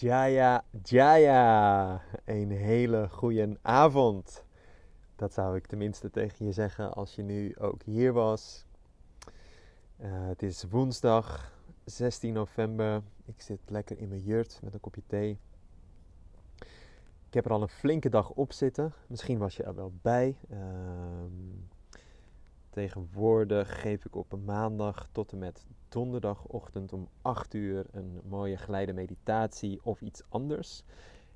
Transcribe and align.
Jaya, 0.00 0.64
Jaya. 0.82 2.02
Een 2.24 2.50
hele 2.50 3.08
goede 3.08 3.58
avond. 3.62 4.44
Dat 5.16 5.32
zou 5.32 5.56
ik 5.56 5.66
tenminste 5.66 6.10
tegen 6.10 6.46
je 6.46 6.52
zeggen 6.52 6.92
als 6.92 7.14
je 7.14 7.22
nu 7.22 7.56
ook 7.58 7.82
hier 7.82 8.12
was. 8.12 8.64
Uh, 10.00 10.26
het 10.26 10.42
is 10.42 10.64
woensdag 10.70 11.52
16 11.84 12.32
november. 12.32 13.02
Ik 13.24 13.40
zit 13.40 13.60
lekker 13.66 13.98
in 13.98 14.08
mijn 14.08 14.20
jurt 14.20 14.60
met 14.62 14.74
een 14.74 14.80
kopje 14.80 15.02
thee. 15.06 15.38
Ik 17.26 17.34
heb 17.34 17.44
er 17.44 17.52
al 17.52 17.62
een 17.62 17.68
flinke 17.68 18.08
dag 18.08 18.30
op 18.30 18.52
zitten. 18.52 18.92
Misschien 19.06 19.38
was 19.38 19.56
je 19.56 19.62
er 19.62 19.74
wel 19.74 19.92
bij. 20.02 20.36
Uh, 20.50 20.58
Tegenwoordig 22.70 23.80
geef 23.80 24.04
ik 24.04 24.16
op 24.16 24.32
een 24.32 24.44
maandag 24.44 25.08
tot 25.12 25.32
en 25.32 25.38
met 25.38 25.66
donderdagochtend 25.88 26.92
om 26.92 27.08
8 27.22 27.54
uur 27.54 27.86
een 27.90 28.20
mooie 28.28 28.56
geleide 28.56 28.92
meditatie 28.92 29.80
of 29.82 30.00
iets 30.00 30.22
anders. 30.28 30.82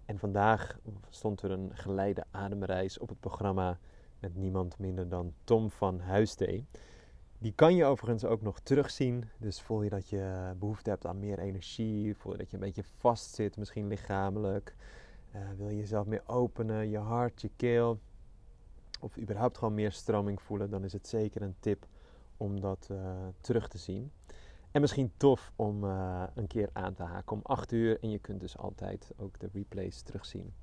En 0.05 0.19
vandaag 0.19 0.79
stond 1.09 1.43
er 1.43 1.51
een 1.51 1.71
geleide 1.73 2.25
ademreis 2.31 2.99
op 2.99 3.09
het 3.09 3.21
programma 3.21 3.79
met 4.21 4.37
niemand 4.37 4.79
minder 4.79 5.09
dan 5.09 5.33
Tom 5.45 5.71
van 5.71 6.01
Huisdee. 6.01 6.67
Die 7.39 7.53
kan 7.53 7.75
je 7.75 7.85
overigens 7.85 8.25
ook 8.25 8.43
nog 8.43 8.61
terugzien. 8.61 9.25
Dus 9.39 9.61
voel 9.61 9.83
je 9.83 9.91
dat 9.91 10.09
je 10.09 10.53
behoefte 10.59 10.91
hebt 10.91 11.07
aan 11.07 11.19
meer 11.19 11.39
energie, 11.39 12.17
voel 12.17 12.33
je 12.33 12.39
dat 12.39 12.51
je 12.51 12.57
een 12.57 12.63
beetje 12.63 12.85
vast 12.97 13.35
zit, 13.35 13.57
misschien 13.57 13.87
lichamelijk. 13.87 14.75
Uh, 15.35 15.41
wil 15.57 15.69
je 15.69 15.77
jezelf 15.77 16.07
meer 16.07 16.23
openen, 16.27 16.91
je 16.91 16.99
hart, 16.99 17.41
je 17.41 17.51
keel 17.57 17.99
of 19.01 19.19
überhaupt 19.19 19.59
gewoon 19.59 19.75
meer 19.75 19.93
stroming 19.93 20.43
voelen, 20.43 20.71
dan 20.71 20.85
is 20.85 20.93
het 20.93 21.09
zeker 21.09 21.43
een 21.43 21.57
tip 21.61 21.87
om 22.37 22.61
dat 22.61 22.89
uh, 22.91 22.99
terug 23.41 23.69
te 23.69 23.79
zien. 23.79 24.13
En 24.71 24.81
misschien 24.81 25.13
tof 25.17 25.53
om 25.57 25.85
uh, 25.85 26.23
een 26.35 26.47
keer 26.47 26.69
aan 26.73 26.95
te 26.95 27.03
haken 27.03 27.37
om 27.37 27.41
8 27.43 27.73
uur 27.73 27.99
en 28.01 28.11
je 28.11 28.19
kunt 28.19 28.41
dus 28.41 28.59
altijd 28.59 29.13
ook 29.17 29.39
de 29.39 29.49
replays 29.53 30.03
terugzien. 30.03 30.55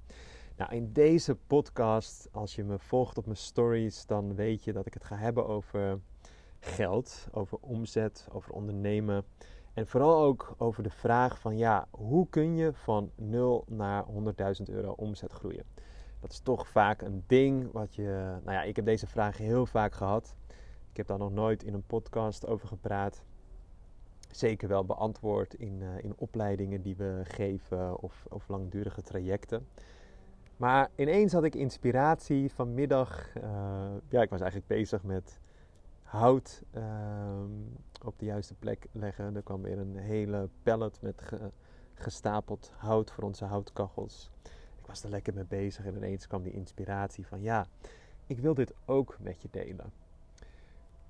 Nou, 0.55 0.75
in 0.75 0.93
deze 0.93 1.35
podcast, 1.35 2.27
als 2.31 2.55
je 2.55 2.63
me 2.63 2.79
volgt 2.79 3.17
op 3.17 3.25
mijn 3.25 3.37
stories, 3.37 4.05
dan 4.05 4.35
weet 4.35 4.63
je 4.63 4.73
dat 4.73 4.85
ik 4.85 4.93
het 4.93 5.03
ga 5.03 5.15
hebben 5.15 5.47
over 5.47 5.99
geld, 6.59 7.27
over 7.31 7.57
omzet, 7.61 8.27
over 8.31 8.51
ondernemen. 8.53 9.25
En 9.73 9.87
vooral 9.87 10.23
ook 10.23 10.55
over 10.57 10.83
de 10.83 10.89
vraag 10.89 11.39
van 11.39 11.57
ja, 11.57 11.87
hoe 11.91 12.29
kun 12.29 12.55
je 12.55 12.73
van 12.73 13.11
0 13.15 13.65
naar 13.67 14.05
100.000 14.05 14.11
euro 14.65 14.91
omzet 14.91 15.31
groeien? 15.31 15.65
Dat 16.21 16.31
is 16.31 16.39
toch 16.39 16.67
vaak 16.67 17.01
een 17.01 17.23
ding 17.27 17.71
wat 17.71 17.95
je. 17.95 18.37
Nou 18.43 18.57
ja, 18.57 18.63
ik 18.63 18.75
heb 18.75 18.85
deze 18.85 19.07
vraag 19.07 19.37
heel 19.37 19.65
vaak 19.65 19.93
gehad. 19.93 20.35
Ik 20.91 20.97
heb 20.97 21.07
daar 21.07 21.17
nog 21.17 21.31
nooit 21.31 21.63
in 21.63 21.73
een 21.73 21.85
podcast 21.85 22.47
over 22.47 22.67
gepraat. 22.67 23.23
Zeker 24.31 24.67
wel 24.67 24.85
beantwoord 24.85 25.53
in, 25.53 25.81
uh, 25.81 26.03
in 26.03 26.13
opleidingen 26.17 26.81
die 26.81 26.95
we 26.95 27.21
geven 27.23 28.01
of, 28.01 28.25
of 28.29 28.47
langdurige 28.47 29.01
trajecten. 29.01 29.67
Maar 30.57 30.89
ineens 30.95 31.33
had 31.33 31.43
ik 31.43 31.55
inspiratie 31.55 32.51
vanmiddag. 32.51 33.35
Uh, 33.35 33.43
ja, 34.09 34.21
ik 34.21 34.29
was 34.29 34.41
eigenlijk 34.41 34.67
bezig 34.67 35.03
met 35.03 35.39
hout 36.03 36.63
uh, 36.73 36.83
op 38.05 38.19
de 38.19 38.25
juiste 38.25 38.53
plek 38.53 38.87
leggen. 38.91 39.35
Er 39.35 39.41
kwam 39.41 39.61
weer 39.61 39.77
een 39.77 39.95
hele 39.95 40.49
pallet 40.63 41.01
met 41.01 41.21
ge, 41.21 41.51
gestapeld 41.93 42.71
hout 42.77 43.11
voor 43.11 43.23
onze 43.23 43.45
houtkachels 43.45 44.31
was 44.91 45.03
er 45.03 45.09
lekker 45.09 45.33
mee 45.33 45.45
bezig 45.45 45.85
en 45.85 45.95
ineens 45.95 46.27
kwam 46.27 46.43
die 46.43 46.53
inspiratie 46.53 47.27
van 47.27 47.41
ja, 47.41 47.67
ik 48.27 48.39
wil 48.39 48.53
dit 48.53 48.73
ook 48.85 49.17
met 49.19 49.41
je 49.41 49.47
delen. 49.51 49.91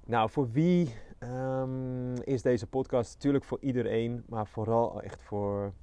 Nou, 0.06 0.30
voor 0.30 0.52
wie 0.52 0.96
um, 1.20 2.16
is 2.16 2.42
deze 2.42 2.68
podcast? 2.68 3.14
Natuurlijk 3.14 3.44
voor 3.44 3.60
iedereen, 3.62 4.24
maar 4.28 4.48
vooral 4.48 5.02
echt 5.02 5.22
voor 5.22 5.74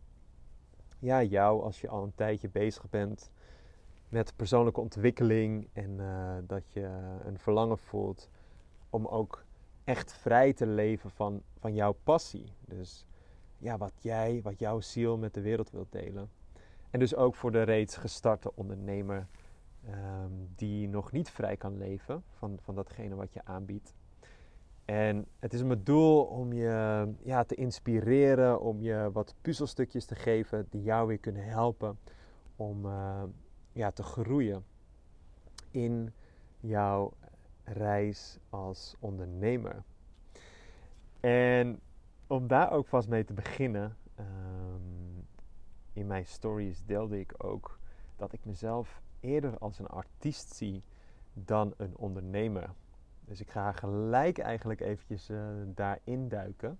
ja, 0.98 1.22
jou 1.22 1.62
als 1.62 1.80
je 1.80 1.88
al 1.88 2.02
een 2.02 2.14
tijdje 2.14 2.48
bezig 2.48 2.90
bent 2.90 3.30
met 4.08 4.36
persoonlijke 4.36 4.80
ontwikkeling 4.80 5.68
en 5.72 5.90
uh, 5.98 6.36
dat 6.42 6.72
je 6.72 6.88
een 7.24 7.38
verlangen 7.38 7.78
voelt 7.78 8.28
om 8.90 9.06
ook 9.06 9.44
echt 9.84 10.12
vrij 10.12 10.52
te 10.52 10.66
leven 10.66 11.10
van, 11.10 11.42
van 11.58 11.74
jouw 11.74 11.96
passie. 12.02 12.52
Dus 12.60 13.06
ja, 13.58 13.78
wat 13.78 13.92
jij, 14.00 14.40
wat 14.42 14.58
jouw 14.58 14.80
ziel 14.80 15.16
met 15.16 15.34
de 15.34 15.40
wereld 15.40 15.70
wilt 15.70 15.92
delen. 15.92 16.37
En 16.90 16.98
dus 16.98 17.14
ook 17.14 17.34
voor 17.34 17.52
de 17.52 17.62
reeds 17.62 17.96
gestarte 17.96 18.54
ondernemer 18.54 19.26
um, 19.88 20.48
die 20.56 20.88
nog 20.88 21.12
niet 21.12 21.30
vrij 21.30 21.56
kan 21.56 21.76
leven 21.76 22.22
van, 22.30 22.58
van 22.60 22.74
datgene 22.74 23.14
wat 23.14 23.32
je 23.32 23.44
aanbiedt. 23.44 23.94
En 24.84 25.26
het 25.38 25.52
is 25.54 25.62
mijn 25.62 25.84
doel 25.84 26.24
om 26.24 26.52
je 26.52 27.06
ja, 27.22 27.44
te 27.44 27.54
inspireren, 27.54 28.60
om 28.60 28.82
je 28.82 29.10
wat 29.12 29.34
puzzelstukjes 29.40 30.04
te 30.04 30.14
geven 30.14 30.66
die 30.70 30.82
jou 30.82 31.06
weer 31.06 31.18
kunnen 31.18 31.44
helpen 31.44 31.98
om 32.56 32.84
uh, 32.84 33.22
ja, 33.72 33.90
te 33.90 34.02
groeien 34.02 34.64
in 35.70 36.12
jouw 36.60 37.12
reis 37.64 38.38
als 38.50 38.96
ondernemer. 38.98 39.82
En 41.20 41.80
om 42.26 42.46
daar 42.46 42.70
ook 42.72 42.86
vast 42.86 43.08
mee 43.08 43.24
te 43.24 43.32
beginnen, 43.32 43.96
um, 44.18 44.97
in 45.98 46.06
mijn 46.06 46.26
stories 46.26 46.84
deelde 46.84 47.20
ik 47.20 47.34
ook 47.36 47.78
dat 48.16 48.32
ik 48.32 48.44
mezelf 48.44 49.02
eerder 49.20 49.58
als 49.58 49.78
een 49.78 49.86
artiest 49.86 50.54
zie 50.54 50.82
dan 51.34 51.74
een 51.76 51.96
ondernemer. 51.96 52.70
Dus 53.24 53.40
ik 53.40 53.50
ga 53.50 53.72
gelijk 53.72 54.38
eigenlijk 54.38 54.80
eventjes 54.80 55.30
uh, 55.30 55.38
daarin 55.74 56.28
duiken. 56.28 56.78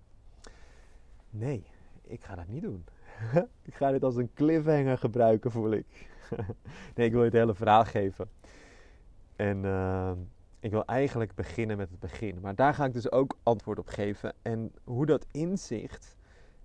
Nee, 1.29 1.63
ik 2.01 2.23
ga 2.23 2.35
dat 2.35 2.47
niet 2.47 2.61
doen. 2.61 2.85
ik 3.69 3.75
ga 3.75 3.91
dit 3.91 4.03
als 4.03 4.15
een 4.15 4.33
cliffhanger 4.33 4.97
gebruiken, 4.97 5.51
voel 5.51 5.71
ik. 5.71 6.09
nee, 6.95 7.05
ik 7.05 7.11
wil 7.11 7.19
je 7.19 7.29
het 7.29 7.39
hele 7.39 7.55
verhaal 7.55 7.85
geven. 7.85 8.29
En 9.35 9.63
uh, 9.63 10.11
ik 10.59 10.71
wil 10.71 10.85
eigenlijk 10.85 11.35
beginnen 11.35 11.77
met 11.77 11.89
het 11.89 11.99
begin. 11.99 12.39
Maar 12.41 12.55
daar 12.55 12.73
ga 12.73 12.85
ik 12.85 12.93
dus 12.93 13.11
ook 13.11 13.37
antwoord 13.43 13.79
op 13.79 13.87
geven. 13.87 14.33
En 14.41 14.71
hoe 14.83 15.05
dat 15.05 15.25
inzicht 15.31 16.17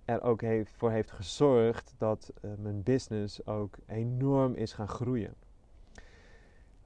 er 0.05 0.21
ook 0.21 0.41
heeft, 0.41 0.71
voor 0.71 0.91
heeft 0.91 1.11
gezorgd 1.11 1.93
dat 1.97 2.33
uh, 2.41 2.51
mijn 2.57 2.83
business 2.83 3.45
ook 3.45 3.77
enorm 3.85 4.53
is 4.53 4.73
gaan 4.73 4.87
groeien. 4.87 5.33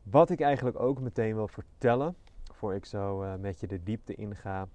Wat 0.03 0.29
ik 0.29 0.41
eigenlijk 0.41 0.79
ook 0.79 0.99
meteen 0.99 1.35
wil 1.35 1.47
vertellen, 1.47 2.15
voor 2.53 2.75
ik 2.75 2.85
zo 2.85 3.23
uh, 3.23 3.35
met 3.35 3.59
je 3.59 3.67
de 3.67 3.83
diepte 3.83 4.15
inga, 4.15 4.67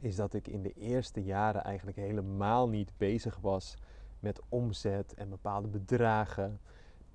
is 0.00 0.16
dat 0.16 0.34
ik 0.34 0.48
in 0.48 0.62
de 0.62 0.72
eerste 0.72 1.22
jaren 1.22 1.64
eigenlijk 1.64 1.96
helemaal 1.96 2.68
niet 2.68 2.90
bezig 2.96 3.38
was 3.40 3.76
met 4.20 4.40
omzet 4.48 5.14
en 5.14 5.28
bepaalde 5.28 5.68
bedragen. 5.68 6.60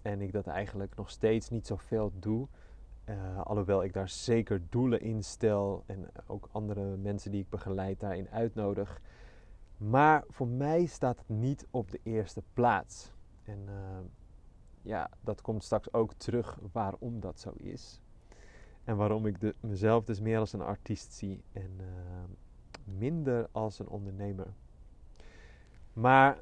En 0.01 0.21
ik 0.21 0.31
dat 0.31 0.47
eigenlijk 0.47 0.95
nog 0.95 1.09
steeds 1.09 1.49
niet 1.49 1.67
zoveel 1.67 2.11
doe. 2.19 2.47
Uh, 3.05 3.41
alhoewel 3.41 3.83
ik 3.83 3.93
daar 3.93 4.09
zeker 4.09 4.61
doelen 4.69 5.01
in 5.01 5.23
stel 5.23 5.83
en 5.85 6.09
ook 6.27 6.49
andere 6.51 6.97
mensen 6.97 7.31
die 7.31 7.41
ik 7.41 7.49
begeleid 7.49 7.99
daarin 7.99 8.29
uitnodig. 8.29 9.01
Maar 9.89 10.23
voor 10.29 10.47
mij 10.47 10.85
staat 10.85 11.17
het 11.17 11.29
niet 11.29 11.67
op 11.71 11.91
de 11.91 11.99
eerste 12.03 12.43
plaats. 12.53 13.11
En 13.43 13.59
uh, 13.69 13.99
ja, 14.81 15.09
dat 15.21 15.41
komt 15.41 15.63
straks 15.63 15.93
ook 15.93 16.13
terug 16.13 16.59
waarom 16.71 17.19
dat 17.19 17.39
zo 17.39 17.51
is. 17.57 18.01
En 18.83 18.95
waarom 18.95 19.25
ik 19.25 19.39
de, 19.39 19.55
mezelf 19.59 20.03
dus 20.03 20.19
meer 20.19 20.39
als 20.39 20.53
een 20.53 20.61
artiest 20.61 21.13
zie 21.13 21.43
en 21.51 21.71
uh, 21.79 21.87
minder 22.83 23.47
als 23.51 23.79
een 23.79 23.87
ondernemer. 23.87 24.53
Maar 25.93 26.37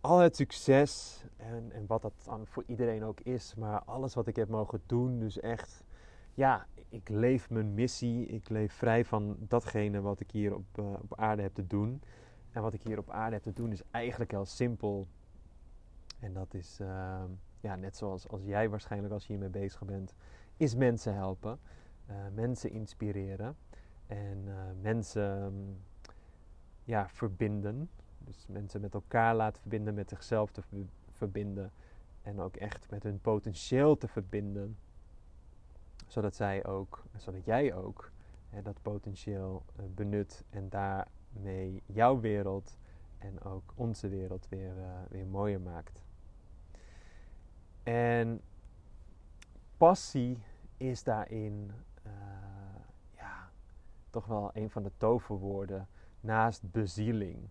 al 0.00 0.18
het 0.18 0.36
succes 0.36 1.24
en, 1.36 1.72
en 1.72 1.86
wat 1.86 2.02
dat 2.02 2.22
dan 2.24 2.46
voor 2.46 2.64
iedereen 2.66 3.04
ook 3.04 3.20
is, 3.20 3.54
maar 3.54 3.82
alles 3.84 4.14
wat 4.14 4.26
ik 4.26 4.36
heb 4.36 4.48
mogen 4.48 4.82
doen, 4.86 5.18
dus 5.18 5.40
echt, 5.40 5.84
ja, 6.34 6.66
ik 6.88 7.08
leef 7.08 7.50
mijn 7.50 7.74
missie, 7.74 8.26
ik 8.26 8.48
leef 8.48 8.72
vrij 8.72 9.04
van 9.04 9.36
datgene 9.38 10.00
wat 10.00 10.20
ik 10.20 10.30
hier 10.30 10.54
op, 10.54 10.78
uh, 10.78 10.92
op 11.02 11.18
aarde 11.18 11.42
heb 11.42 11.54
te 11.54 11.66
doen. 11.66 12.02
En 12.52 12.62
wat 12.62 12.74
ik 12.74 12.82
hier 12.82 12.98
op 12.98 13.10
aarde 13.10 13.34
heb 13.34 13.42
te 13.42 13.52
doen 13.52 13.72
is 13.72 13.82
eigenlijk 13.90 14.30
heel 14.30 14.44
simpel. 14.44 15.08
En 16.18 16.32
dat 16.32 16.54
is, 16.54 16.78
uh, 16.80 17.22
ja, 17.60 17.76
net 17.76 17.96
zoals 17.96 18.28
als 18.28 18.42
jij 18.44 18.68
waarschijnlijk 18.68 19.12
als 19.12 19.26
je 19.26 19.32
hiermee 19.32 19.50
bezig 19.50 19.84
bent, 19.84 20.14
is 20.56 20.74
mensen 20.74 21.14
helpen, 21.14 21.58
uh, 22.10 22.16
mensen 22.34 22.70
inspireren 22.70 23.56
en 24.06 24.44
uh, 24.46 24.54
mensen 24.80 25.52
ja, 26.84 27.08
verbinden. 27.08 27.90
Dus 28.18 28.46
mensen 28.48 28.80
met 28.80 28.94
elkaar 28.94 29.34
laten 29.34 29.60
verbinden, 29.60 29.94
met 29.94 30.08
zichzelf 30.08 30.50
te 30.50 30.62
verbinden 31.10 31.72
en 32.22 32.40
ook 32.40 32.56
echt 32.56 32.90
met 32.90 33.02
hun 33.02 33.20
potentieel 33.20 33.96
te 33.96 34.08
verbinden. 34.08 34.76
Zodat 36.06 36.34
zij 36.34 36.64
ook, 36.64 37.04
zodat 37.16 37.44
jij 37.44 37.74
ook 37.74 38.10
hè, 38.48 38.62
dat 38.62 38.82
potentieel 38.82 39.64
benut 39.94 40.44
en 40.50 40.68
daar 40.68 41.08
mee 41.32 41.82
jouw 41.86 42.20
wereld 42.20 42.78
en 43.18 43.42
ook 43.42 43.72
onze 43.74 44.08
wereld 44.08 44.48
weer, 44.48 44.76
uh, 44.76 44.84
weer 45.08 45.26
mooier 45.26 45.60
maakt. 45.60 46.04
En 47.82 48.40
passie 49.76 50.42
is 50.76 51.02
daarin 51.02 51.70
uh, 52.06 52.12
toch 54.10 54.26
wel 54.26 54.50
een 54.52 54.70
van 54.70 54.82
de 54.82 54.92
toverwoorden 54.96 55.88
naast 56.20 56.70
bezieling. 56.70 57.48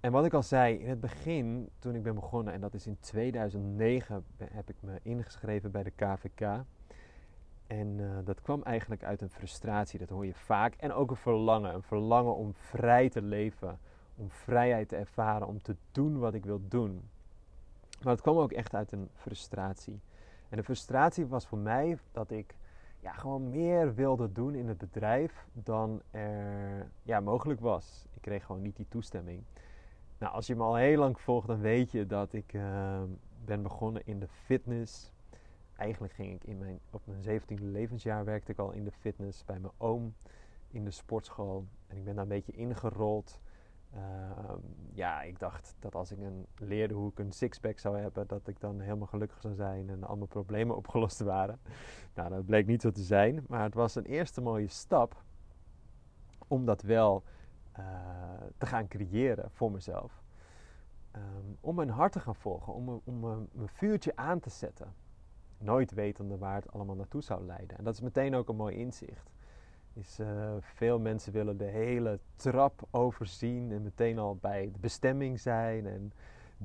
En 0.00 0.12
wat 0.12 0.24
ik 0.24 0.32
al 0.32 0.42
zei, 0.42 0.78
in 0.78 0.88
het 0.88 1.00
begin, 1.00 1.70
toen 1.78 1.94
ik 1.94 2.02
ben 2.02 2.14
begonnen, 2.14 2.52
en 2.52 2.60
dat 2.60 2.74
is 2.74 2.86
in 2.86 2.96
2009, 3.00 4.24
heb 4.36 4.68
ik 4.68 4.76
me 4.80 4.98
ingeschreven 5.02 5.70
bij 5.70 5.82
de 5.82 5.90
KVK. 5.90 6.64
En 7.70 7.98
uh, 7.98 8.18
dat 8.24 8.40
kwam 8.40 8.62
eigenlijk 8.62 9.04
uit 9.04 9.20
een 9.20 9.30
frustratie, 9.30 9.98
dat 9.98 10.08
hoor 10.08 10.26
je 10.26 10.34
vaak. 10.34 10.74
En 10.74 10.92
ook 10.92 11.10
een 11.10 11.16
verlangen, 11.16 11.74
een 11.74 11.82
verlangen 11.82 12.34
om 12.34 12.54
vrij 12.54 13.08
te 13.08 13.22
leven, 13.22 13.78
om 14.16 14.30
vrijheid 14.30 14.88
te 14.88 14.96
ervaren, 14.96 15.46
om 15.46 15.62
te 15.62 15.76
doen 15.92 16.18
wat 16.18 16.34
ik 16.34 16.44
wil 16.44 16.60
doen. 16.68 17.08
Maar 18.02 18.12
het 18.12 18.22
kwam 18.22 18.36
ook 18.38 18.52
echt 18.52 18.74
uit 18.74 18.92
een 18.92 19.08
frustratie. 19.14 20.00
En 20.48 20.56
de 20.56 20.62
frustratie 20.62 21.26
was 21.26 21.46
voor 21.46 21.58
mij 21.58 21.98
dat 22.12 22.30
ik 22.30 22.54
ja, 23.00 23.12
gewoon 23.12 23.50
meer 23.50 23.94
wilde 23.94 24.32
doen 24.32 24.54
in 24.54 24.68
het 24.68 24.78
bedrijf 24.78 25.46
dan 25.52 26.02
er 26.10 26.90
ja, 27.02 27.20
mogelijk 27.20 27.60
was. 27.60 28.06
Ik 28.14 28.22
kreeg 28.22 28.44
gewoon 28.44 28.62
niet 28.62 28.76
die 28.76 28.88
toestemming. 28.88 29.42
Nou, 30.18 30.32
als 30.32 30.46
je 30.46 30.56
me 30.56 30.62
al 30.62 30.76
heel 30.76 30.98
lang 30.98 31.20
volgt, 31.20 31.46
dan 31.46 31.60
weet 31.60 31.90
je 31.90 32.06
dat 32.06 32.32
ik 32.32 32.52
uh, 32.52 33.02
ben 33.44 33.62
begonnen 33.62 34.02
in 34.04 34.18
de 34.18 34.28
fitness. 34.28 35.12
Eigenlijk 35.80 36.12
ging 36.12 36.34
ik 36.34 36.44
in 36.44 36.58
mijn, 36.58 36.80
op 36.90 37.02
mijn 37.04 37.40
17e 37.40 37.62
levensjaar 37.62 38.24
werkte 38.24 38.52
ik 38.52 38.58
al 38.58 38.72
in 38.72 38.84
de 38.84 38.90
fitness 38.90 39.44
bij 39.44 39.58
mijn 39.58 39.72
oom 39.76 40.14
in 40.68 40.84
de 40.84 40.90
sportschool. 40.90 41.66
En 41.86 41.96
ik 41.96 42.04
ben 42.04 42.14
daar 42.14 42.22
een 42.22 42.28
beetje 42.28 42.52
ingerold. 42.52 43.40
Uh, 43.94 44.00
ja, 44.92 45.22
ik 45.22 45.38
dacht 45.38 45.76
dat 45.78 45.94
als 45.94 46.10
ik 46.12 46.18
een, 46.18 46.46
leerde 46.54 46.94
hoe 46.94 47.10
ik 47.10 47.18
een 47.18 47.32
sixpack 47.32 47.78
zou 47.78 47.98
hebben, 47.98 48.26
dat 48.26 48.48
ik 48.48 48.60
dan 48.60 48.80
helemaal 48.80 49.06
gelukkig 49.06 49.40
zou 49.40 49.54
zijn 49.54 49.90
en 49.90 50.04
al 50.04 50.16
mijn 50.16 50.28
problemen 50.28 50.76
opgelost 50.82 51.20
waren. 51.20 51.60
Nou, 52.14 52.30
dat 52.30 52.46
bleek 52.46 52.66
niet 52.66 52.82
zo 52.82 52.90
te 52.90 53.02
zijn, 53.02 53.44
maar 53.48 53.62
het 53.62 53.74
was 53.74 53.94
een 53.94 54.06
eerste 54.06 54.40
mooie 54.40 54.68
stap 54.68 55.22
om 56.48 56.64
dat 56.64 56.82
wel 56.82 57.22
uh, 57.78 57.84
te 58.58 58.66
gaan 58.66 58.88
creëren 58.88 59.50
voor 59.50 59.70
mezelf. 59.70 60.22
Um, 61.16 61.56
om 61.60 61.74
mijn 61.74 61.90
hart 61.90 62.12
te 62.12 62.20
gaan 62.20 62.36
volgen, 62.36 62.74
om, 62.74 63.00
om 63.04 63.20
mijn 63.52 63.68
vuurtje 63.68 64.16
aan 64.16 64.40
te 64.40 64.50
zetten. 64.50 64.94
Nooit 65.62 65.94
wetende 65.94 66.38
waar 66.38 66.54
het 66.54 66.72
allemaal 66.72 66.96
naartoe 66.96 67.22
zou 67.22 67.44
leiden. 67.44 67.78
En 67.78 67.84
dat 67.84 67.94
is 67.94 68.00
meteen 68.00 68.34
ook 68.34 68.48
een 68.48 68.56
mooi 68.56 68.76
inzicht. 68.76 69.30
Is, 69.92 70.20
uh, 70.20 70.54
veel 70.60 70.98
mensen 70.98 71.32
willen 71.32 71.56
de 71.56 71.64
hele 71.64 72.18
trap 72.36 72.82
overzien 72.90 73.72
en 73.72 73.82
meteen 73.82 74.18
al 74.18 74.36
bij 74.36 74.70
de 74.72 74.78
bestemming 74.78 75.40
zijn. 75.40 75.86
En 75.86 76.12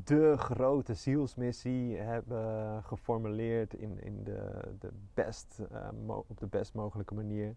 de 0.04 0.38
grote 0.38 0.94
zielsmissie 0.94 1.98
hebben 1.98 2.84
geformuleerd 2.84 3.74
in, 3.74 4.04
in 4.04 4.24
de, 4.24 4.72
de 4.80 4.92
best, 5.14 5.62
uh, 5.72 6.18
op 6.18 6.40
de 6.40 6.48
best 6.48 6.74
mogelijke 6.74 7.14
manier. 7.14 7.56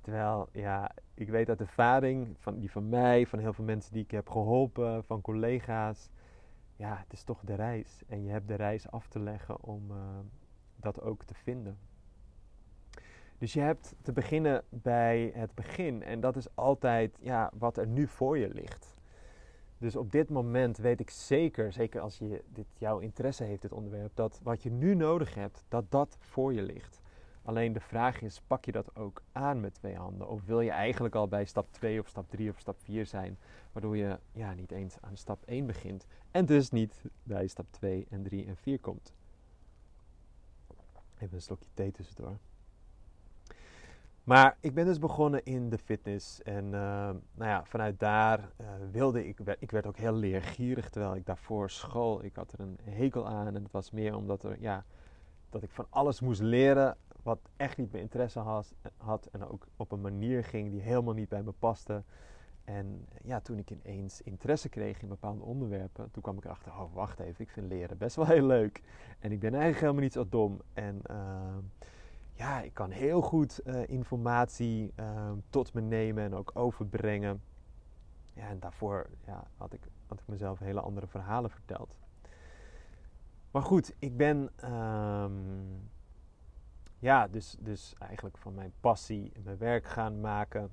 Terwijl, 0.00 0.48
ja, 0.52 0.90
ik 1.14 1.28
weet 1.28 1.48
uit 1.48 1.60
ervaring, 1.60 2.36
van, 2.38 2.58
die 2.58 2.70
van 2.70 2.88
mij, 2.88 3.26
van 3.26 3.38
heel 3.38 3.52
veel 3.52 3.64
mensen 3.64 3.92
die 3.92 4.02
ik 4.02 4.10
heb 4.10 4.28
geholpen, 4.28 5.04
van 5.04 5.20
collega's. 5.20 6.10
Ja, 6.76 6.96
het 6.96 7.12
is 7.12 7.22
toch 7.22 7.40
de 7.44 7.54
reis. 7.54 8.02
En 8.06 8.24
je 8.24 8.30
hebt 8.30 8.48
de 8.48 8.54
reis 8.54 8.90
af 8.90 9.08
te 9.08 9.20
leggen 9.20 9.62
om 9.62 9.90
uh, 9.90 9.96
dat 10.82 11.00
ook 11.00 11.24
te 11.24 11.34
vinden. 11.34 11.78
Dus 13.38 13.52
je 13.52 13.60
hebt 13.60 13.94
te 14.02 14.12
beginnen 14.12 14.64
bij 14.68 15.30
het 15.34 15.54
begin. 15.54 16.02
En 16.02 16.20
dat 16.20 16.36
is 16.36 16.46
altijd 16.54 17.18
ja, 17.20 17.50
wat 17.58 17.76
er 17.76 17.86
nu 17.86 18.06
voor 18.06 18.38
je 18.38 18.48
ligt. 18.48 18.94
Dus 19.78 19.96
op 19.96 20.12
dit 20.12 20.30
moment 20.30 20.76
weet 20.76 21.00
ik 21.00 21.10
zeker, 21.10 21.72
zeker 21.72 22.00
als 22.00 22.18
je 22.18 22.42
dit, 22.48 22.66
jouw 22.78 22.98
interesse 22.98 23.44
heeft, 23.44 23.62
dit 23.62 23.72
onderwerp, 23.72 24.10
dat 24.14 24.40
wat 24.42 24.62
je 24.62 24.70
nu 24.70 24.94
nodig 24.94 25.34
hebt, 25.34 25.64
dat 25.68 25.90
dat 25.90 26.16
voor 26.20 26.52
je 26.52 26.62
ligt. 26.62 27.00
Alleen 27.44 27.72
de 27.72 27.80
vraag 27.80 28.20
is, 28.20 28.40
pak 28.46 28.64
je 28.64 28.72
dat 28.72 28.96
ook 28.96 29.22
aan 29.32 29.60
met 29.60 29.74
twee 29.74 29.96
handen? 29.96 30.28
Of 30.28 30.44
wil 30.44 30.60
je 30.60 30.70
eigenlijk 30.70 31.14
al 31.14 31.28
bij 31.28 31.44
stap 31.44 31.72
2 31.72 32.00
of 32.00 32.08
stap 32.08 32.30
3 32.30 32.50
of 32.50 32.58
stap 32.58 32.80
4 32.80 33.06
zijn, 33.06 33.38
waardoor 33.72 33.96
je 33.96 34.18
ja, 34.32 34.54
niet 34.54 34.70
eens 34.70 34.96
aan 35.00 35.16
stap 35.16 35.42
1 35.44 35.66
begint 35.66 36.06
en 36.30 36.46
dus 36.46 36.70
niet 36.70 37.04
bij 37.22 37.46
stap 37.46 37.66
2 37.70 38.06
en 38.10 38.22
3 38.22 38.46
en 38.46 38.56
4 38.56 38.80
komt? 38.80 39.14
Even 41.22 41.34
een 41.34 41.42
slokje 41.42 41.68
thee 41.74 41.90
tussendoor. 41.90 42.38
Maar 44.24 44.56
ik 44.60 44.74
ben 44.74 44.84
dus 44.84 44.98
begonnen 44.98 45.44
in 45.44 45.68
de 45.68 45.78
fitness. 45.78 46.42
En 46.42 46.64
uh, 46.64 46.70
nou 46.70 47.50
ja, 47.50 47.64
vanuit 47.64 47.98
daar 47.98 48.38
uh, 48.38 48.66
wilde 48.90 49.28
ik, 49.28 49.38
ik 49.58 49.70
werd 49.70 49.86
ook 49.86 49.96
heel 49.96 50.12
leergierig 50.12 50.90
terwijl 50.90 51.16
ik 51.16 51.26
daarvoor 51.26 51.70
school. 51.70 52.24
Ik 52.24 52.36
had 52.36 52.52
er 52.52 52.60
een 52.60 52.78
hekel 52.82 53.26
aan 53.26 53.46
en 53.46 53.54
het 53.54 53.70
was 53.70 53.90
meer 53.90 54.16
omdat 54.16 54.42
er, 54.42 54.56
ja, 54.60 54.84
dat 55.50 55.62
ik 55.62 55.70
van 55.70 55.86
alles 55.90 56.20
moest 56.20 56.40
leren 56.40 56.96
wat 57.22 57.38
echt 57.56 57.76
niet 57.76 57.92
mijn 57.92 58.02
interesse 58.02 58.38
had, 58.38 58.74
had 58.96 59.26
en 59.26 59.48
ook 59.48 59.66
op 59.76 59.92
een 59.92 60.00
manier 60.00 60.44
ging 60.44 60.70
die 60.70 60.80
helemaal 60.80 61.14
niet 61.14 61.28
bij 61.28 61.42
me 61.42 61.52
paste. 61.52 62.02
En 62.64 63.08
ja, 63.22 63.40
toen 63.40 63.58
ik 63.58 63.70
ineens 63.70 64.22
interesse 64.22 64.68
kreeg 64.68 65.02
in 65.02 65.08
bepaalde 65.08 65.42
onderwerpen, 65.42 66.10
toen 66.10 66.22
kwam 66.22 66.36
ik 66.36 66.44
erachter, 66.44 66.72
oh 66.72 66.94
wacht 66.94 67.18
even, 67.18 67.44
ik 67.44 67.50
vind 67.50 67.68
leren 67.68 67.98
best 67.98 68.16
wel 68.16 68.26
heel 68.26 68.46
leuk. 68.46 68.82
En 69.18 69.32
ik 69.32 69.40
ben 69.40 69.50
eigenlijk 69.50 69.80
helemaal 69.80 70.02
niet 70.02 70.12
zo 70.12 70.28
dom. 70.28 70.60
En 70.72 71.00
uh, 71.10 71.56
ja, 72.32 72.60
ik 72.60 72.74
kan 72.74 72.90
heel 72.90 73.20
goed 73.22 73.60
uh, 73.64 73.88
informatie 73.88 74.92
uh, 74.96 75.30
tot 75.50 75.74
me 75.74 75.80
nemen 75.80 76.24
en 76.24 76.34
ook 76.34 76.50
overbrengen. 76.54 77.42
Ja, 78.32 78.48
en 78.48 78.58
daarvoor 78.58 79.10
ja, 79.26 79.44
had, 79.56 79.72
ik, 79.72 79.80
had 80.06 80.20
ik 80.20 80.26
mezelf 80.26 80.58
hele 80.58 80.80
andere 80.80 81.06
verhalen 81.06 81.50
verteld. 81.50 81.96
Maar 83.50 83.62
goed, 83.62 83.94
ik 83.98 84.16
ben 84.16 84.50
um, 84.72 85.90
ja, 86.98 87.28
dus, 87.28 87.56
dus 87.60 87.94
eigenlijk 87.98 88.38
van 88.38 88.54
mijn 88.54 88.72
passie 88.80 89.32
mijn 89.44 89.58
werk 89.58 89.84
gaan 89.86 90.20
maken. 90.20 90.70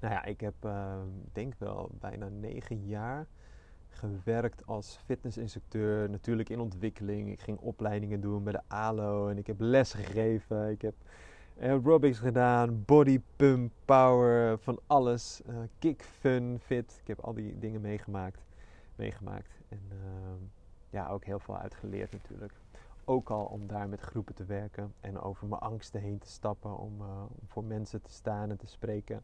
Nou 0.00 0.14
ja, 0.14 0.24
ik 0.24 0.40
heb 0.40 0.54
uh, 0.64 1.02
denk 1.32 1.54
wel 1.58 1.90
bijna 2.00 2.28
negen 2.28 2.86
jaar 2.86 3.26
gewerkt 3.88 4.66
als 4.66 4.98
fitnessinstructeur. 5.04 6.10
Natuurlijk 6.10 6.48
in 6.48 6.60
ontwikkeling. 6.60 7.30
Ik 7.30 7.40
ging 7.40 7.58
opleidingen 7.58 8.20
doen 8.20 8.44
bij 8.44 8.52
de 8.52 8.62
ALO 8.68 9.28
en 9.28 9.38
ik 9.38 9.46
heb 9.46 9.60
les 9.60 9.92
gegeven. 9.92 10.70
Ik 10.70 10.82
heb 10.82 10.94
aerobics 11.60 12.18
gedaan, 12.18 12.84
body 12.84 13.20
pump, 13.36 13.72
power, 13.84 14.58
van 14.58 14.80
alles. 14.86 15.40
Uh, 15.48 15.56
kick, 15.78 16.02
fun, 16.02 16.58
fit. 16.60 16.98
Ik 17.00 17.06
heb 17.06 17.20
al 17.20 17.34
die 17.34 17.58
dingen 17.58 17.80
meegemaakt. 17.80 18.44
meegemaakt. 18.96 19.60
En 19.68 19.80
uh, 19.88 19.98
ja, 20.90 21.08
ook 21.08 21.24
heel 21.24 21.38
veel 21.38 21.58
uitgeleerd 21.58 22.12
natuurlijk 22.12 22.52
ook 23.10 23.30
al 23.30 23.44
om 23.44 23.66
daar 23.66 23.88
met 23.88 24.00
groepen 24.00 24.34
te 24.34 24.44
werken 24.44 24.94
en 25.00 25.20
over 25.20 25.46
mijn 25.46 25.60
angsten 25.60 26.00
heen 26.00 26.18
te 26.18 26.28
stappen 26.28 26.78
om, 26.78 27.00
uh, 27.00 27.22
om 27.22 27.48
voor 27.48 27.64
mensen 27.64 28.02
te 28.02 28.12
staan 28.12 28.50
en 28.50 28.56
te 28.56 28.66
spreken. 28.66 29.22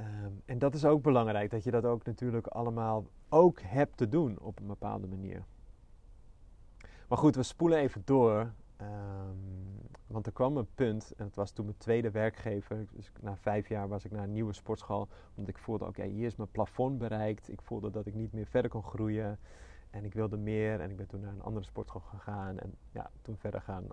Um, 0.00 0.42
en 0.44 0.58
dat 0.58 0.74
is 0.74 0.84
ook 0.84 1.02
belangrijk, 1.02 1.50
dat 1.50 1.64
je 1.64 1.70
dat 1.70 1.84
ook 1.84 2.04
natuurlijk 2.04 2.46
allemaal 2.46 3.04
ook 3.28 3.60
hebt 3.60 3.96
te 3.96 4.08
doen 4.08 4.38
op 4.38 4.58
een 4.58 4.66
bepaalde 4.66 5.06
manier. 5.06 5.44
Maar 7.08 7.18
goed, 7.18 7.36
we 7.36 7.42
spoelen 7.42 7.78
even 7.78 8.02
door. 8.04 8.52
Um, 8.80 9.78
want 10.06 10.26
er 10.26 10.32
kwam 10.32 10.56
een 10.56 10.74
punt, 10.74 11.12
en 11.16 11.24
het 11.24 11.34
was 11.34 11.50
toen 11.50 11.64
mijn 11.64 11.78
tweede 11.78 12.10
werkgever. 12.10 12.86
Dus 12.92 13.12
na 13.20 13.36
vijf 13.36 13.68
jaar 13.68 13.88
was 13.88 14.04
ik 14.04 14.10
naar 14.10 14.22
een 14.22 14.32
nieuwe 14.32 14.52
sportschool. 14.52 15.08
Omdat 15.34 15.54
ik 15.54 15.62
voelde, 15.62 15.86
oké, 15.86 16.04
hier 16.04 16.26
is 16.26 16.36
mijn 16.36 16.50
plafond 16.50 16.98
bereikt. 16.98 17.48
Ik 17.48 17.62
voelde 17.62 17.90
dat 17.90 18.06
ik 18.06 18.14
niet 18.14 18.32
meer 18.32 18.46
verder 18.46 18.70
kon 18.70 18.82
groeien. 18.82 19.38
En 19.90 20.04
ik 20.04 20.14
wilde 20.14 20.36
meer 20.36 20.80
en 20.80 20.90
ik 20.90 20.96
ben 20.96 21.06
toen 21.06 21.20
naar 21.20 21.32
een 21.32 21.42
andere 21.42 21.64
sportschool 21.64 22.00
gegaan 22.00 22.58
en 22.58 22.74
ja, 22.90 23.10
toen 23.22 23.36
verder 23.36 23.60
gaan 23.60 23.86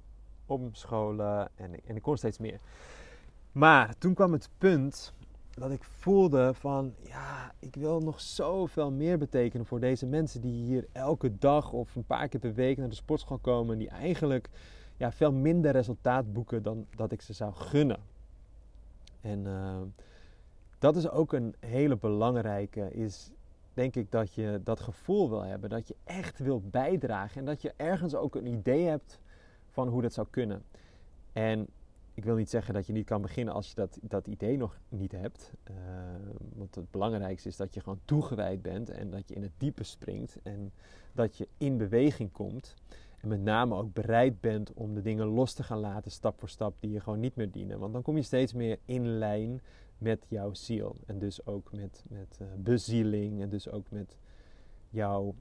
omscholen 0.46 1.50
en 1.56 1.86
en 1.86 1.96
ik 1.96 2.02
kon 2.02 2.18
steeds 2.18 2.38
meer. 2.38 2.60
Maar 3.52 3.98
toen 3.98 4.14
kwam 4.14 4.32
het 4.32 4.50
punt 4.58 5.14
dat 5.56 5.72
ik 5.72 5.84
voelde 5.84 6.54
van 6.54 6.94
ja, 7.04 7.54
ik 7.60 7.76
wil 7.76 8.00
nog 8.00 8.22
zoveel 8.22 8.92
meer 8.92 9.18
betekenen 9.18 9.66
voor 9.66 9.80
deze 9.80 10.06
mensen 10.06 10.42
die 10.42 10.64
hier 10.64 10.88
elke 10.92 11.38
dag 11.38 11.72
of 11.72 11.96
een 11.96 12.06
paar 12.06 12.28
keer 12.28 12.40
per 12.40 12.54
week 12.54 12.78
naar 12.78 12.90
de 12.90 12.96
sportschool 12.96 13.38
komen 13.38 13.74
en 13.74 13.80
die 13.80 13.90
eigenlijk 13.90 14.50
ja, 14.98 15.12
veel 15.12 15.32
minder 15.32 15.72
resultaat 15.72 16.34
boeken 16.34 16.64
dan 16.64 16.86
dat 16.96 17.12
ik 17.12 17.22
ze 17.22 17.34
zou 17.34 17.54
gunnen. 17.54 18.00
En 19.22 19.40
uh, 19.46 19.82
dat 20.80 20.96
is 20.96 21.10
ook 21.10 21.34
een 21.34 21.56
hele 21.60 21.98
belangrijke, 21.98 22.92
is 22.92 23.32
denk 23.76 23.96
ik 23.96 24.12
dat 24.12 24.34
je 24.34 24.62
dat 24.64 24.80
gevoel 24.80 25.30
wil 25.30 25.42
hebben. 25.42 25.70
Dat 25.70 25.88
je 25.88 25.96
echt 26.04 26.40
wilt 26.40 26.72
bijdragen. 26.72 27.40
En 27.40 27.46
dat 27.46 27.62
je 27.62 27.74
ergens 27.76 28.16
ook 28.16 28.36
een 28.36 28.48
idee 28.48 28.86
hebt 28.86 29.20
van 29.70 29.88
hoe 29.88 30.02
dat 30.02 30.14
zou 30.14 30.28
kunnen. 30.30 30.64
En 31.34 31.68
ik 32.16 32.24
wil 32.24 32.36
niet 32.36 32.50
zeggen 32.50 32.74
dat 32.74 32.88
je 32.88 32.94
niet 32.94 33.06
kan 33.06 33.22
beginnen 33.22 33.54
als 33.54 33.68
je 33.68 33.76
dat, 33.76 34.00
dat 34.02 34.28
idee 34.28 34.58
nog 34.58 34.80
niet 34.90 35.12
hebt. 35.12 35.54
Uh, 35.72 35.76
want 36.56 36.76
het 36.76 36.92
belangrijkste 36.92 37.50
is 37.50 37.56
dat 37.56 37.74
je 37.74 37.80
gewoon 37.80 38.00
toegewijd 38.06 38.62
bent 38.62 38.90
en 38.90 39.10
dat 39.10 39.28
je 39.28 39.36
in 39.36 39.42
het 39.42 39.52
diepe 39.58 39.84
springt 39.84 40.38
en 40.44 40.72
dat 41.14 41.38
je 41.38 41.48
in 41.58 41.78
beweging 41.78 42.32
komt. 42.32 42.76
En 43.22 43.28
met 43.28 43.42
name 43.42 43.76
ook 43.76 43.94
bereid 43.94 44.42
bent 44.42 44.74
om 44.74 44.94
de 44.94 45.02
dingen 45.02 45.26
los 45.26 45.54
te 45.54 45.64
gaan 45.64 45.80
laten, 45.80 46.12
stap 46.12 46.40
voor 46.40 46.50
stap, 46.50 46.76
die 46.80 46.92
je 46.92 47.00
gewoon 47.00 47.20
niet 47.20 47.36
meer 47.36 47.52
dienen. 47.52 47.80
Want 47.80 47.94
dan 47.94 48.02
kom 48.02 48.16
je 48.16 48.22
steeds 48.22 48.54
meer 48.54 48.80
in 48.86 49.18
lijn 49.18 49.62
met 49.98 50.26
jouw 50.30 50.54
ziel. 50.54 50.96
En 51.06 51.20
dus 51.20 51.46
ook 51.46 51.72
met, 51.72 52.04
met 52.08 52.40
uh, 52.42 52.48
bezieling 52.58 53.42
en 53.42 53.50
dus 53.50 53.70
ook 53.70 53.90
met 53.90 54.18
jouw 54.90 55.36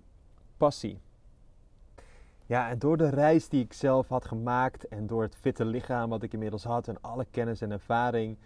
passie. 0.57 0.99
Ja, 2.47 2.69
en 2.69 2.79
door 2.79 2.97
de 2.97 3.09
reis 3.09 3.49
die 3.49 3.65
ik 3.65 3.73
zelf 3.73 4.09
had 4.09 4.25
gemaakt 4.25 4.89
en 4.89 5.07
door 5.07 5.23
het 5.23 5.37
fitte 5.37 5.65
lichaam 5.65 6.11
wat 6.11 6.23
ik 6.23 6.33
inmiddels 6.33 6.65
had 6.65 6.89
en 6.89 7.01
alle 7.01 7.27
kennis 7.31 7.61
en 7.61 7.71
ervaring. 7.71 8.37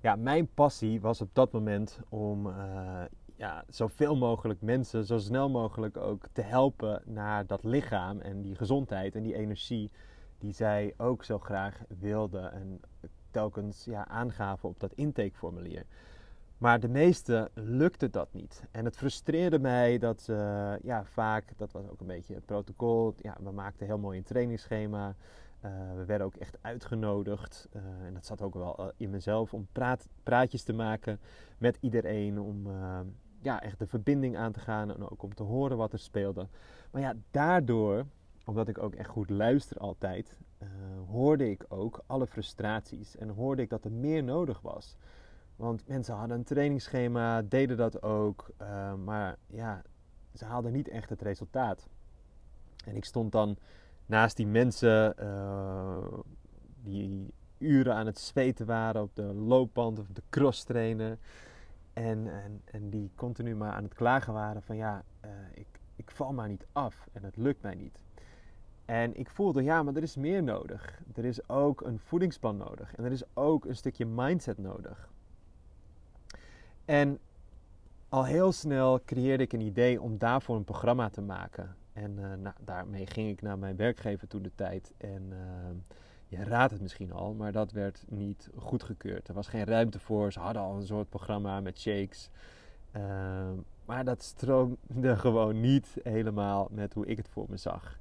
Ja, 0.00 0.16
mijn 0.16 0.48
passie 0.54 1.00
was 1.00 1.20
op 1.20 1.28
dat 1.32 1.52
moment 1.52 2.00
om 2.08 2.46
uh, 2.46 3.02
ja, 3.36 3.64
zoveel 3.68 4.16
mogelijk 4.16 4.60
mensen 4.60 5.04
zo 5.04 5.18
snel 5.18 5.50
mogelijk 5.50 5.96
ook 5.96 6.26
te 6.32 6.42
helpen 6.42 7.02
naar 7.04 7.46
dat 7.46 7.64
lichaam 7.64 8.20
en 8.20 8.42
die 8.42 8.54
gezondheid 8.54 9.14
en 9.14 9.22
die 9.22 9.34
energie 9.34 9.90
die 10.38 10.52
zij 10.52 10.94
ook 10.96 11.24
zo 11.24 11.38
graag 11.38 11.82
wilden 11.98 12.52
en 12.52 12.80
telkens 13.30 13.84
ja, 13.84 14.08
aangaven 14.08 14.68
op 14.68 14.80
dat 14.80 14.92
intakeformulier. 14.92 15.84
Maar 16.60 16.80
de 16.80 16.88
meeste 16.88 17.50
lukte 17.54 18.10
dat 18.10 18.32
niet. 18.32 18.64
En 18.70 18.84
het 18.84 18.96
frustreerde 18.96 19.58
mij 19.58 19.98
dat 19.98 20.26
uh, 20.30 20.72
ja, 20.82 21.04
vaak, 21.04 21.52
dat 21.56 21.72
was 21.72 21.88
ook 21.88 22.00
een 22.00 22.06
beetje 22.06 22.34
het 22.34 22.46
protocol. 22.46 23.14
Ja, 23.16 23.36
we 23.42 23.50
maakten 23.50 23.86
heel 23.86 23.98
mooi 23.98 24.18
een 24.18 24.24
trainingsschema. 24.24 25.08
Uh, 25.64 25.70
we 25.96 26.04
werden 26.04 26.26
ook 26.26 26.36
echt 26.36 26.58
uitgenodigd. 26.60 27.68
Uh, 27.72 27.82
en 28.06 28.14
dat 28.14 28.26
zat 28.26 28.42
ook 28.42 28.54
wel 28.54 28.92
in 28.96 29.10
mezelf 29.10 29.54
om 29.54 29.68
praat, 29.72 30.08
praatjes 30.22 30.62
te 30.62 30.72
maken 30.72 31.20
met 31.58 31.78
iedereen. 31.80 32.40
Om 32.40 32.68
ja, 33.42 33.62
echt 33.62 33.78
de 33.78 33.86
verbinding 33.86 34.36
aan 34.36 34.52
te 34.52 34.60
gaan 34.60 34.94
en 34.94 35.10
ook 35.10 35.22
om 35.22 35.34
te 35.34 35.42
horen 35.42 35.76
wat 35.76 35.92
er 35.92 35.98
speelde. 35.98 36.48
Maar 36.90 37.02
ja, 37.02 37.14
daardoor, 37.30 38.06
omdat 38.44 38.68
ik 38.68 38.82
ook 38.82 38.94
echt 38.94 39.08
goed 39.08 39.30
luister 39.30 39.78
altijd, 39.78 40.36
hoorde 41.06 41.50
ik 41.50 41.64
ook 41.68 42.02
alle 42.06 42.26
frustraties. 42.26 43.16
En 43.16 43.28
hoorde 43.28 43.62
ik 43.62 43.70
dat 43.70 43.84
er 43.84 43.92
meer 43.92 44.24
nodig 44.24 44.60
was. 44.60 44.96
Want 45.60 45.88
mensen 45.88 46.14
hadden 46.14 46.36
een 46.36 46.44
trainingsschema, 46.44 47.42
deden 47.42 47.76
dat 47.76 48.02
ook, 48.02 48.50
uh, 48.62 48.94
maar 48.94 49.36
ja, 49.46 49.82
ze 50.34 50.44
haalden 50.44 50.72
niet 50.72 50.88
echt 50.88 51.10
het 51.10 51.22
resultaat. 51.22 51.88
En 52.84 52.96
ik 52.96 53.04
stond 53.04 53.32
dan 53.32 53.56
naast 54.06 54.36
die 54.36 54.46
mensen 54.46 55.14
uh, 55.20 56.18
die 56.82 57.34
uren 57.58 57.94
aan 57.94 58.06
het 58.06 58.18
zweten 58.18 58.66
waren 58.66 59.02
op 59.02 59.14
de 59.14 59.34
loopband 59.34 59.98
of 59.98 60.06
de 60.12 60.22
cross 60.30 60.64
trainer. 60.64 61.18
En, 61.92 62.32
en, 62.32 62.62
en 62.64 62.90
die 62.90 63.10
continu 63.14 63.56
maar 63.56 63.72
aan 63.72 63.84
het 63.84 63.94
klagen 63.94 64.32
waren 64.32 64.62
van 64.62 64.76
ja, 64.76 65.04
uh, 65.24 65.30
ik, 65.54 65.66
ik 65.96 66.10
val 66.10 66.32
maar 66.32 66.48
niet 66.48 66.66
af 66.72 67.08
en 67.12 67.24
het 67.24 67.36
lukt 67.36 67.62
mij 67.62 67.74
niet. 67.74 68.04
En 68.84 69.18
ik 69.18 69.30
voelde, 69.30 69.62
ja, 69.62 69.82
maar 69.82 69.94
er 69.94 70.02
is 70.02 70.16
meer 70.16 70.42
nodig. 70.42 71.02
Er 71.14 71.24
is 71.24 71.48
ook 71.48 71.80
een 71.80 71.98
voedingsplan 71.98 72.56
nodig. 72.56 72.94
En 72.94 73.04
er 73.04 73.12
is 73.12 73.24
ook 73.34 73.64
een 73.64 73.76
stukje 73.76 74.06
mindset 74.06 74.58
nodig. 74.58 75.08
En 76.90 77.18
al 78.08 78.24
heel 78.24 78.52
snel 78.52 79.00
creëerde 79.04 79.42
ik 79.42 79.52
een 79.52 79.60
idee 79.60 80.00
om 80.00 80.18
daarvoor 80.18 80.56
een 80.56 80.64
programma 80.64 81.08
te 81.08 81.20
maken. 81.20 81.76
En 81.92 82.10
uh, 82.18 82.34
nou, 82.42 82.54
daarmee 82.64 83.06
ging 83.06 83.30
ik 83.30 83.42
naar 83.42 83.58
mijn 83.58 83.76
werkgever 83.76 84.28
toen 84.28 84.42
de 84.42 84.50
tijd. 84.54 84.92
En 84.96 85.22
uh, 85.30 85.38
je 86.26 86.44
raadt 86.44 86.72
het 86.72 86.80
misschien 86.80 87.12
al, 87.12 87.34
maar 87.34 87.52
dat 87.52 87.72
werd 87.72 88.04
niet 88.08 88.50
goedgekeurd. 88.56 89.28
Er 89.28 89.34
was 89.34 89.48
geen 89.48 89.64
ruimte 89.64 89.98
voor. 89.98 90.32
Ze 90.32 90.40
hadden 90.40 90.62
al 90.62 90.76
een 90.76 90.86
soort 90.86 91.08
programma 91.08 91.60
met 91.60 91.80
shakes. 91.80 92.30
Uh, 92.96 93.02
maar 93.84 94.04
dat 94.04 94.22
stroomde 94.22 95.16
gewoon 95.26 95.60
niet 95.60 95.96
helemaal 96.02 96.68
met 96.70 96.94
hoe 96.94 97.06
ik 97.06 97.16
het 97.16 97.28
voor 97.28 97.46
me 97.48 97.56
zag. 97.56 97.98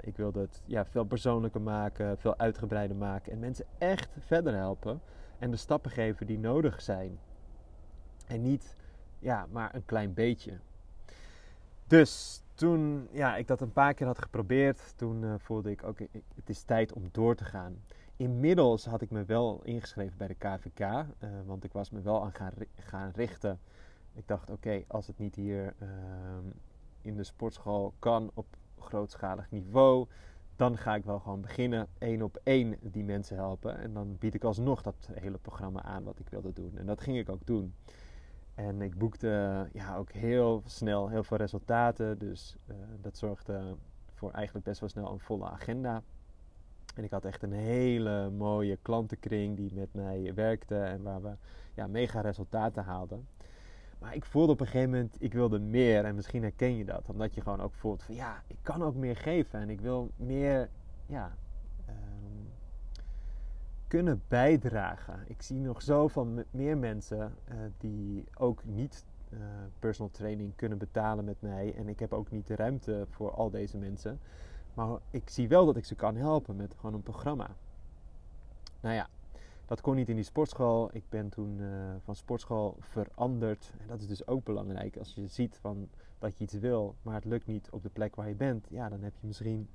ik 0.00 0.16
wilde 0.16 0.40
het 0.40 0.62
ja, 0.64 0.84
veel 0.84 1.04
persoonlijker 1.04 1.60
maken, 1.60 2.18
veel 2.18 2.38
uitgebreider 2.38 2.96
maken. 2.96 3.32
En 3.32 3.38
mensen 3.38 3.66
echt 3.78 4.08
verder 4.18 4.54
helpen. 4.54 5.00
En 5.38 5.50
de 5.50 5.56
stappen 5.56 5.90
geven 5.90 6.26
die 6.26 6.38
nodig 6.38 6.82
zijn 6.82 7.18
en 8.26 8.42
niet, 8.42 8.76
ja, 9.18 9.46
maar 9.50 9.74
een 9.74 9.84
klein 9.84 10.14
beetje. 10.14 10.58
Dus 11.86 12.42
toen 12.54 13.08
ja, 13.12 13.36
ik 13.36 13.46
dat 13.46 13.60
een 13.60 13.72
paar 13.72 13.94
keer 13.94 14.06
had 14.06 14.18
geprobeerd, 14.18 14.92
toen 14.96 15.22
uh, 15.22 15.34
voelde 15.38 15.70
ik, 15.70 15.82
oké, 15.82 16.06
het 16.34 16.48
is 16.48 16.62
tijd 16.62 16.92
om 16.92 17.08
door 17.12 17.34
te 17.34 17.44
gaan. 17.44 17.76
Inmiddels 18.16 18.84
had 18.84 19.00
ik 19.00 19.10
me 19.10 19.24
wel 19.24 19.60
ingeschreven 19.64 20.16
bij 20.16 20.26
de 20.26 20.34
KVK, 20.34 20.80
eh, 20.80 21.04
want 21.46 21.64
ik 21.64 21.72
was 21.72 21.90
me 21.90 22.00
wel 22.00 22.22
aan 22.22 22.32
gaan, 22.32 22.52
gaan 22.74 23.10
richten. 23.14 23.60
Ik 24.12 24.28
dacht, 24.28 24.50
oké, 24.50 24.84
als 24.86 25.06
het 25.06 25.18
niet 25.18 25.34
hier 25.34 25.74
uh, 25.82 25.88
in 27.00 27.16
de 27.16 27.24
sportschool 27.24 27.94
kan 27.98 28.30
op 28.34 28.46
grootschalig 28.78 29.50
niveau, 29.50 30.06
dan 30.56 30.78
ga 30.78 30.94
ik 30.94 31.04
wel 31.04 31.18
gewoon 31.18 31.40
beginnen 31.40 31.86
één 31.98 32.22
op 32.22 32.40
één 32.42 32.76
die 32.80 33.04
mensen 33.04 33.36
helpen. 33.36 33.78
En 33.78 33.92
dan 33.92 34.16
bied 34.18 34.34
ik 34.34 34.44
alsnog 34.44 34.82
dat 34.82 35.08
hele 35.12 35.38
programma 35.38 35.82
aan 35.82 36.04
wat 36.04 36.18
ik 36.18 36.28
wilde 36.28 36.52
doen. 36.52 36.78
En 36.78 36.86
dat 36.86 37.00
ging 37.00 37.18
ik 37.18 37.28
ook 37.28 37.46
doen. 37.46 37.74
En 38.54 38.82
ik 38.82 38.98
boekte 38.98 39.66
ja, 39.72 39.96
ook 39.96 40.12
heel 40.12 40.62
snel 40.66 41.08
heel 41.08 41.24
veel 41.24 41.36
resultaten. 41.36 42.18
Dus 42.18 42.56
uh, 42.66 42.76
dat 43.00 43.16
zorgde 43.16 43.76
voor 44.14 44.30
eigenlijk 44.30 44.66
best 44.66 44.80
wel 44.80 44.88
snel 44.88 45.12
een 45.12 45.20
volle 45.20 45.48
agenda. 45.48 46.02
En 46.94 47.04
ik 47.04 47.10
had 47.10 47.24
echt 47.24 47.42
een 47.42 47.52
hele 47.52 48.30
mooie 48.30 48.78
klantenkring 48.82 49.56
die 49.56 49.74
met 49.74 49.94
mij 49.94 50.34
werkte 50.34 50.76
en 50.76 51.02
waar 51.02 51.22
we 51.22 51.36
ja, 51.74 51.86
mega 51.86 52.20
resultaten 52.20 52.84
haalden. 52.84 53.28
Maar 53.98 54.14
ik 54.14 54.24
voelde 54.24 54.52
op 54.52 54.60
een 54.60 54.66
gegeven 54.66 54.90
moment, 54.90 55.16
ik 55.18 55.32
wilde 55.32 55.58
meer. 55.58 56.04
En 56.04 56.14
misschien 56.14 56.42
herken 56.42 56.76
je 56.76 56.84
dat. 56.84 57.08
Omdat 57.08 57.34
je 57.34 57.40
gewoon 57.40 57.60
ook 57.60 57.74
voelt 57.74 58.02
van 58.02 58.14
ja, 58.14 58.42
ik 58.46 58.58
kan 58.62 58.82
ook 58.82 58.94
meer 58.94 59.16
geven. 59.16 59.60
En 59.60 59.70
ik 59.70 59.80
wil 59.80 60.10
meer 60.16 60.68
ja, 61.06 61.36
kunnen 63.88 64.22
bijdragen. 64.28 65.24
Ik 65.26 65.42
zie 65.42 65.60
nog 65.60 65.82
zoveel 65.82 66.44
meer 66.50 66.78
mensen 66.78 67.34
uh, 67.48 67.54
die 67.78 68.24
ook 68.34 68.64
niet 68.64 69.04
uh, 69.32 69.38
personal 69.78 70.10
training 70.10 70.52
kunnen 70.56 70.78
betalen 70.78 71.24
met 71.24 71.40
mij. 71.40 71.74
En 71.76 71.88
ik 71.88 71.98
heb 71.98 72.12
ook 72.12 72.30
niet 72.30 72.46
de 72.46 72.56
ruimte 72.56 73.06
voor 73.10 73.30
al 73.30 73.50
deze 73.50 73.76
mensen. 73.76 74.20
Maar 74.74 74.98
ik 75.10 75.28
zie 75.28 75.48
wel 75.48 75.66
dat 75.66 75.76
ik 75.76 75.84
ze 75.84 75.94
kan 75.94 76.16
helpen 76.16 76.56
met 76.56 76.74
gewoon 76.76 76.94
een 76.94 77.02
programma. 77.02 77.50
Nou 78.80 78.94
ja, 78.94 79.08
dat 79.66 79.80
kon 79.80 79.94
niet 79.94 80.08
in 80.08 80.14
die 80.14 80.24
sportschool. 80.24 80.90
Ik 80.92 81.04
ben 81.08 81.28
toen 81.28 81.58
uh, 81.60 81.68
van 82.04 82.14
sportschool 82.14 82.76
veranderd. 82.80 83.72
En 83.80 83.86
dat 83.86 84.00
is 84.00 84.06
dus 84.06 84.26
ook 84.26 84.44
belangrijk. 84.44 84.96
Als 84.96 85.14
je 85.14 85.26
ziet 85.26 85.58
van 85.60 85.88
dat 86.18 86.36
je 86.38 86.44
iets 86.44 86.54
wil, 86.54 86.94
maar 87.02 87.14
het 87.14 87.24
lukt 87.24 87.46
niet 87.46 87.70
op 87.70 87.82
de 87.82 87.88
plek 87.88 88.16
waar 88.16 88.28
je 88.28 88.34
bent. 88.34 88.66
Ja, 88.70 88.88
dan 88.88 89.02
heb 89.02 89.12
je 89.20 89.26
misschien 89.26 89.68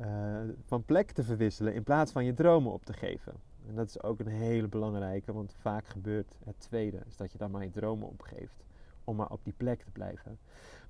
uh, 0.00 0.40
van 0.64 0.84
plek 0.84 1.10
te 1.10 1.22
verwisselen 1.22 1.74
in 1.74 1.82
plaats 1.82 2.12
van 2.12 2.24
je 2.24 2.34
dromen 2.34 2.72
op 2.72 2.84
te 2.84 2.92
geven. 2.92 3.32
En 3.68 3.74
dat 3.74 3.88
is 3.88 4.02
ook 4.02 4.20
een 4.20 4.26
hele 4.26 4.68
belangrijke, 4.68 5.32
want 5.32 5.54
vaak 5.58 5.86
gebeurt 5.86 6.38
het 6.44 6.60
tweede, 6.60 7.02
is 7.06 7.16
dat 7.16 7.32
je 7.32 7.38
dan 7.38 7.50
maar 7.50 7.64
je 7.64 7.70
dromen 7.70 8.08
opgeeft 8.08 8.64
om 9.04 9.16
maar 9.16 9.30
op 9.30 9.44
die 9.44 9.52
plek 9.56 9.82
te 9.82 9.90
blijven. 9.90 10.38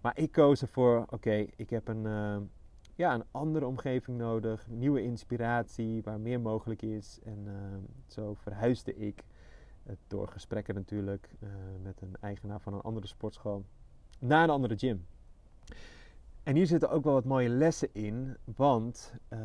Maar 0.01 0.19
ik 0.19 0.33
koos 0.33 0.63
ervoor, 0.63 1.07
oké, 1.11 1.47
ik 1.57 1.71
heb 1.71 1.89
een, 1.89 2.05
uh, 2.05 2.37
ja, 2.95 3.15
een 3.15 3.25
andere 3.31 3.67
omgeving 3.67 4.19
nodig, 4.19 4.67
nieuwe 4.69 5.03
inspiratie, 5.03 6.03
waar 6.03 6.21
meer 6.21 6.41
mogelijk 6.41 6.83
is. 6.83 7.19
En 7.25 7.45
uh, 7.47 7.53
zo 8.07 8.35
verhuisde 8.35 8.97
ik, 8.97 9.23
door 10.07 10.29
gesprekken 10.29 10.75
natuurlijk, 10.75 11.31
met 11.83 12.01
een 12.01 12.17
eigenaar 12.21 12.61
van 12.61 12.75
een 12.75 12.81
andere 12.81 13.07
sportschool, 13.07 13.65
naar 14.19 14.43
een 14.43 14.51
andere 14.51 14.77
gym. 14.79 15.07
En 16.45 16.55
hier 16.55 16.67
zitten 16.67 16.91
ook 16.91 17.05
wel 17.05 17.13
wat 17.13 17.25
mooie 17.25 17.49
lessen 17.49 17.89
in, 17.93 18.37
want 18.57 19.15
uh, 19.29 19.39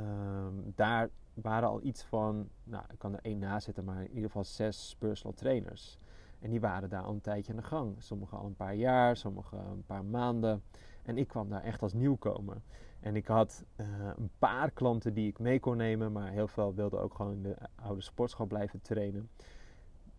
daar 0.75 1.09
waren 1.33 1.69
al 1.69 1.83
iets 1.83 2.03
van, 2.03 2.49
nou 2.63 2.83
ik 2.91 2.99
kan 2.99 3.13
er 3.13 3.19
één 3.21 3.39
na 3.39 3.59
zitten, 3.59 3.83
maar 3.83 4.01
in 4.01 4.09
ieder 4.09 4.25
geval 4.25 4.43
zes 4.43 4.95
personal 4.99 5.33
trainers. 5.33 5.97
En 6.39 6.49
die 6.49 6.59
waren 6.59 6.89
daar 6.89 7.01
al 7.01 7.13
een 7.13 7.21
tijdje 7.21 7.51
aan 7.51 7.57
de 7.57 7.65
gang. 7.65 7.95
Sommigen 7.97 8.37
al 8.37 8.45
een 8.45 8.55
paar 8.55 8.75
jaar, 8.75 9.17
sommigen 9.17 9.57
een 9.57 9.85
paar 9.85 10.05
maanden. 10.05 10.63
En 11.03 11.17
ik 11.17 11.27
kwam 11.27 11.49
daar 11.49 11.63
echt 11.63 11.81
als 11.81 11.93
nieuwkomer. 11.93 12.61
En 12.99 13.15
ik 13.15 13.27
had 13.27 13.63
uh, 13.75 13.87
een 14.15 14.29
paar 14.39 14.71
klanten 14.71 15.13
die 15.13 15.27
ik 15.27 15.39
mee 15.39 15.59
kon 15.59 15.77
nemen, 15.77 16.11
maar 16.11 16.31
heel 16.31 16.47
veel 16.47 16.73
wilden 16.73 17.01
ook 17.01 17.13
gewoon 17.13 17.33
in 17.33 17.43
de 17.43 17.55
oude 17.75 18.01
sportschool 18.01 18.45
blijven 18.45 18.81
trainen. 18.81 19.29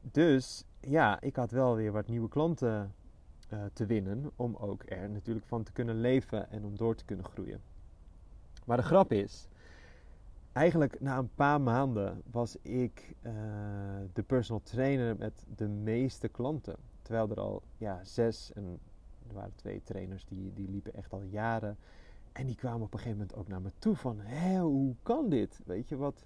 Dus 0.01 0.65
ja, 0.81 1.21
ik 1.21 1.37
had 1.37 1.51
wel 1.51 1.75
weer 1.75 1.93
wat 1.93 2.09
nieuwe 2.09 2.29
klanten 2.29 2.95
uh, 3.53 3.65
te 3.73 3.87
winnen. 3.87 4.31
Om 4.37 4.57
ook 4.57 4.83
er 4.87 5.11
natuurlijk 5.11 5.47
van 5.47 5.63
te 5.63 5.73
kunnen 5.73 6.01
leven 6.01 6.51
en 6.51 6.65
om 6.65 6.77
door 6.77 6.95
te 6.95 7.05
kunnen 7.05 7.25
groeien. 7.25 7.61
Maar 8.67 8.77
de 8.77 8.83
grap 8.83 9.13
is, 9.13 9.49
eigenlijk 10.53 11.01
na 11.01 11.19
een 11.19 11.35
paar 11.35 11.61
maanden 11.61 12.23
was 12.31 12.57
ik 12.63 13.15
uh, 13.23 13.33
de 14.13 14.23
personal 14.23 14.63
trainer 14.63 15.17
met 15.17 15.47
de 15.57 15.69
meeste 15.69 16.29
klanten. 16.29 16.77
Terwijl 17.03 17.31
er 17.31 17.41
al 17.41 17.63
ja, 17.77 18.05
zes 18.05 18.53
en 18.53 18.79
er 19.29 19.35
waren 19.35 19.55
twee 19.55 19.83
trainers 19.85 20.25
die, 20.25 20.53
die 20.55 20.69
liepen 20.69 20.95
echt 20.95 21.13
al 21.13 21.23
jaren. 21.23 21.77
En 22.33 22.47
die 22.47 22.57
kwamen 22.57 22.83
op 22.83 22.93
een 22.93 22.99
gegeven 22.99 23.19
moment 23.19 23.37
ook 23.37 23.49
naar 23.49 23.61
me 23.61 23.71
toe 23.79 23.97
van, 23.97 24.21
hé, 24.21 24.59
hoe 24.59 24.95
kan 25.03 25.29
dit? 25.29 25.61
Weet 25.65 25.89
je, 25.89 25.97
wat, 25.97 26.25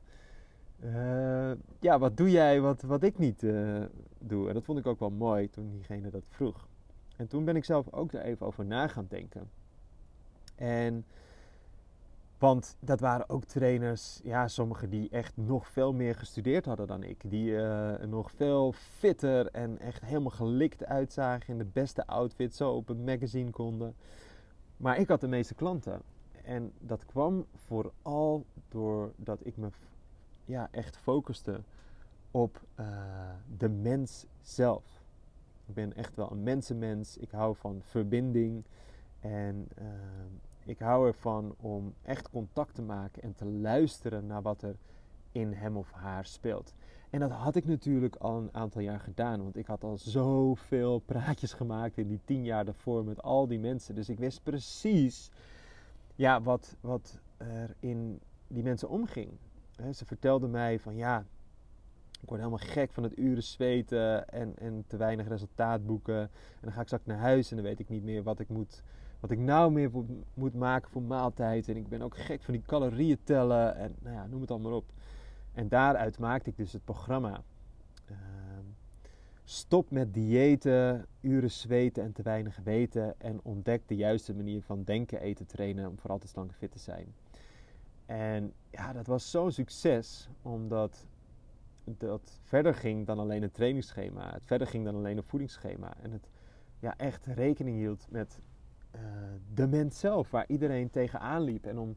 uh, 0.85 1.53
ja, 1.81 1.99
wat 1.99 2.17
doe 2.17 2.31
jij 2.31 2.61
wat, 2.61 2.83
wat 2.83 3.03
ik 3.03 3.19
niet 3.19 3.41
doe? 4.19 4.49
En 4.49 4.55
dat 4.55 4.65
vond 4.65 4.79
ik 4.79 4.87
ook 4.87 4.99
wel 4.99 5.11
mooi 5.11 5.51
toen 5.51 5.71
diegene 5.71 6.11
dat 6.11 6.25
vroeg. 6.29 6.69
En 7.17 7.27
toen 7.27 7.45
ben 7.45 7.57
ik 7.57 7.65
zelf 7.65 7.93
ook 7.93 8.13
er 8.13 8.21
even 8.23 8.47
over 8.47 8.65
na 8.65 8.89
gaan 8.89 9.07
denken. 9.09 9.51
En, 10.55 11.05
want 12.39 12.77
dat 12.81 13.01
waren 13.01 13.29
ook 13.29 13.45
trainers, 13.45 14.21
ja, 14.23 14.49
sommigen 14.49 14.91
die 14.91 15.09
echt 15.11 15.37
nog 15.37 15.69
veel 15.69 15.93
meer 15.93 16.15
gestudeerd 16.15 16.65
hadden 16.65 16.87
dan 16.87 17.03
ik. 17.03 17.31
Die 17.31 17.51
uh, 17.51 17.95
nog 17.99 18.31
veel 18.33 18.73
fitter 18.73 19.47
en 19.47 19.79
echt 19.79 20.05
helemaal 20.05 20.31
gelikt 20.31 20.85
uitzagen 20.85 21.53
in 21.53 21.59
de 21.59 21.71
beste 21.73 22.07
outfit, 22.07 22.55
zo 22.55 22.71
op 22.71 22.89
een 22.89 23.05
magazine 23.05 23.51
konden. 23.51 23.95
Maar 24.77 24.99
ik 24.99 25.09
had 25.09 25.21
de 25.21 25.29
meeste 25.29 25.55
klanten. 25.55 26.03
En 26.45 26.73
dat 26.79 27.07
kwam 27.07 27.47
vooral 27.67 28.45
doordat 28.69 29.47
ik 29.47 29.57
me 29.57 29.69
ja, 30.45 30.69
echt 30.71 30.97
focuste 30.97 31.61
op 32.31 32.61
uh, 32.81 32.87
de 33.57 33.69
mens 33.69 34.27
zelf. 34.43 34.94
Ik 35.67 35.75
ben 35.75 35.97
echt 35.97 36.17
wel 36.17 36.31
een 36.31 36.43
mensenmens. 36.43 37.17
Ik 37.17 37.31
hou 37.31 37.57
van 37.57 37.81
verbinding. 37.83 38.65
En 39.21 39.69
ehm, 39.75 40.31
ik 40.65 40.79
hou 40.79 41.07
ervan 41.07 41.55
om 41.57 41.95
echt 42.03 42.31
contact 42.31 42.75
te 42.75 42.83
maken 42.83 43.23
en 43.23 43.35
te 43.35 43.45
luisteren 43.45 44.27
naar 44.27 44.43
wat 44.43 44.63
er 44.63 44.77
in 45.33 45.53
hem 45.53 45.77
of 45.77 45.93
haar 45.93 46.27
speelt. 46.27 46.75
En 47.11 47.21
dat 47.21 47.31
had 47.31 47.57
ik 47.57 47.65
natuurlijk 47.65 48.17
al 48.17 48.39
een 48.39 48.55
aantal 48.55 48.81
jaar 48.81 49.01
gedaan, 49.01 49.43
want 49.43 49.57
ik 49.57 49.67
had 49.67 49.85
al 49.85 49.99
zoveel 49.99 50.99
praatjes 50.99 51.53
gemaakt 51.53 51.99
in 51.99 52.09
die 52.09 52.21
tien 52.25 52.45
jaar 52.45 52.65
daarvoor 52.65 53.05
met 53.05 53.23
al 53.23 53.47
die 53.47 53.59
mensen. 53.59 53.95
Dus 53.95 54.09
ik 54.09 54.19
wist 54.19 54.43
precies 54.43 55.31
ja, 56.15 56.43
wat, 56.43 56.77
wat 56.81 57.19
er 57.37 57.75
in 57.81 58.21
die 58.49 58.63
mensen 58.63 58.89
omging. 58.89 59.31
ze 59.93 60.05
vertelden 60.05 60.51
mij 60.51 60.79
van 60.79 60.97
ja, 60.97 61.25
ik 62.21 62.29
word 62.29 62.41
helemaal 62.41 62.67
gek 62.69 62.93
van 62.93 63.03
het 63.03 63.19
uren 63.19 63.43
zweten 63.43 64.29
en, 64.29 64.53
en 64.59 64.85
te 64.87 64.97
weinig 64.97 65.29
resultaat 65.29 65.87
boeken. 65.87 66.21
En 66.21 66.61
dan 66.61 66.73
ga 66.73 66.81
ik 66.81 66.87
straks 66.87 67.07
naar 67.07 67.19
huis 67.19 67.51
en 67.51 67.57
dan 67.57 67.65
weet 67.65 67.81
ik 67.81 67.89
niet 67.89 68.03
meer 68.03 68.23
wat 68.23 68.41
ik 68.41 68.49
moet 68.49 68.83
wat 69.25 69.33
ik 69.33 69.39
nou 69.39 69.73
meer 69.73 69.91
moet 70.35 70.55
maken 70.55 70.91
voor 70.91 71.03
maaltijd. 71.03 71.69
En 71.69 71.77
ik 71.77 71.89
ben 71.89 72.03
ook 72.03 72.17
gek 72.17 72.43
van 72.43 72.55
die 72.55 72.63
calorieën 72.67 73.19
tellen. 73.25 73.77
En 73.77 73.95
nou 74.03 74.15
ja, 74.15 74.27
noem 74.27 74.41
het 74.41 74.51
allemaal 74.51 74.73
op. 74.73 74.85
En 75.53 75.69
daaruit 75.69 76.19
maakte 76.19 76.51
ik 76.51 76.57
dus 76.57 76.73
het 76.73 76.85
programma. 76.85 77.43
Ehm, 78.07 78.65
stop 79.45 79.91
met 79.91 80.15
diëten, 80.15 81.07
uren 81.21 81.51
zweten 81.51 82.03
en 82.03 82.13
te 82.13 82.23
weinig 82.23 82.59
weten. 82.65 83.21
En 83.21 83.41
ontdek 83.43 83.83
de 83.89 83.97
juiste 83.97 84.35
manier 84.35 84.63
van 84.63 84.83
denken, 84.83 85.21
eten, 85.21 85.47
trainen 85.47 85.89
om 85.89 85.99
vooral 85.99 86.19
te 86.19 86.29
slank 86.29 86.49
en 86.49 86.57
fit 86.57 86.73
te 86.73 86.79
zijn. 86.79 87.15
En 88.07 88.53
ja, 88.71 88.93
dat 88.93 89.07
was 89.07 89.31
zo'n 89.31 89.53
succes, 89.53 90.29
omdat 90.43 91.07
dat 91.85 92.41
verder 92.43 92.75
ging 92.75 93.07
dan 93.07 93.19
alleen 93.19 93.43
een 93.43 93.51
trainingsschema. 93.51 94.33
Het 94.33 94.47
verder 94.47 94.67
ging 94.67 94.85
dan 94.85 94.95
alleen 94.95 95.17
een 95.17 95.23
voedingsschema. 95.23 95.95
En 96.03 96.13
het 96.13 96.29
ja, 96.79 96.97
echt 96.97 97.27
rekening 97.27 97.77
hield 97.77 98.07
met 98.11 98.41
uh, 98.95 99.01
de 99.55 99.67
mens 99.67 99.99
zelf, 99.99 100.31
waar 100.31 100.45
iedereen 100.49 100.91
tegenaan 100.91 101.43
liep. 101.43 101.67
En 101.67 101.79
om 101.79 101.97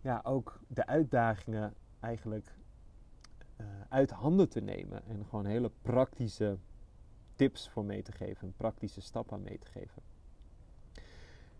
ja, 0.00 0.20
ook 0.22 0.60
de 0.68 0.86
uitdagingen 0.86 1.74
eigenlijk 2.00 2.54
uh, 3.60 3.66
uit 3.88 4.10
handen 4.10 4.48
te 4.48 4.60
nemen. 4.60 5.02
En 5.06 5.24
gewoon 5.28 5.46
hele 5.46 5.70
praktische 5.82 6.58
tips 7.34 7.68
voor 7.68 7.84
mee 7.84 8.02
te 8.02 8.12
geven, 8.12 8.54
praktische 8.56 9.00
stappen 9.00 9.42
mee 9.42 9.58
te 9.58 9.66
geven. 9.66 10.02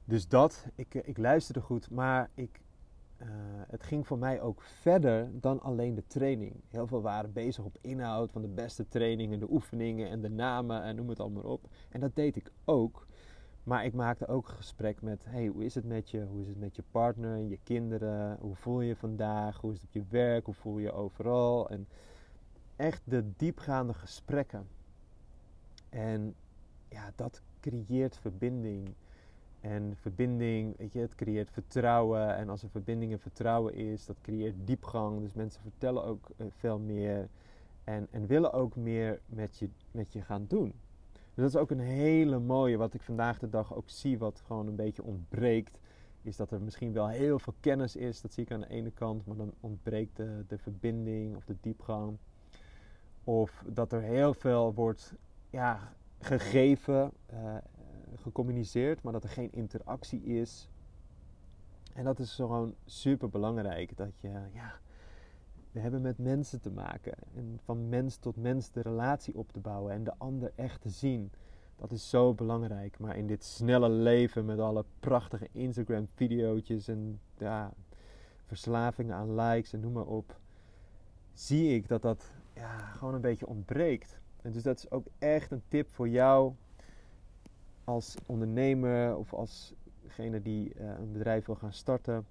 Dus 0.05 0.29
dat, 0.29 0.67
ik, 0.75 0.95
ik 0.95 1.19
luisterde 1.19 1.61
goed, 1.61 1.91
maar 1.91 2.31
ik, 2.35 2.61
uh, 3.23 3.29
het 3.69 3.83
ging 3.83 4.07
voor 4.07 4.19
mij 4.19 4.41
ook 4.41 4.63
verder 4.63 5.41
dan 5.41 5.61
alleen 5.61 5.95
de 5.95 6.07
training. 6.07 6.55
Heel 6.69 6.87
veel 6.87 7.03
waren 7.03 7.33
bezig 7.33 7.65
op 7.65 7.79
inhoud 7.81 8.31
van 8.31 8.43
de 8.43 8.49
beste 8.49 8.89
trainingen, 8.89 9.41
de 9.41 9.51
oefeningen 9.51 10.09
en 10.09 10.21
de 10.21 10.31
namen 10.31 10.83
en 10.83 10.97
noem 10.97 11.09
het 11.09 11.21
allemaal 11.21 11.43
op. 11.43 11.69
En 11.91 12.01
dat 12.01 12.15
deed 12.15 12.37
ik 12.37 12.53
ook. 12.65 13.07
Maar 13.63 13.85
ik 13.85 13.95
maakte 13.95 14.27
ook 14.27 14.49
gesprek 14.49 15.03
met, 15.03 15.25
hey, 15.25 15.47
hoe 15.47 15.65
is 15.65 15.75
het 15.75 15.85
met 15.85 16.11
je? 16.11 16.25
Hoe 16.25 16.41
is 16.41 16.49
het 16.49 16.59
met 16.59 16.77
je 16.77 16.83
partner, 16.91 17.39
je 17.39 17.59
kinderen? 17.63 18.39
Hoe 18.41 18.55
voel 18.55 18.81
je 18.81 18.97
vandaag? 18.97 19.61
Hoe 19.61 19.73
is 19.73 19.77
het 19.77 19.87
op 19.87 19.93
je 19.93 20.05
werk? 20.09 20.45
Hoe 20.45 20.55
voel 20.55 20.79
je 20.79 20.93
overal? 20.93 21.69
En 21.69 21.89
echt 22.77 23.03
de 23.05 23.25
diepgaande 23.37 23.95
gesprekken. 23.95 24.69
En 25.89 26.35
ja, 26.89 27.13
dat 27.17 27.43
creëert 27.61 28.17
verbinding. 28.17 28.95
En 29.61 29.97
verbinding, 29.97 30.77
weet 30.77 30.93
je, 30.93 30.99
het 30.99 31.15
creëert 31.15 31.51
vertrouwen. 31.51 32.37
En 32.37 32.49
als 32.49 32.63
er 32.63 32.71
verbinding 32.71 33.13
en 33.13 33.21
vertrouwen 33.21 33.75
is, 33.75 34.07
dat 34.07 34.21
creëert 34.21 34.55
diepgang. 34.65 35.21
Dus 35.21 35.33
mensen 35.33 35.63
vertellen 35.63 36.05
ook 36.05 36.31
uh, 36.37 36.47
veel 36.51 36.79
meer. 36.79 37.29
En, 37.85 38.07
en 38.11 38.27
willen 38.27 38.53
ook 38.53 38.77
meer 38.77 39.21
met 39.27 39.59
je, 39.59 39.69
met 39.91 40.13
je 40.13 40.23
gaan 40.23 40.45
doen. 40.49 40.75
Dus 41.13 41.53
dat 41.53 41.55
is 41.55 41.57
ook 41.57 41.71
een 41.71 41.87
hele 41.87 42.39
mooie, 42.39 42.77
wat 42.77 42.95
ik 42.95 43.03
vandaag 43.03 43.39
de 43.39 43.49
dag 43.49 43.75
ook 43.75 43.89
zie, 43.89 44.19
wat 44.19 44.43
gewoon 44.47 44.67
een 44.67 44.77
beetje 44.77 45.03
ontbreekt. 45.03 45.79
Is 46.23 46.37
dat 46.37 46.51
er 46.51 46.61
misschien 46.61 46.93
wel 46.93 47.09
heel 47.09 47.39
veel 47.39 47.55
kennis 47.61 47.97
is, 47.97 48.21
dat 48.21 48.33
zie 48.33 48.45
ik 48.45 48.53
aan 48.53 48.61
de 48.61 48.69
ene 48.69 48.91
kant, 48.91 49.27
maar 49.27 49.37
dan 49.37 49.53
ontbreekt 49.61 50.17
de, 50.17 50.45
de 50.49 50.59
verbinding 50.59 51.37
of 51.37 51.45
de 51.45 51.57
diepgang. 51.61 52.17
Of 53.25 53.65
dat 53.67 53.93
er 53.93 54.01
heel 54.01 54.35
veel 54.35 54.75
wordt 54.75 55.15
ja, 55.51 55.93
gegeven, 56.19 57.13
uh, 57.33 57.57
gecommuniceerd, 58.15 59.03
maar 59.03 59.13
dat 59.13 59.25
er 59.25 59.31
geen 59.31 59.53
interactie 59.53 60.23
is. 60.23 60.69
En 61.95 62.05
dat 62.05 62.19
is 62.19 62.35
gewoon 62.35 62.75
super 62.85 63.29
belangrijk. 63.29 63.97
Dat 63.97 64.21
je, 64.21 64.29
ja, 64.53 64.81
we 65.73 65.81
hebben 65.81 66.03
met 66.03 66.19
mensen 66.19 66.61
te 66.61 66.71
maken. 66.71 67.15
En 67.35 67.61
van 67.65 67.89
mens 67.89 68.17
tot 68.17 68.37
mens 68.37 68.71
de 68.71 68.83
relatie 68.83 69.37
op 69.37 69.53
te 69.53 69.61
bouwen 69.61 69.93
en 69.93 70.05
de 70.05 70.15
ander 70.19 70.53
echt 70.55 70.81
te 70.81 70.89
zien. 70.89 71.31
Dat 71.77 71.93
is 71.93 72.11
zo 72.11 72.35
belangrijk. 72.35 72.99
Maar 72.99 73.17
in 73.17 73.27
dit 73.27 73.45
snelle 73.45 73.89
leven 73.89 74.45
met 74.45 74.59
alle 74.59 74.85
prachtige 75.01 75.49
Instagram-video's 75.53 76.89
en 76.89 77.21
ja, 77.39 77.73
verslavingen 78.45 79.15
aan 79.15 79.35
likes 79.35 79.73
en 79.73 79.81
noem 79.81 79.93
maar 79.93 80.07
op, 80.07 80.39
zie 81.33 81.75
ik 81.75 81.89
dat 81.89 82.03
dat 82.03 82.33
ja, 82.55 82.79
gewoon 82.79 83.15
een 83.15 83.21
beetje 83.21 83.47
ontbreekt. 83.47 84.21
En 84.43 84.53
dus 84.53 84.63
dat 84.63 84.79
is 84.79 84.91
ook 84.91 85.07
echt 85.19 85.51
een 85.51 85.63
tip 85.69 85.89
voor 85.89 86.09
jou 86.09 86.53
als 87.89 88.17
ondernemer 88.27 89.17
of 89.17 89.35
als 89.35 89.75
degene 90.03 90.43
die 90.43 90.75
uh, 90.75 90.89
een 90.99 91.13
bedrijf 91.13 91.47
wil 91.47 91.55
gaan 91.55 91.73
starten 91.73 92.27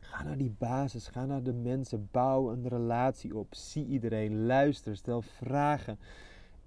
Ga 0.00 0.22
naar 0.22 0.36
die 0.36 0.54
basis, 0.58 1.08
ga 1.08 1.24
naar 1.24 1.42
de 1.42 1.52
mensen, 1.52 2.08
bouw 2.10 2.50
een 2.50 2.68
relatie 2.68 3.36
op, 3.36 3.54
zie 3.54 3.86
iedereen, 3.86 4.46
luister, 4.46 4.96
stel 4.96 5.22
vragen 5.22 5.98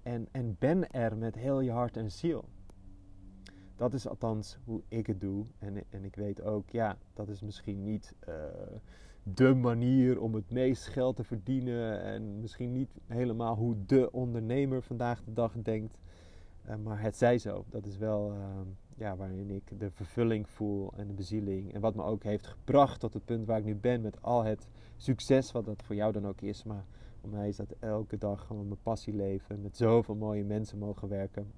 en, 0.02 0.28
en 0.30 0.56
ben 0.58 0.90
er 0.90 1.16
met 1.16 1.34
heel 1.34 1.60
je 1.60 1.70
hart 1.70 1.96
en 1.96 2.10
ziel. 2.10 2.44
Dat 3.76 3.94
is 3.94 4.08
althans 4.08 4.58
hoe 4.64 4.82
ik 4.88 5.06
het 5.06 5.20
doe. 5.20 5.44
En, 5.58 5.82
en 5.90 6.04
ik 6.04 6.14
weet 6.14 6.42
ook, 6.42 6.70
ja, 6.70 6.96
dat 7.14 7.28
is 7.28 7.40
misschien 7.40 7.84
niet 7.84 8.14
uh, 8.28 8.34
de 9.22 9.54
manier 9.54 10.20
om 10.20 10.34
het 10.34 10.50
meest 10.50 10.86
geld 10.86 11.16
te 11.16 11.24
verdienen. 11.24 12.02
En 12.02 12.40
misschien 12.40 12.72
niet 12.72 12.90
helemaal 13.06 13.56
hoe 13.56 13.76
de 13.86 14.12
ondernemer 14.12 14.82
vandaag 14.82 15.24
de 15.24 15.32
dag 15.32 15.52
denkt. 15.62 15.98
Uh, 16.68 16.76
maar 16.76 17.00
het 17.00 17.16
zij 17.16 17.38
zo. 17.38 17.64
Dat 17.68 17.86
is 17.86 17.96
wel 17.96 18.32
uh, 18.32 18.60
ja, 18.96 19.16
waarin 19.16 19.50
ik 19.50 19.80
de 19.80 19.90
vervulling 19.90 20.48
voel 20.48 20.92
en 20.96 21.06
de 21.06 21.12
bezieling. 21.12 21.74
En 21.74 21.80
wat 21.80 21.94
me 21.94 22.02
ook 22.02 22.22
heeft 22.22 22.46
gebracht 22.46 23.00
tot 23.00 23.14
het 23.14 23.24
punt 23.24 23.46
waar 23.46 23.58
ik 23.58 23.64
nu 23.64 23.74
ben 23.74 24.00
met 24.00 24.22
al 24.22 24.44
het 24.44 24.68
succes 24.96 25.52
wat 25.52 25.64
dat 25.64 25.82
voor 25.82 25.94
jou 25.94 26.12
dan 26.12 26.26
ook 26.26 26.40
is. 26.40 26.64
Maar 26.64 26.84
voor 27.20 27.30
mij 27.30 27.48
is 27.48 27.56
dat 27.56 27.74
elke 27.78 28.18
dag 28.18 28.46
gewoon 28.46 28.68
mijn 28.68 28.82
passie 28.82 29.14
leven. 29.14 29.62
Met 29.62 29.76
zoveel 29.76 30.14
mooie 30.14 30.44
mensen 30.44 30.78
mogen 30.78 31.08
werken. 31.08 31.52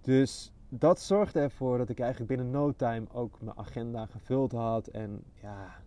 Dus 0.00 0.52
dat 0.68 1.00
zorgde 1.00 1.40
ervoor 1.40 1.78
dat 1.78 1.88
ik 1.88 1.98
eigenlijk 2.00 2.30
binnen 2.30 2.50
no 2.50 2.72
time 2.72 3.06
ook 3.12 3.40
mijn 3.40 3.56
agenda 3.58 4.06
gevuld 4.06 4.52
had. 4.52 4.86
En 4.86 5.22
ja, 5.42 5.82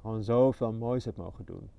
gewoon 0.00 0.22
zoveel 0.22 0.72
moois 0.72 1.04
heb 1.04 1.16
mogen 1.16 1.44
doen. 1.44 1.70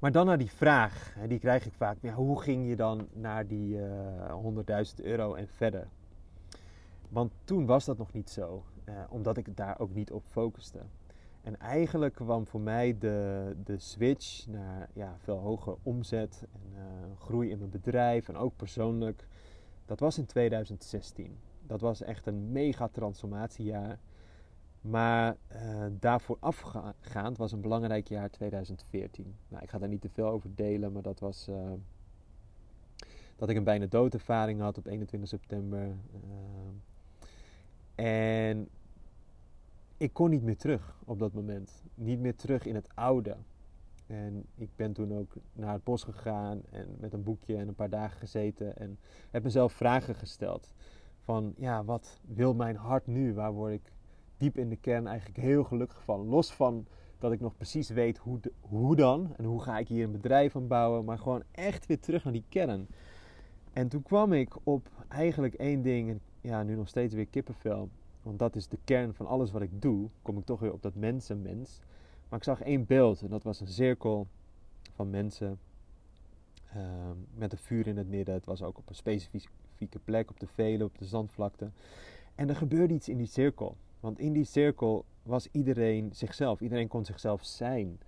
Maar 0.00 0.12
dan 0.12 0.26
naar 0.26 0.38
die 0.38 0.50
vraag, 0.50 1.16
die 1.28 1.38
krijg 1.38 1.66
ik 1.66 1.72
vaak. 1.72 1.96
Ja, 2.00 2.14
hoe 2.14 2.40
ging 2.40 2.68
je 2.68 2.76
dan 2.76 3.08
naar 3.12 3.46
die 3.46 3.74
uh, 3.74 4.24
eh, 4.24 4.86
100.000 4.98 5.04
euro 5.04 5.34
en 5.34 5.48
verder? 5.48 5.88
Want 7.08 7.32
toen 7.44 7.66
was 7.66 7.84
dat 7.84 7.98
nog 7.98 8.12
niet 8.12 8.30
zo, 8.30 8.64
uh, 8.84 8.94
omdat 9.08 9.36
ik 9.36 9.56
daar 9.56 9.78
ook 9.78 9.94
niet 9.94 10.12
op 10.12 10.24
focuste. 10.24 10.78
En 11.42 11.60
eigenlijk 11.60 12.14
kwam 12.14 12.46
voor 12.46 12.60
mij 12.60 12.96
de, 12.98 13.56
de 13.64 13.78
switch 13.78 14.46
naar 14.46 14.88
ja, 14.92 15.16
veel 15.18 15.38
hoger 15.38 15.76
omzet 15.82 16.46
en 16.52 16.78
uh, 16.78 16.82
groei 17.18 17.50
in 17.50 17.58
mijn 17.58 17.70
bedrijf 17.70 18.28
en 18.28 18.36
ook 18.36 18.56
persoonlijk. 18.56 19.26
Dat 19.86 20.00
was 20.00 20.18
in 20.18 20.26
2016. 20.26 21.36
Dat 21.66 21.80
was 21.80 22.02
echt 22.02 22.26
een 22.26 22.52
mega 22.52 22.88
transformatiejaar. 22.88 23.98
Maar 24.80 25.36
uh, 25.52 25.86
daarvoor 25.90 26.36
afgaand 26.40 27.36
was 27.36 27.52
een 27.52 27.60
belangrijk 27.60 28.08
jaar 28.08 28.30
2014. 28.30 29.34
Nou, 29.48 29.62
ik 29.62 29.70
ga 29.70 29.78
daar 29.78 29.88
niet 29.88 30.00
te 30.00 30.08
veel 30.08 30.28
over 30.28 30.54
delen, 30.54 30.92
maar 30.92 31.02
dat 31.02 31.20
was 31.20 31.48
uh, 31.48 31.72
dat 33.36 33.48
ik 33.48 33.56
een 33.56 33.64
bijna 33.64 33.86
doodervaring 33.86 34.60
had 34.60 34.78
op 34.78 34.86
21 34.86 35.28
september. 35.28 35.86
Uh, 35.86 35.94
en 37.94 38.68
ik 39.96 40.12
kon 40.12 40.30
niet 40.30 40.42
meer 40.42 40.56
terug 40.56 41.02
op 41.04 41.18
dat 41.18 41.32
moment. 41.32 41.82
Niet 41.94 42.20
meer 42.20 42.36
terug 42.36 42.66
in 42.66 42.74
het 42.74 42.88
oude. 42.94 43.36
En 44.06 44.46
ik 44.54 44.68
ben 44.76 44.92
toen 44.92 45.14
ook 45.14 45.34
naar 45.52 45.72
het 45.72 45.84
bos 45.84 46.04
gegaan 46.04 46.62
en 46.70 46.96
met 46.98 47.12
een 47.12 47.22
boekje 47.22 47.56
en 47.56 47.68
een 47.68 47.74
paar 47.74 47.90
dagen 47.90 48.18
gezeten 48.18 48.76
en 48.76 48.98
heb 49.30 49.42
mezelf 49.42 49.72
vragen 49.72 50.14
gesteld. 50.14 50.72
Van 51.18 51.54
ja, 51.56 51.84
wat 51.84 52.20
wil 52.26 52.54
mijn 52.54 52.76
hart 52.76 53.06
nu? 53.06 53.34
Waar 53.34 53.52
word 53.52 53.72
ik 53.72 53.92
diep 54.40 54.58
in 54.58 54.68
de 54.68 54.76
kern 54.76 55.06
eigenlijk 55.06 55.38
heel 55.38 55.64
gelukkig 55.64 56.02
van. 56.04 56.26
Los 56.26 56.52
van 56.52 56.86
dat 57.18 57.32
ik 57.32 57.40
nog 57.40 57.56
precies 57.56 57.88
weet 57.88 58.18
hoe, 58.18 58.40
hoe 58.60 58.96
dan 58.96 59.34
en 59.36 59.44
hoe 59.44 59.62
ga 59.62 59.78
ik 59.78 59.88
hier 59.88 60.04
een 60.04 60.12
bedrijf 60.12 60.56
aan 60.56 60.66
bouwen, 60.66 61.04
maar 61.04 61.18
gewoon 61.18 61.42
echt 61.50 61.86
weer 61.86 62.00
terug 62.00 62.24
naar 62.24 62.32
die 62.32 62.44
kern. 62.48 62.88
En 63.72 63.88
toen 63.88 64.02
kwam 64.02 64.32
ik 64.32 64.54
op 64.62 64.88
eigenlijk 65.08 65.54
één 65.54 65.82
ding, 65.82 66.10
en 66.10 66.20
ja, 66.40 66.62
nu 66.62 66.74
nog 66.74 66.88
steeds 66.88 67.14
weer 67.14 67.26
kippenvel, 67.26 67.88
want 68.22 68.38
dat 68.38 68.56
is 68.56 68.68
de 68.68 68.78
kern 68.84 69.14
van 69.14 69.26
alles 69.26 69.50
wat 69.50 69.62
ik 69.62 69.82
doe. 69.82 70.08
Kom 70.22 70.38
ik 70.38 70.44
toch 70.44 70.60
weer 70.60 70.72
op 70.72 70.82
dat 70.82 70.94
mensenmens. 70.94 71.80
Maar 72.28 72.38
ik 72.38 72.44
zag 72.44 72.60
één 72.60 72.86
beeld 72.86 73.22
en 73.22 73.28
dat 73.28 73.42
was 73.42 73.60
een 73.60 73.68
cirkel 73.68 74.26
van 74.92 75.10
mensen. 75.10 75.58
Ehm, 76.72 77.16
met 77.34 77.52
een 77.52 77.58
vuur 77.58 77.86
in 77.86 77.96
het 77.96 78.08
midden. 78.08 78.34
Het 78.34 78.44
was 78.44 78.62
ook 78.62 78.78
op 78.78 78.88
een 78.88 78.94
specifieke 78.94 79.98
plek, 80.04 80.30
op 80.30 80.40
de 80.40 80.46
velen, 80.46 80.86
op 80.86 80.98
de 80.98 81.04
zandvlakte. 81.04 81.70
En 82.34 82.48
er 82.48 82.56
gebeurde 82.56 82.94
iets 82.94 83.08
in 83.08 83.16
die 83.16 83.26
cirkel. 83.26 83.76
Want 84.00 84.18
in 84.18 84.32
die 84.32 84.44
cirkel 84.44 85.04
was 85.22 85.48
iedereen 85.52 86.10
zichzelf. 86.12 86.60
Iedereen 86.60 86.88
kon 86.88 87.04
zichzelf 87.04 87.44
zijn. 87.44 88.00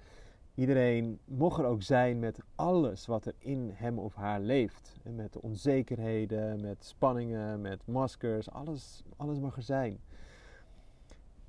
Iedereen 0.55 1.18
mocht 1.24 1.59
er 1.59 1.64
ook 1.66 1.83
zijn 1.83 2.18
met 2.18 2.38
alles 2.55 3.07
wat 3.07 3.26
er 3.26 3.35
in 3.38 3.70
hem 3.74 3.98
of 3.98 4.14
haar 4.14 4.40
leeft. 4.40 4.96
Met 5.02 5.40
onzekerheden, 5.40 6.61
met 6.61 6.85
spanningen, 6.85 7.61
met 7.61 7.87
maskers. 7.87 8.50
Alles, 8.50 9.02
alles 9.16 9.38
mag 9.38 9.57
er 9.57 9.62
zijn. 9.62 9.98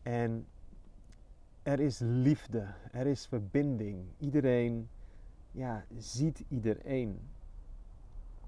En 0.01 0.47
er 1.63 1.79
is 1.79 1.99
liefde, 1.99 2.67
er 2.91 3.07
is 3.07 3.25
verbinding. 3.25 4.05
Iedereen 4.17 4.89
ja, 5.51 5.85
ziet 5.97 6.43
iedereen. 6.47 7.19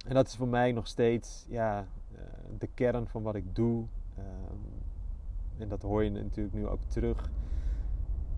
En 0.07 0.13
dat 0.13 0.27
is 0.27 0.35
voor 0.35 0.47
mij 0.47 0.71
nog 0.71 0.87
steeds 0.87 1.45
ja, 1.49 1.87
eh, 2.15 2.21
de 2.57 2.67
kern 2.73 3.07
van 3.07 3.23
wat 3.23 3.35
ik 3.35 3.55
doe. 3.55 3.85
Ehm, 4.17 4.84
en 5.57 5.67
dat 5.67 5.81
hoor 5.81 6.03
je 6.03 6.09
natuurlijk 6.09 6.55
nu 6.55 6.67
ook 6.67 6.83
terug. 6.87 7.29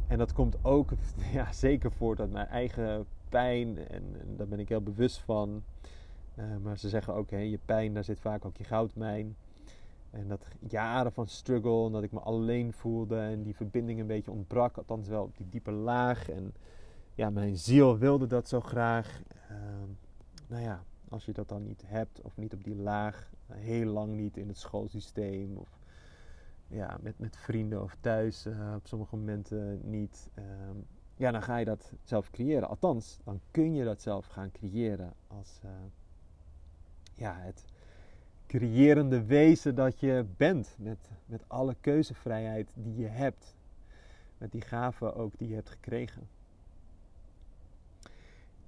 En 0.08 0.18
dat 0.18 0.34
komt 0.34 0.58
ook 0.62 0.92
ja, 1.34 1.52
zeker 1.52 1.92
voort 1.92 2.20
uit 2.20 2.32
mijn 2.32 2.48
eigen 2.48 3.06
pijn. 3.30 3.88
En, 3.88 4.04
daar 4.36 4.48
ben 4.48 4.60
ik 4.60 4.70
heel 4.70 4.82
bewust 4.82 5.18
van. 5.18 5.64
Uh, 6.36 6.46
maar 6.64 6.78
ze 6.78 6.90
zeggen 6.90 7.14
ook, 7.14 7.30
hè, 7.30 7.38
je 7.38 7.60
pijn, 7.66 7.94
daar 7.94 8.04
zit 8.04 8.20
vaak 8.20 8.46
ook 8.46 8.58
je 8.58 8.64
goudmijn. 8.64 9.36
En 10.10 10.28
dat 10.28 10.48
jaren 10.68 11.12
van 11.12 11.28
struggle, 11.28 11.86
en 11.86 11.92
dat 11.92 12.04
ik 12.04 12.12
me 12.12 12.20
alleen 12.20 12.74
voelde 12.74 13.20
en 13.20 13.44
die 13.44 13.56
verbinding 13.56 14.00
een 14.00 14.08
beetje 14.08 14.32
ontbrak. 14.32 14.78
Althans 14.78 15.08
wel 15.08 15.24
op 15.24 15.38
die 15.38 15.50
diepe 15.50 15.72
laag. 15.72 16.30
En 16.30 16.54
ja, 17.16 17.30
mijn 17.30 17.58
ziel 17.58 17.98
wilde 17.98 18.28
dat 18.28 18.48
zo 18.48 18.62
graag. 18.62 19.22
Uh, 19.52 19.58
nou 20.48 20.64
ja, 20.64 20.84
als 21.10 21.26
je 21.26 21.34
dat 21.34 21.50
dan 21.50 21.64
niet 21.64 21.84
hebt 21.86 22.22
of 22.22 22.38
niet 22.38 22.54
op 22.54 22.64
die 22.64 22.76
laag, 22.76 23.30
heel 23.48 23.92
lang 23.92 24.16
niet 24.16 24.38
in 24.38 24.48
het 24.48 24.58
schoolsysteem 24.58 25.58
ja, 26.68 26.98
met, 27.02 27.20
met 27.20 27.38
vrienden 27.38 27.84
of 27.84 27.96
thuis 28.00 28.46
uh, 28.46 28.74
op 28.76 28.88
sommige 28.88 29.16
momenten 29.16 29.90
niet. 29.90 30.30
Um, 30.36 30.86
ja, 31.16 31.32
dan 31.32 31.44
ga 31.44 31.58
je 31.58 31.66
dat 31.66 31.92
zelf 32.04 32.30
creëren. 32.30 32.68
Althans, 32.68 33.20
dan 33.24 33.40
kun 33.52 33.76
je 33.76 33.84
dat 33.84 34.02
zelf 34.02 34.26
gaan 34.26 34.52
creëren 34.52 35.14
als 35.28 35.60
uh, 35.66 35.72
ja, 37.16 37.36
het 37.38 37.66
creërende 38.48 39.26
wezen 39.26 39.76
dat 39.76 40.00
je 40.00 40.26
bent. 40.38 40.76
Met, 40.80 41.10
met 41.26 41.44
alle 41.48 41.76
keuzevrijheid 41.82 42.72
die 42.76 42.96
je 42.96 43.08
hebt. 43.08 43.56
Met 44.38 44.52
die 44.52 44.62
gaven 44.62 45.16
ook 45.16 45.38
die 45.38 45.48
je 45.48 45.56
hebt 45.56 45.70
gekregen. 45.70 46.28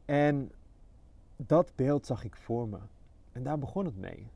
En 0.05 0.51
dat 1.35 1.71
beeld 1.75 2.05
zag 2.05 2.23
ik 2.23 2.35
voor 2.35 2.67
me. 2.67 2.79
En 3.31 3.43
daar 3.43 3.59
begon 3.59 3.85
het 3.85 3.97
mee. 3.97 4.27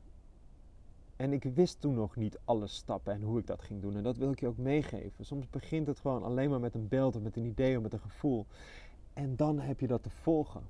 En 1.16 1.32
ik 1.32 1.42
wist 1.42 1.80
toen 1.80 1.94
nog 1.94 2.16
niet 2.16 2.38
alle 2.44 2.66
stappen 2.66 3.12
en 3.12 3.22
hoe 3.22 3.38
ik 3.38 3.46
dat 3.46 3.62
ging 3.62 3.82
doen. 3.82 3.96
En 3.96 4.02
dat 4.02 4.16
wil 4.16 4.30
ik 4.30 4.40
je 4.40 4.46
ook 4.46 4.56
meegeven. 4.56 5.24
Soms 5.24 5.50
begint 5.50 5.86
het 5.86 6.00
gewoon 6.00 6.22
alleen 6.22 6.50
maar 6.50 6.60
met 6.60 6.74
een 6.74 6.88
beeld 6.88 7.16
of 7.16 7.22
met 7.22 7.36
een 7.36 7.44
idee 7.44 7.76
of 7.76 7.82
met 7.82 7.92
een 7.92 8.00
gevoel. 8.00 8.46
En 9.12 9.36
dan 9.36 9.60
heb 9.60 9.80
je 9.80 9.86
dat 9.86 10.02
te 10.02 10.10
volgen. 10.10 10.62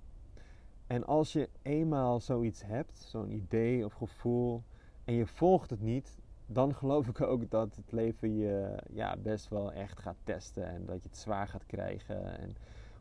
En 0.86 1.04
als 1.06 1.32
je 1.32 1.48
eenmaal 1.62 2.20
zoiets 2.20 2.64
hebt, 2.64 2.98
zo'n 2.98 3.30
idee 3.30 3.84
of 3.84 3.92
gevoel, 3.92 4.62
en 5.04 5.14
je 5.14 5.26
volgt 5.26 5.70
het 5.70 5.80
niet, 5.80 6.18
dan 6.46 6.74
geloof 6.74 7.08
ik 7.08 7.20
ook 7.20 7.50
dat 7.50 7.76
het 7.76 7.92
leven 7.92 8.36
je 8.36 8.76
ja, 8.90 9.16
best 9.16 9.48
wel 9.48 9.72
echt 9.72 9.98
gaat 9.98 10.16
testen 10.24 10.66
en 10.66 10.86
dat 10.86 11.02
je 11.02 11.08
het 11.08 11.18
zwaar 11.18 11.48
gaat 11.48 11.66
krijgen. 11.66 12.38
En 12.38 12.56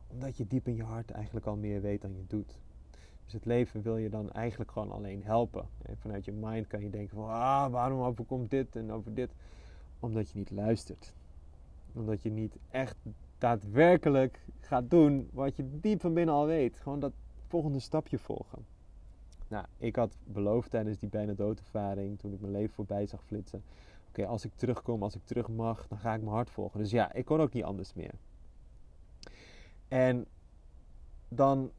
omdat 0.07 0.37
je 0.37 0.47
diep 0.47 0.67
in 0.67 0.75
je 0.75 0.83
hart 0.83 1.11
eigenlijk 1.11 1.45
al 1.45 1.55
meer 1.55 1.81
weet 1.81 2.01
dan 2.01 2.15
je 2.15 2.23
doet. 2.27 2.57
Dus 3.23 3.33
het 3.33 3.45
leven 3.45 3.81
wil 3.81 3.97
je 3.97 4.09
dan 4.09 4.31
eigenlijk 4.31 4.71
gewoon 4.71 4.91
alleen 4.91 5.23
helpen. 5.23 5.67
En 5.81 5.97
vanuit 5.97 6.25
je 6.25 6.31
mind 6.31 6.67
kan 6.67 6.81
je 6.81 6.89
denken 6.89 7.15
van, 7.15 7.29
ah, 7.29 7.71
waarom 7.71 8.01
overkomt 8.01 8.49
dit 8.49 8.75
en 8.75 8.91
over 8.91 9.13
dit? 9.13 9.31
Omdat 9.99 10.29
je 10.29 10.37
niet 10.37 10.51
luistert. 10.51 11.13
Omdat 11.93 12.21
je 12.21 12.31
niet 12.31 12.55
echt 12.69 12.95
daadwerkelijk 13.37 14.39
gaat 14.59 14.89
doen 14.89 15.29
wat 15.31 15.55
je 15.55 15.79
diep 15.79 16.01
van 16.01 16.13
binnen 16.13 16.35
al 16.35 16.45
weet. 16.45 16.79
Gewoon 16.79 16.99
dat 16.99 17.13
volgende 17.47 17.79
stapje 17.79 18.19
volgen. 18.19 18.65
Nou, 19.47 19.65
ik 19.77 19.95
had 19.95 20.17
beloofd 20.23 20.69
tijdens 20.69 20.99
die 20.99 21.09
bijna 21.09 21.33
doodervaring, 21.33 22.19
toen 22.19 22.33
ik 22.33 22.39
mijn 22.39 22.51
leven 22.51 22.73
voorbij 22.73 23.05
zag 23.05 23.23
flitsen. 23.23 23.63
Oké, 24.09 24.25
als 24.25 24.45
ik 24.45 24.51
terugkom, 24.55 25.03
als 25.03 25.15
ik 25.15 25.25
terug 25.25 25.49
mag, 25.49 25.87
dan 25.87 25.97
ga 25.97 26.13
ik 26.13 26.21
mijn 26.21 26.33
hart 26.33 26.49
volgen. 26.49 26.79
Dus 26.79 26.91
ja, 26.91 27.13
ik 27.13 27.25
kon 27.25 27.41
ook 27.41 27.53
niet 27.53 27.63
anders 27.63 27.93
meer. 27.93 28.13
En 29.87 30.25
dan 31.27 31.71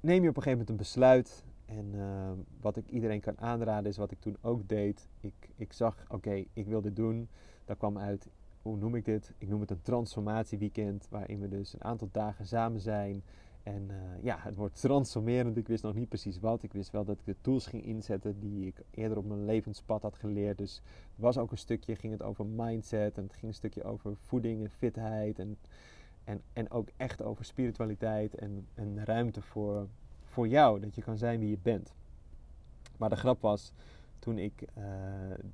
neem 0.00 0.22
je 0.22 0.28
op 0.28 0.36
een 0.36 0.42
gegeven 0.42 0.50
moment 0.50 0.68
een 0.68 0.76
besluit. 0.76 1.44
En 1.66 1.94
uh, 1.94 2.30
wat 2.60 2.76
ik 2.76 2.88
iedereen 2.88 3.20
kan 3.20 3.38
aanraden 3.40 3.90
is 3.90 3.96
wat 3.96 4.10
ik 4.10 4.20
toen 4.20 4.36
ook 4.40 4.68
deed. 4.68 5.08
Ik, 5.20 5.48
ik 5.56 5.72
zag, 5.72 6.04
oké, 6.08 6.44
ik 6.52 6.66
wil 6.66 6.80
dit 6.80 6.96
doen. 6.96 7.28
Daar 7.64 7.76
kwam 7.76 7.98
uit, 7.98 8.28
hoe 8.62 8.76
noem 8.76 8.94
ik 8.94 9.04
dit? 9.04 9.32
Ik 9.38 9.48
noem 9.48 9.60
het 9.60 9.70
een 9.70 9.82
transformatieweekend. 9.82 11.06
Waarin 11.10 11.40
we 11.40 11.48
dus 11.48 11.74
een 11.74 11.84
aantal 11.84 12.08
dagen 12.12 12.46
samen 12.46 12.80
zijn. 12.80 13.22
En 13.62 13.88
uh, 13.90 14.22
ja, 14.22 14.36
het 14.40 14.56
wordt 14.56 14.80
transformerend. 14.80 15.56
Ik 15.56 15.68
wist 15.68 15.82
nog 15.82 15.94
niet 15.94 16.08
precies 16.08 16.40
wat. 16.40 16.62
Ik 16.62 16.72
wist 16.72 16.90
wel 16.90 17.04
dat 17.04 17.18
ik 17.18 17.24
de 17.24 17.36
tools 17.40 17.66
ging 17.66 17.84
inzetten 17.84 18.40
die 18.40 18.66
ik 18.66 18.82
eerder 18.90 19.18
op 19.18 19.26
mijn 19.26 19.44
levenspad 19.44 20.02
had 20.02 20.16
geleerd. 20.16 20.58
Dus 20.58 20.82
er 21.16 21.22
was 21.22 21.38
ook 21.38 21.50
een 21.50 21.58
stukje, 21.58 21.96
ging 21.96 22.12
het 22.12 22.22
over 22.22 22.46
mindset. 22.46 23.16
En 23.16 23.22
het 23.22 23.32
ging 23.32 23.46
een 23.46 23.54
stukje 23.54 23.84
over 23.84 24.16
voeding 24.16 24.62
en 24.62 24.70
fitheid. 24.70 25.38
En 25.38 25.58
en, 26.28 26.42
en 26.52 26.70
ook 26.70 26.88
echt 26.96 27.22
over 27.22 27.44
spiritualiteit 27.44 28.34
en, 28.34 28.66
en 28.74 29.04
ruimte 29.04 29.42
voor, 29.42 29.88
voor 30.24 30.48
jou, 30.48 30.80
dat 30.80 30.94
je 30.94 31.02
kan 31.02 31.18
zijn 31.18 31.38
wie 31.38 31.50
je 31.50 31.58
bent. 31.62 31.94
Maar 32.96 33.08
de 33.08 33.16
grap 33.16 33.40
was, 33.40 33.72
toen 34.18 34.38
ik 34.38 34.62
uh, 34.78 34.84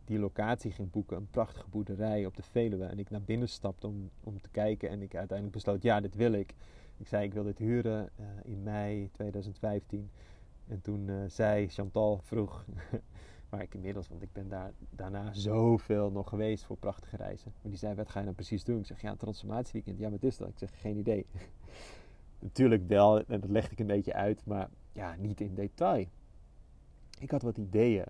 die 0.04 0.18
locatie 0.18 0.70
ging 0.70 0.90
boeken, 0.90 1.16
een 1.16 1.30
prachtige 1.30 1.68
boerderij 1.70 2.26
op 2.26 2.36
de 2.36 2.42
Veluwe, 2.42 2.84
en 2.84 2.98
ik 2.98 3.10
naar 3.10 3.22
binnen 3.22 3.48
stapte 3.48 3.86
om, 3.86 4.10
om 4.20 4.40
te 4.40 4.48
kijken 4.50 4.88
en 4.88 5.02
ik 5.02 5.14
uiteindelijk 5.14 5.56
besloot, 5.56 5.82
ja, 5.82 6.00
dit 6.00 6.14
wil 6.14 6.32
ik. 6.32 6.54
Ik 6.96 7.06
zei, 7.06 7.24
ik 7.24 7.34
wil 7.34 7.42
dit 7.42 7.58
huren 7.58 8.10
uh, 8.20 8.26
in 8.44 8.62
mei 8.62 9.10
2015. 9.12 10.10
En 10.68 10.80
toen 10.80 11.08
uh, 11.08 11.16
zei 11.26 11.68
Chantal 11.68 12.20
vroeg, 12.22 12.64
Maar 13.54 13.62
ik 13.62 13.74
inmiddels, 13.74 14.08
want 14.08 14.22
ik 14.22 14.32
ben 14.32 14.48
daar 14.48 14.72
daarna 14.90 15.32
zoveel 15.32 16.10
nog 16.10 16.28
geweest 16.28 16.64
voor 16.64 16.76
prachtige 16.76 17.16
reizen. 17.16 17.52
Maar 17.62 17.70
die 17.70 17.78
zei, 17.78 17.94
wat 17.94 18.08
ga 18.08 18.18
je 18.18 18.24
nou 18.24 18.36
precies 18.36 18.64
doen? 18.64 18.78
Ik 18.78 18.86
zeg, 18.86 19.00
ja, 19.00 19.16
transformatieweekend. 19.16 19.98
Ja, 19.98 20.10
wat 20.10 20.22
is 20.22 20.36
dat? 20.36 20.48
Ik 20.48 20.58
zeg, 20.58 20.80
geen 20.80 20.96
idee. 20.96 21.26
Natuurlijk 22.38 22.88
wel, 22.88 23.24
en 23.24 23.40
dat 23.40 23.50
legde 23.50 23.72
ik 23.72 23.78
een 23.78 23.86
beetje 23.86 24.14
uit, 24.14 24.46
maar 24.46 24.68
ja, 24.92 25.14
niet 25.18 25.40
in 25.40 25.54
detail. 25.54 26.06
Ik 27.18 27.30
had 27.30 27.42
wat 27.42 27.58
ideeën. 27.58 28.04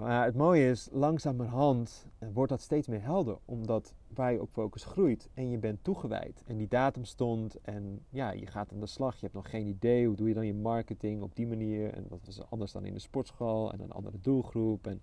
Maar 0.00 0.24
het 0.24 0.34
mooie 0.34 0.70
is, 0.70 0.88
langzamerhand 0.92 2.06
eh, 2.18 2.28
wordt 2.32 2.50
dat 2.50 2.60
steeds 2.60 2.88
meer 2.88 3.02
helder. 3.02 3.38
Omdat 3.44 3.94
waar 4.14 4.32
je 4.32 4.40
op 4.40 4.50
focus 4.50 4.84
groeit 4.84 5.28
en 5.34 5.50
je 5.50 5.58
bent 5.58 5.84
toegewijd. 5.84 6.42
En 6.46 6.56
die 6.56 6.68
datum 6.68 7.04
stond 7.04 7.60
en 7.60 8.04
ja, 8.10 8.30
je 8.30 8.46
gaat 8.46 8.72
aan 8.72 8.80
de 8.80 8.86
slag. 8.86 9.14
Je 9.14 9.20
hebt 9.20 9.34
nog 9.34 9.50
geen 9.50 9.66
idee, 9.66 10.06
hoe 10.06 10.16
doe 10.16 10.28
je 10.28 10.34
dan 10.34 10.46
je 10.46 10.54
marketing 10.54 11.22
op 11.22 11.36
die 11.36 11.46
manier. 11.46 11.92
En 11.92 12.06
dat 12.08 12.20
was 12.24 12.50
anders 12.50 12.72
dan 12.72 12.84
in 12.84 12.92
de 12.92 12.98
sportschool 12.98 13.72
en 13.72 13.80
een 13.80 13.92
andere 13.92 14.18
doelgroep. 14.20 14.86
En, 14.86 15.00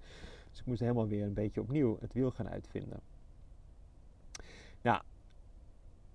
dus 0.50 0.60
ik 0.60 0.66
moest 0.66 0.80
helemaal 0.80 1.08
weer 1.08 1.24
een 1.24 1.34
beetje 1.34 1.62
opnieuw 1.62 1.98
het 2.00 2.14
wiel 2.14 2.32
gaan 2.32 2.50
uitvinden. 2.50 3.00
Nou, 4.82 5.02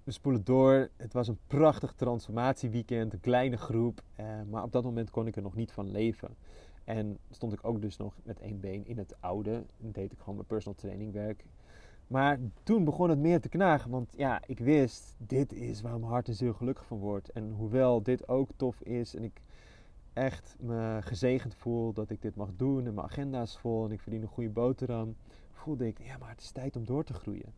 we 0.04 0.12
spoelen 0.12 0.44
door. 0.44 0.90
Het 0.96 1.12
was 1.12 1.28
een 1.28 1.38
prachtig 1.46 1.92
transformatieweekend, 1.92 3.12
een 3.12 3.20
kleine 3.20 3.56
groep. 3.56 4.02
Eh, 4.14 4.26
maar 4.50 4.62
op 4.62 4.72
dat 4.72 4.84
moment 4.84 5.10
kon 5.10 5.26
ik 5.26 5.36
er 5.36 5.42
nog 5.42 5.54
niet 5.54 5.72
van 5.72 5.90
leven. 5.90 6.36
En 6.84 7.18
stond 7.30 7.52
ik 7.52 7.58
ook 7.62 7.80
dus 7.80 7.96
nog 7.96 8.14
met 8.22 8.40
één 8.40 8.60
been 8.60 8.86
in 8.86 8.98
het 8.98 9.14
oude. 9.20 9.64
En 9.82 9.92
deed 9.92 10.12
ik 10.12 10.18
gewoon 10.18 10.34
mijn 10.34 10.46
personal 10.46 10.78
training 10.78 11.12
werk. 11.12 11.44
Maar 12.06 12.38
toen 12.62 12.84
begon 12.84 13.10
het 13.10 13.18
meer 13.18 13.40
te 13.40 13.48
knagen. 13.48 13.90
Want 13.90 14.12
ja, 14.16 14.42
ik 14.46 14.58
wist, 14.58 15.14
dit 15.18 15.52
is 15.52 15.80
waar 15.80 15.98
mijn 15.98 16.12
hart 16.12 16.28
en 16.28 16.34
ziel 16.34 16.52
gelukkig 16.52 16.86
van 16.86 16.98
wordt. 16.98 17.30
En 17.30 17.50
hoewel 17.50 18.02
dit 18.02 18.28
ook 18.28 18.50
tof 18.56 18.80
is 18.80 19.14
en 19.14 19.22
ik 19.22 19.40
echt 20.12 20.56
me 20.58 20.98
gezegend 21.00 21.54
voel 21.54 21.92
dat 21.92 22.10
ik 22.10 22.22
dit 22.22 22.36
mag 22.36 22.50
doen. 22.56 22.86
En 22.86 22.94
mijn 22.94 23.06
agenda 23.06 23.42
is 23.42 23.56
vol 23.56 23.84
en 23.84 23.92
ik 23.92 24.00
verdien 24.00 24.22
een 24.22 24.28
goede 24.28 24.50
boterham. 24.50 25.16
Voelde 25.52 25.86
ik, 25.86 26.02
ja, 26.02 26.18
maar 26.18 26.30
het 26.30 26.40
is 26.40 26.50
tijd 26.50 26.76
om 26.76 26.84
door 26.84 27.04
te 27.04 27.14
groeien. 27.14 27.54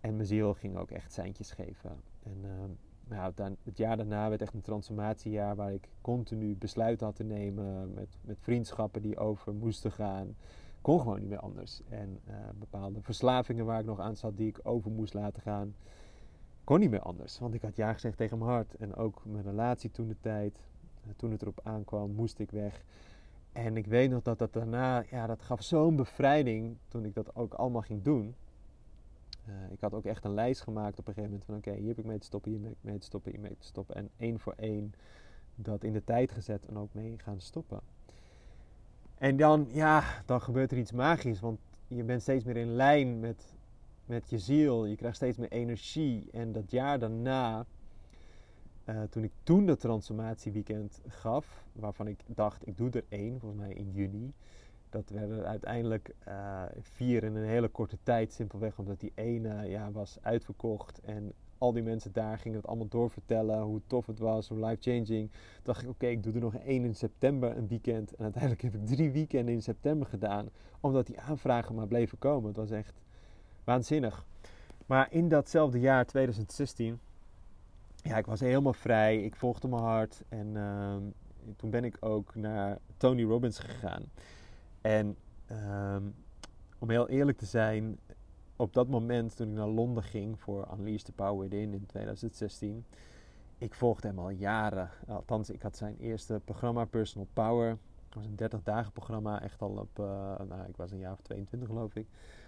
En 0.00 0.14
mijn 0.16 0.26
ziel 0.26 0.54
ging 0.54 0.76
ook 0.76 0.90
echt 0.90 1.12
seintjes 1.12 1.50
geven. 1.50 1.96
En 2.22 2.38
ehm, 2.44 2.70
nou, 3.12 3.32
dan, 3.34 3.56
het 3.62 3.76
jaar 3.76 3.96
daarna 3.96 4.28
werd 4.28 4.42
echt 4.42 4.54
een 4.54 4.60
transformatiejaar 4.60 5.56
waar 5.56 5.72
ik 5.72 5.88
continu 6.00 6.56
besluiten 6.56 7.06
had 7.06 7.16
te 7.16 7.24
nemen 7.24 7.94
met, 7.94 8.08
met 8.20 8.36
vriendschappen 8.40 9.02
die 9.02 9.18
over 9.18 9.54
moesten 9.54 9.92
gaan. 9.92 10.36
Kon 10.80 11.00
gewoon 11.00 11.20
niet 11.20 11.28
meer 11.28 11.38
anders. 11.38 11.80
En 11.88 12.20
uh, 12.28 12.34
bepaalde 12.54 13.02
verslavingen 13.02 13.64
waar 13.64 13.80
ik 13.80 13.86
nog 13.86 14.00
aan 14.00 14.16
zat 14.16 14.36
die 14.36 14.48
ik 14.48 14.60
over 14.62 14.90
moest 14.90 15.14
laten 15.14 15.42
gaan, 15.42 15.74
kon 16.64 16.80
niet 16.80 16.90
meer 16.90 17.02
anders. 17.02 17.38
Want 17.38 17.54
ik 17.54 17.62
had 17.62 17.76
ja 17.76 17.92
gezegd 17.92 18.16
tegen 18.16 18.38
mijn 18.38 18.50
hart. 18.50 18.74
En 18.74 18.94
ook 18.94 19.22
mijn 19.24 19.44
relatie 19.44 19.90
toen 19.90 20.08
de 20.08 20.20
tijd, 20.20 20.58
uh, 21.06 21.12
toen 21.16 21.30
het 21.30 21.42
erop 21.42 21.60
aankwam, 21.62 22.10
moest 22.10 22.38
ik 22.38 22.50
weg. 22.50 22.84
En 23.52 23.76
ik 23.76 23.86
weet 23.86 24.10
nog 24.10 24.22
dat 24.22 24.38
dat 24.38 24.52
daarna, 24.52 25.04
ja, 25.10 25.26
dat 25.26 25.42
gaf 25.42 25.62
zo'n 25.62 25.96
bevrijding 25.96 26.76
toen 26.88 27.04
ik 27.04 27.14
dat 27.14 27.36
ook 27.36 27.54
allemaal 27.54 27.82
ging 27.82 28.02
doen. 28.02 28.34
Uh, 29.48 29.54
ik 29.70 29.80
had 29.80 29.94
ook 29.94 30.04
echt 30.04 30.24
een 30.24 30.34
lijst 30.34 30.60
gemaakt 30.60 30.98
op 30.98 31.08
een 31.08 31.14
gegeven 31.14 31.30
moment 31.30 31.44
van 31.44 31.56
oké, 31.56 31.80
hier 31.80 31.88
heb 31.88 31.98
ik 31.98 32.04
mee 32.04 32.18
te 32.18 32.26
stoppen, 32.26 32.50
hier 32.50 32.62
heb 32.62 32.72
ik 32.72 32.76
mee 32.80 32.98
te 32.98 33.06
stoppen, 33.06 33.32
hier 33.32 33.40
mee 33.40 33.56
te 33.58 33.66
stoppen. 33.66 33.94
En 33.94 34.10
één 34.16 34.38
voor 34.38 34.54
één 34.56 34.94
dat 35.54 35.84
in 35.84 35.92
de 35.92 36.04
tijd 36.04 36.32
gezet 36.32 36.64
en 36.66 36.76
ook 36.76 36.94
mee 36.94 37.18
gaan 37.18 37.40
stoppen. 37.40 37.80
En 39.18 39.36
dan, 39.36 39.68
ja, 39.72 40.22
dan 40.26 40.40
gebeurt 40.40 40.72
er 40.72 40.78
iets 40.78 40.92
magisch, 40.92 41.40
want 41.40 41.58
je 41.88 42.02
bent 42.04 42.22
steeds 42.22 42.44
meer 42.44 42.56
in 42.56 42.72
lijn 42.72 43.20
met, 43.20 43.54
met 44.06 44.30
je 44.30 44.38
ziel. 44.38 44.84
Je 44.86 44.96
krijgt 44.96 45.16
steeds 45.16 45.36
meer 45.36 45.50
energie. 45.50 46.28
En 46.32 46.52
dat 46.52 46.70
jaar 46.70 46.98
daarna, 46.98 47.66
uh, 48.84 49.02
toen 49.02 49.24
ik 49.24 49.32
toen 49.42 49.66
dat 49.66 49.80
transformatieweekend 49.80 51.00
gaf, 51.06 51.64
waarvan 51.72 52.06
ik 52.06 52.20
dacht, 52.26 52.66
ik 52.66 52.76
doe 52.76 52.90
er 52.90 53.04
één, 53.08 53.40
volgens 53.40 53.60
mij 53.60 53.72
in 53.72 53.90
juni. 53.92 54.32
Dat 54.92 55.10
werden 55.10 55.46
uiteindelijk 55.46 56.14
uh, 56.28 56.62
vier 56.80 57.24
in 57.24 57.34
een 57.34 57.48
hele 57.48 57.68
korte 57.68 57.96
tijd, 58.02 58.32
simpelweg 58.32 58.78
omdat 58.78 59.00
die 59.00 59.12
ene 59.14 59.68
ja, 59.68 59.90
was 59.90 60.18
uitverkocht. 60.22 61.00
En 61.00 61.32
al 61.58 61.72
die 61.72 61.82
mensen 61.82 62.12
daar 62.12 62.38
gingen 62.38 62.58
het 62.58 62.66
allemaal 62.66 62.88
doorvertellen 62.88 63.60
hoe 63.60 63.80
tof 63.86 64.06
het 64.06 64.18
was, 64.18 64.48
hoe 64.48 64.66
life-changing. 64.66 65.30
Dacht 65.62 65.82
ik, 65.82 65.88
oké, 65.88 66.06
ik 66.06 66.22
doe 66.22 66.32
er 66.32 66.40
nog 66.40 66.54
één 66.54 66.84
in 66.84 66.94
september, 66.94 67.56
een 67.56 67.68
weekend. 67.68 68.14
En 68.14 68.24
uiteindelijk 68.24 68.62
heb 68.62 68.74
ik 68.74 68.86
drie 68.86 69.10
weekenden 69.10 69.54
in 69.54 69.62
september 69.62 70.06
gedaan, 70.06 70.48
omdat 70.80 71.06
die 71.06 71.20
aanvragen 71.20 71.74
maar 71.74 71.86
bleven 71.86 72.18
komen. 72.18 72.48
Het 72.48 72.56
was 72.56 72.70
echt 72.70 73.00
waanzinnig. 73.64 74.26
Maar 74.86 75.06
in 75.10 75.28
datzelfde 75.28 75.80
jaar, 75.80 76.06
2016, 76.06 76.98
ja, 78.02 78.16
ik 78.16 78.26
was 78.26 78.40
helemaal 78.40 78.72
vrij. 78.72 79.22
Ik 79.22 79.36
volgde 79.36 79.68
mijn 79.68 79.82
hart. 79.82 80.22
En 80.28 80.56
ehm, 80.56 81.02
toen 81.56 81.70
ben 81.70 81.84
ik 81.84 81.96
ook 82.00 82.34
naar 82.34 82.78
Tony 82.96 83.22
Robbins 83.24 83.58
gegaan. 83.58 84.02
En 84.82 85.16
ehm, 85.46 86.02
om 86.78 86.90
heel 86.90 87.08
eerlijk 87.08 87.38
te 87.38 87.46
zijn, 87.46 87.98
op 88.56 88.72
dat 88.72 88.88
moment 88.88 89.36
toen 89.36 89.48
ik 89.48 89.54
naar 89.54 89.68
Londen 89.68 90.02
ging 90.02 90.40
voor 90.40 90.68
Unleash 90.78 91.02
the 91.02 91.12
Power 91.12 91.38
Within 91.38 91.72
in 91.72 91.86
2016, 91.86 92.84
ik 93.58 93.74
volgde 93.74 94.08
hem 94.08 94.18
al 94.18 94.30
jaren. 94.30 94.90
Althans, 95.06 95.50
ik 95.50 95.62
had 95.62 95.76
zijn 95.76 95.96
eerste 95.98 96.40
programma 96.44 96.84
Personal 96.84 97.28
Power. 97.32 97.78
Was 98.12 98.26
een 98.26 98.36
30 98.36 98.62
dagen 98.62 98.92
programma, 98.92 99.42
echt 99.42 99.62
al 99.62 99.70
op, 99.70 99.98
uh, 99.98 100.06
nou 100.48 100.68
ik 100.68 100.76
was 100.76 100.90
een 100.90 100.98
jaar 100.98 101.12
of 101.12 101.20
22 101.20 101.68
geloof 101.68 101.94
ik. 101.94 102.06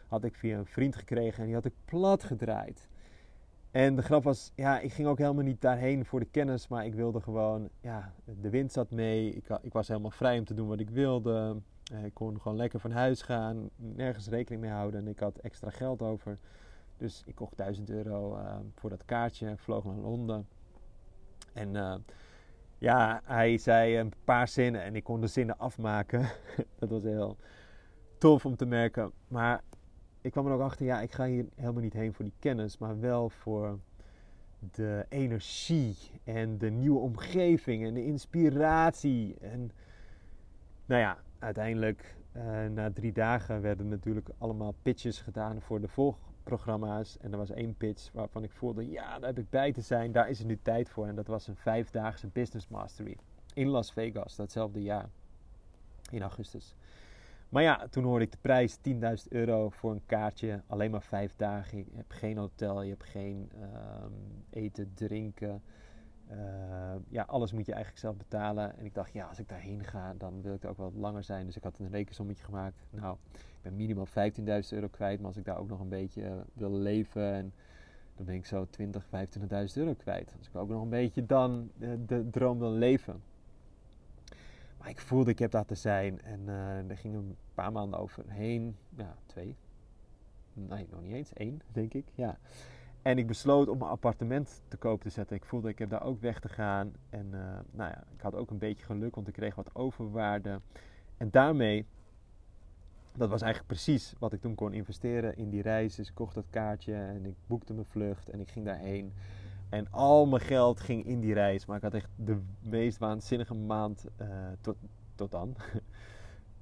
Had 0.08 0.24
ik 0.24 0.34
via 0.34 0.58
een 0.58 0.66
vriend 0.66 0.96
gekregen 0.96 1.38
en 1.38 1.44
die 1.44 1.54
had 1.54 1.64
ik 1.64 1.74
plat 1.84 2.24
gedraaid. 2.24 2.88
En 3.70 3.96
de 3.96 4.02
grap 4.02 4.22
was, 4.22 4.52
ja, 4.54 4.80
ik 4.80 4.92
ging 4.92 5.08
ook 5.08 5.18
helemaal 5.18 5.44
niet 5.44 5.60
daarheen 5.60 6.04
voor 6.04 6.20
de 6.20 6.26
kennis, 6.26 6.68
maar 6.68 6.86
ik 6.86 6.94
wilde 6.94 7.20
gewoon, 7.20 7.68
ja, 7.80 8.12
de 8.40 8.50
wind 8.50 8.72
zat 8.72 8.90
mee. 8.90 9.30
Ik, 9.30 9.58
ik 9.62 9.72
was 9.72 9.88
helemaal 9.88 10.10
vrij 10.10 10.38
om 10.38 10.44
te 10.44 10.54
doen 10.54 10.68
wat 10.68 10.80
ik 10.80 10.90
wilde. 10.90 11.60
Eh, 11.92 12.04
ik 12.04 12.14
kon 12.14 12.40
gewoon 12.40 12.56
lekker 12.56 12.80
van 12.80 12.90
huis 12.90 13.22
gaan, 13.22 13.70
nergens 13.76 14.28
rekening 14.28 14.62
mee 14.62 14.72
houden 14.72 15.00
en 15.00 15.08
ik 15.08 15.18
had 15.18 15.38
extra 15.38 15.70
geld 15.70 16.02
over. 16.02 16.38
Dus 16.96 17.22
ik 17.26 17.34
kocht 17.34 17.56
1000 17.56 17.90
euro 17.90 18.36
uh, 18.36 18.56
voor 18.74 18.90
dat 18.90 19.04
kaartje, 19.04 19.56
vloog 19.56 19.84
naar 19.84 19.94
Londen. 19.94 20.48
En 21.52 21.74
uh, 21.74 21.94
ja, 22.78 23.20
hij 23.24 23.58
zei 23.58 23.98
een 23.98 24.12
paar 24.24 24.48
zinnen 24.48 24.82
en 24.82 24.96
ik 24.96 25.04
kon 25.04 25.20
de 25.20 25.26
zinnen 25.26 25.58
afmaken. 25.58 26.28
dat 26.78 26.90
was 26.90 27.02
heel 27.02 27.36
tof 28.18 28.46
om 28.46 28.56
te 28.56 28.66
merken. 28.66 29.12
Maar 29.28 29.62
ik 30.20 30.30
kwam 30.30 30.46
er 30.46 30.52
ook 30.52 30.60
achter, 30.60 30.86
ja, 30.86 31.00
ik 31.00 31.12
ga 31.12 31.26
hier 31.26 31.46
helemaal 31.54 31.82
niet 31.82 31.92
heen 31.92 32.14
voor 32.14 32.24
die 32.24 32.34
kennis, 32.38 32.78
maar 32.78 33.00
wel 33.00 33.28
voor 33.28 33.78
de 34.72 35.06
energie 35.08 35.96
en 36.24 36.58
de 36.58 36.70
nieuwe 36.70 37.00
omgeving 37.00 37.84
en 37.84 37.94
de 37.94 38.04
inspiratie. 38.04 39.36
En 39.40 39.70
nou 40.86 41.00
ja, 41.00 41.18
uiteindelijk 41.44 42.16
uh, 42.36 42.66
na 42.66 42.92
drie 42.92 43.12
dagen 43.12 43.60
werden 43.60 43.88
natuurlijk 43.88 44.28
allemaal 44.38 44.74
pitches 44.82 45.20
gedaan 45.20 45.60
voor 45.60 45.80
de 45.80 45.88
volgprogramma's. 45.88 47.18
En 47.20 47.32
er 47.32 47.38
was 47.38 47.50
één 47.50 47.76
pitch 47.76 48.12
waarvan 48.12 48.42
ik 48.42 48.52
voelde, 48.52 48.90
ja, 48.90 49.18
daar 49.18 49.28
heb 49.28 49.38
ik 49.38 49.50
bij 49.50 49.72
te 49.72 49.80
zijn. 49.80 50.12
Daar 50.12 50.28
is 50.28 50.40
er 50.40 50.46
nu 50.46 50.58
tijd 50.62 50.88
voor. 50.88 51.06
En 51.06 51.14
dat 51.14 51.26
was 51.26 51.46
een 51.46 51.56
vijfdaagse 51.56 52.26
business 52.26 52.68
mastery 52.68 53.16
in 53.54 53.68
Las 53.68 53.92
Vegas, 53.92 54.36
datzelfde 54.36 54.82
jaar, 54.82 55.08
in 56.10 56.22
augustus. 56.22 56.74
Maar 57.48 57.62
ja, 57.62 57.86
toen 57.90 58.04
hoorde 58.04 58.24
ik 58.24 58.32
de 58.32 58.38
prijs 58.40 58.78
10.000 58.78 58.92
euro 59.28 59.70
voor 59.70 59.92
een 59.92 60.06
kaartje. 60.06 60.62
Alleen 60.66 60.90
maar 60.90 61.02
vijf 61.02 61.36
dagen. 61.36 61.78
Je 61.78 61.84
hebt 61.94 62.12
geen 62.12 62.36
hotel, 62.36 62.82
je 62.82 62.90
hebt 62.90 63.04
geen 63.04 63.50
um, 63.62 64.44
eten, 64.50 64.92
drinken. 64.94 65.62
Uh, 66.30 66.94
ja, 67.08 67.22
alles 67.22 67.52
moet 67.52 67.66
je 67.66 67.72
eigenlijk 67.72 68.02
zelf 68.02 68.16
betalen. 68.16 68.78
En 68.78 68.84
ik 68.84 68.94
dacht, 68.94 69.12
ja, 69.12 69.26
als 69.26 69.38
ik 69.38 69.48
daarheen 69.48 69.84
ga, 69.84 70.14
dan 70.18 70.42
wil 70.42 70.54
ik 70.54 70.62
er 70.62 70.68
ook 70.68 70.76
wel 70.76 70.92
langer 70.96 71.24
zijn. 71.24 71.46
Dus 71.46 71.56
ik 71.56 71.62
had 71.62 71.78
een 71.78 71.90
rekensommetje 71.90 72.44
gemaakt. 72.44 72.84
Nou, 72.90 73.16
ik 73.30 73.62
ben 73.62 73.76
minimaal 73.76 74.06
15.000 74.06 74.12
euro 74.70 74.88
kwijt. 74.88 75.18
Maar 75.18 75.26
als 75.26 75.36
ik 75.36 75.44
daar 75.44 75.58
ook 75.58 75.68
nog 75.68 75.80
een 75.80 75.88
beetje 75.88 76.22
uh, 76.22 76.32
wil 76.52 76.72
leven, 76.72 77.32
en 77.32 77.52
dan 78.16 78.26
ben 78.26 78.34
ik 78.34 78.46
zo 78.46 78.66
20, 78.70 79.04
25.000 79.04 79.10
euro 79.74 79.94
kwijt. 79.94 80.34
Als 80.38 80.48
ik 80.48 80.56
ook 80.56 80.68
nog 80.68 80.82
een 80.82 80.88
beetje 80.88 81.26
dan 81.26 81.70
uh, 81.78 81.90
de 82.06 82.30
droom 82.30 82.58
wil 82.58 82.72
leven. 82.72 83.22
Maar 84.78 84.88
ik 84.88 85.00
voelde, 85.00 85.30
ik 85.30 85.38
heb 85.38 85.50
daar 85.50 85.64
te 85.64 85.74
zijn. 85.74 86.22
En 86.22 86.48
er 86.88 86.96
gingen 86.96 87.18
een 87.18 87.36
paar 87.54 87.72
maanden 87.72 87.98
overheen. 87.98 88.76
Ja, 88.96 89.16
twee. 89.26 89.56
Nee, 90.52 90.86
nog 90.90 91.02
niet 91.02 91.12
eens. 91.12 91.32
één, 91.32 91.60
denk 91.72 91.94
ik. 91.94 92.04
Ja. 92.14 92.38
En 93.04 93.18
ik 93.18 93.26
besloot 93.26 93.68
om 93.68 93.78
mijn 93.78 93.90
appartement 93.90 94.62
te 94.68 94.76
koop 94.76 95.02
te 95.02 95.10
zetten. 95.10 95.36
Ik 95.36 95.44
voelde, 95.44 95.68
ik 95.68 95.78
heb 95.78 95.90
daar 95.90 96.02
ook 96.02 96.20
weg 96.20 96.40
te 96.40 96.48
gaan. 96.48 96.92
En 97.10 97.26
uh, 97.26 97.40
nou 97.70 97.90
ja, 97.90 98.04
ik 98.14 98.20
had 98.20 98.34
ook 98.34 98.50
een 98.50 98.58
beetje 98.58 98.84
geluk, 98.84 99.14
want 99.14 99.28
ik 99.28 99.34
kreeg 99.34 99.54
wat 99.54 99.74
overwaarde. 99.74 100.60
En 101.16 101.30
daarmee, 101.30 101.86
dat 103.16 103.28
was 103.28 103.42
eigenlijk 103.42 103.72
precies 103.72 104.14
wat 104.18 104.32
ik 104.32 104.40
toen 104.40 104.54
kon 104.54 104.72
investeren 104.72 105.36
in 105.36 105.50
die 105.50 105.62
reis. 105.62 105.94
Dus 105.94 106.08
ik 106.08 106.14
kocht 106.14 106.34
dat 106.34 106.44
kaartje 106.50 106.94
en 106.94 107.24
ik 107.24 107.34
boekte 107.46 107.72
mijn 107.72 107.86
vlucht 107.86 108.28
en 108.28 108.40
ik 108.40 108.50
ging 108.50 108.64
daarheen. 108.64 109.12
En 109.68 109.90
al 109.90 110.26
mijn 110.26 110.42
geld 110.42 110.80
ging 110.80 111.06
in 111.06 111.20
die 111.20 111.34
reis. 111.34 111.66
Maar 111.66 111.76
ik 111.76 111.82
had 111.82 111.94
echt 111.94 112.10
de 112.16 112.40
meest 112.60 112.98
waanzinnige 112.98 113.54
maand 113.54 114.04
uh, 114.20 114.28
tot, 114.60 114.76
tot 115.14 115.30
dan. 115.30 115.56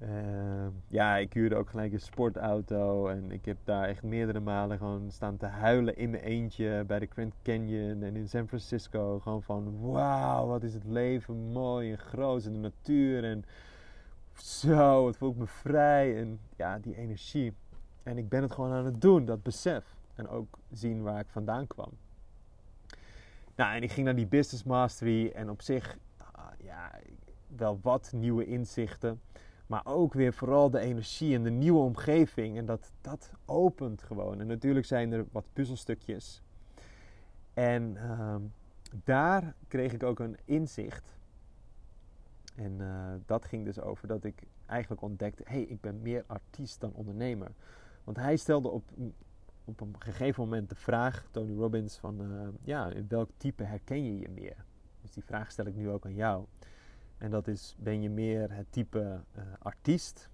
Uh, 0.09 0.67
ja, 0.87 1.17
ik 1.17 1.33
huurde 1.33 1.55
ook 1.55 1.69
gelijk 1.69 1.93
een 1.93 1.99
sportauto. 1.99 3.07
En 3.07 3.31
ik 3.31 3.45
heb 3.45 3.57
daar 3.63 3.87
echt 3.87 4.03
meerdere 4.03 4.39
malen 4.39 4.77
gewoon 4.77 5.11
staan 5.11 5.37
te 5.37 5.45
huilen 5.45 5.97
in 5.97 6.09
mijn 6.09 6.23
eentje. 6.23 6.83
Bij 6.87 6.99
de 6.99 7.05
Grand 7.05 7.33
Canyon 7.43 8.03
en 8.03 8.15
in 8.15 8.27
San 8.27 8.47
Francisco. 8.47 9.19
Gewoon 9.19 9.43
van 9.43 9.79
wauw, 9.79 10.47
wat 10.47 10.63
is 10.63 10.73
het 10.73 10.83
leven 10.83 11.51
mooi 11.51 11.91
en 11.91 11.97
groot. 11.97 12.45
En 12.45 12.53
de 12.53 12.59
natuur. 12.59 13.23
En 13.23 13.45
zo, 14.33 15.07
het 15.07 15.17
voelt 15.17 15.37
me 15.37 15.47
vrij. 15.47 16.17
En 16.17 16.39
ja, 16.55 16.79
die 16.79 16.95
energie. 16.95 17.53
En 18.03 18.17
ik 18.17 18.29
ben 18.29 18.41
het 18.41 18.51
gewoon 18.51 18.71
aan 18.71 18.85
het 18.85 19.01
doen, 19.01 19.25
dat 19.25 19.43
besef. 19.43 19.95
En 20.15 20.27
ook 20.27 20.57
zien 20.71 21.01
waar 21.01 21.19
ik 21.19 21.29
vandaan 21.29 21.67
kwam. 21.67 21.89
Nou, 23.55 23.75
en 23.75 23.83
ik 23.83 23.91
ging 23.91 24.05
naar 24.05 24.15
die 24.15 24.27
Business 24.27 24.63
Mastery. 24.63 25.31
En 25.35 25.49
op 25.49 25.61
zich, 25.61 25.97
uh, 26.37 26.45
ja, 26.57 26.91
wel 27.47 27.79
wat 27.81 28.11
nieuwe 28.15 28.45
inzichten. 28.45 29.21
Maar 29.73 29.85
ook 29.85 30.13
weer 30.13 30.33
vooral 30.33 30.69
de 30.69 30.79
energie 30.79 31.35
en 31.35 31.43
de 31.43 31.49
nieuwe 31.49 31.79
omgeving. 31.79 32.57
En 32.57 32.65
dat, 32.65 32.91
dat 33.01 33.31
opent 33.45 34.03
gewoon. 34.03 34.39
En 34.39 34.47
natuurlijk 34.47 34.85
zijn 34.85 35.11
er 35.11 35.25
wat 35.31 35.45
puzzelstukjes. 35.53 36.41
En 37.53 37.95
uh, 37.95 38.35
daar 39.03 39.55
kreeg 39.67 39.93
ik 39.93 40.03
ook 40.03 40.19
een 40.19 40.37
inzicht. 40.45 41.17
En 42.55 42.71
uh, 42.79 43.13
dat 43.25 43.45
ging 43.45 43.65
dus 43.65 43.79
over 43.79 44.07
dat 44.07 44.23
ik 44.23 44.43
eigenlijk 44.65 45.01
ontdekte: 45.01 45.43
hé, 45.45 45.53
hey, 45.53 45.61
ik 45.63 45.81
ben 45.81 46.01
meer 46.01 46.23
artiest 46.27 46.79
dan 46.81 46.93
ondernemer. 46.93 47.51
Want 48.03 48.17
hij 48.17 48.35
stelde 48.35 48.69
op, 48.69 48.83
op 49.65 49.81
een 49.81 49.95
gegeven 49.99 50.43
moment 50.43 50.69
de 50.69 50.75
vraag, 50.75 51.27
Tony 51.31 51.55
Robbins, 51.55 51.97
van 51.97 52.21
uh, 52.21 52.47
ja, 52.63 52.89
in 52.89 53.05
welk 53.09 53.29
type 53.37 53.63
herken 53.63 54.03
je 54.03 54.19
je 54.19 54.29
meer? 54.29 54.65
Dus 55.01 55.11
die 55.11 55.23
vraag 55.23 55.51
stel 55.51 55.65
ik 55.65 55.75
nu 55.75 55.89
ook 55.89 56.05
aan 56.05 56.15
jou. 56.15 56.45
En 57.23 57.29
dat 57.29 57.47
is, 57.47 57.75
ben 57.79 58.01
je 58.01 58.09
meer 58.09 58.51
het 58.51 58.65
type 58.69 59.19
uh, 59.37 59.43
artiest? 59.59 60.29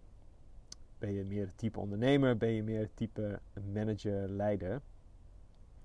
Ben 0.98 1.12
je 1.12 1.26
meer 1.26 1.46
het 1.46 1.58
type 1.58 1.80
ondernemer? 1.80 2.38
Ben 2.38 2.50
je 2.50 2.64
meer 2.64 2.80
het 2.80 2.96
type 2.96 3.40
manager, 3.74 4.30
leider? 4.30 4.82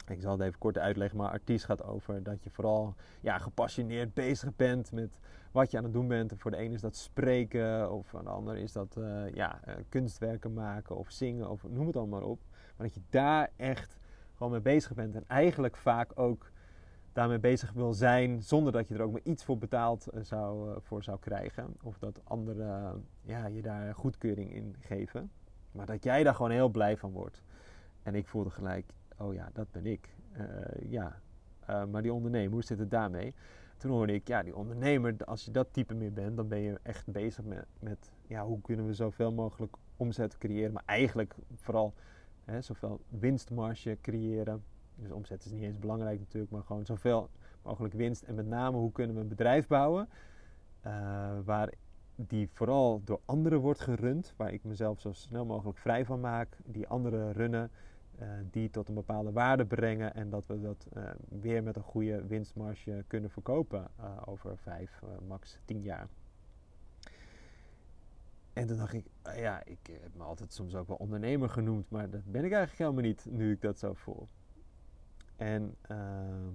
Ik 0.07 0.21
zal 0.21 0.33
het 0.33 0.41
even 0.41 0.59
kort 0.59 0.79
uitleggen, 0.79 1.19
maar 1.19 1.31
artiest 1.31 1.65
gaat 1.65 1.83
over 1.83 2.23
dat 2.23 2.45
je 2.45 2.51
vooral 2.51 2.95
ja, 3.21 3.39
gepassioneerd 3.39 4.15
bezig 4.15 4.57
bent 4.57 4.93
met 4.93 5.19
wat 5.53 5.71
je 5.71 5.77
aan 5.77 5.85
het 5.85 5.93
doen 5.93 6.09
bent. 6.09 6.33
voor 6.37 6.51
de 6.51 6.57
ene 6.57 6.75
is 6.75 6.81
dat 6.81 6.97
spreken, 6.97 7.93
of 7.93 8.07
voor 8.07 8.23
de 8.23 8.29
ander 8.29 8.57
is 8.57 8.73
dat 8.73 8.97
uh, 8.99 9.31
ja, 9.35 9.61
uh, 9.69 9.75
kunstwerken 9.89 10.53
maken 10.53 10.97
of 10.97 11.11
zingen, 11.11 11.51
of 11.51 11.69
noem 11.69 11.87
het 11.87 11.97
allemaal 11.97 12.21
maar 12.21 12.29
op. 12.29 12.41
Maar 12.77 12.87
dat 12.87 12.95
je 12.95 13.03
daar 13.11 13.51
echt 13.57 13.99
gewoon 14.35 14.53
mee 14.53 14.61
bezig 14.61 14.95
bent 14.95 15.15
en 15.15 15.25
eigenlijk 15.27 15.77
vaak 15.77 16.11
ook 16.15 16.51
daarmee 17.15 17.39
bezig 17.39 17.73
wil 17.73 17.95
zijn 17.95 18.43
zonder 18.43 18.73
dat 18.73 18.89
je 18.89 18.95
er 18.95 19.03
ook 19.03 19.13
maar 19.13 19.21
iets 19.25 19.45
voor 19.45 19.59
betaald 19.59 20.09
uh, 20.15 20.23
zou, 20.23 20.71
uh, 20.71 20.77
voor 20.81 21.03
zou 21.03 21.19
krijgen. 21.19 21.77
Of 21.83 21.99
dat 21.99 22.21
anderen 22.25 22.83
uh, 22.83 23.01
ja, 23.23 23.47
je 23.47 23.63
daar 23.63 23.95
goedkeuring 23.95 24.53
in 24.55 24.77
geven. 24.81 25.31
Maar 25.73 25.87
dat 25.87 26.05
jij 26.05 26.23
daar 26.23 26.35
gewoon 26.35 26.51
heel 26.51 26.69
blij 26.69 26.97
van 26.97 27.11
wordt. 27.11 27.43
En 28.03 28.15
ik 28.15 28.27
voelde 28.27 28.51
gelijk, 28.51 28.93
oh 29.19 29.35
ja, 29.35 29.51
dat 29.53 29.71
ben 29.71 29.87
ik. 29.87 30.09
ja, 30.89 31.21
maar 31.67 32.03
die 32.03 32.13
ondernemer, 32.13 32.53
hoe 32.53 32.65
zit 32.65 32.79
het 32.79 32.91
daarmee? 32.91 33.35
Toen 33.77 33.91
hoorde 33.91 34.13
ik, 34.13 34.29
ja, 34.29 34.43
die 34.43 34.57
ondernemer, 34.57 35.17
als 35.25 35.45
je 35.45 35.51
dat 35.51 35.73
type 35.73 35.95
meer 35.95 36.13
bent, 36.13 36.37
dan 36.37 36.49
ben 36.49 36.59
je 36.59 36.79
echt 36.83 37.07
bezig 37.07 37.45
met, 37.45 37.67
met 37.79 38.13
ja, 38.27 38.45
hoe 38.45 38.61
kunnen 38.61 38.87
we 38.87 38.95
zoveel 38.95 39.33
mogelijk 39.33 39.77
omzet 39.97 40.39
creëren. 40.39 40.73
Maar 40.73 40.83
eigenlijk 40.87 41.35
vooral 41.55 41.95
hè, 42.45 42.61
zoveel 42.61 43.01
winstmarge 43.09 43.99
creëren 44.01 44.65
dus 44.97 45.11
omzet 45.11 45.45
is 45.45 45.51
niet 45.51 45.63
eens 45.63 45.79
belangrijk 45.79 46.19
natuurlijk, 46.19 46.53
maar 46.53 46.63
gewoon 46.63 46.87
zoveel 46.87 47.31
mogelijk 47.63 47.95
winst 47.95 48.23
en 48.23 48.35
met 48.35 48.47
name 48.47 48.77
hoe 48.77 48.93
kunnen 48.93 49.17
we 49.17 49.23
een 49.23 49.29
bedrijf 49.29 49.67
bouwen 49.67 50.09
waar 51.45 51.73
die 52.17 52.49
vooral 52.53 53.01
door 53.05 53.21
anderen 53.25 53.61
wordt 53.61 53.81
gerund, 53.81 54.35
waar 54.37 54.53
ik 54.53 54.65
mezelf 54.65 55.01
zo 55.01 55.13
snel 55.13 55.45
mogelijk 55.45 55.79
vrij 55.79 56.05
van 56.05 56.21
maak, 56.21 56.57
die 56.65 56.89
anderen 56.89 57.33
runnen, 57.33 57.71
uh, 58.21 58.29
die 58.51 58.71
tot 58.71 58.89
een 58.89 58.95
bepaalde 58.95 59.33
waarde 59.33 59.65
brengen 59.67 60.15
en 60.15 60.31
dat 60.31 60.47
we 60.47 60.61
dat 60.61 60.87
uh, 60.97 61.11
weer 61.29 61.63
met 61.63 61.77
een 61.77 61.83
goede 61.83 62.27
winstmarge 62.27 63.05
kunnen 63.07 63.31
verkopen 63.31 63.87
over 64.25 64.59
vijf, 64.59 65.03
max 65.29 65.59
tien 65.65 65.83
jaar. 65.83 66.09
En 68.53 68.67
toen 68.67 68.77
dacht 68.77 68.93
ik, 68.93 69.07
ja, 69.23 69.65
ik 69.65 69.79
heb 70.01 70.15
me 70.17 70.23
altijd 70.23 70.53
soms 70.53 70.75
ook 70.75 70.89
wel 70.89 70.97
ondernemer 70.97 71.49
genoemd, 71.49 71.91
maar 71.91 72.11
dat 72.11 72.25
ben 72.25 72.45
ik 72.45 72.53
eigenlijk 72.53 72.79
helemaal 72.79 73.03
niet 73.03 73.27
nu 73.31 73.53
ik 73.53 73.61
dat 73.61 73.79
zo 73.79 73.95
voel. 73.95 74.29
En 75.37 75.75
ehm, 75.81 76.51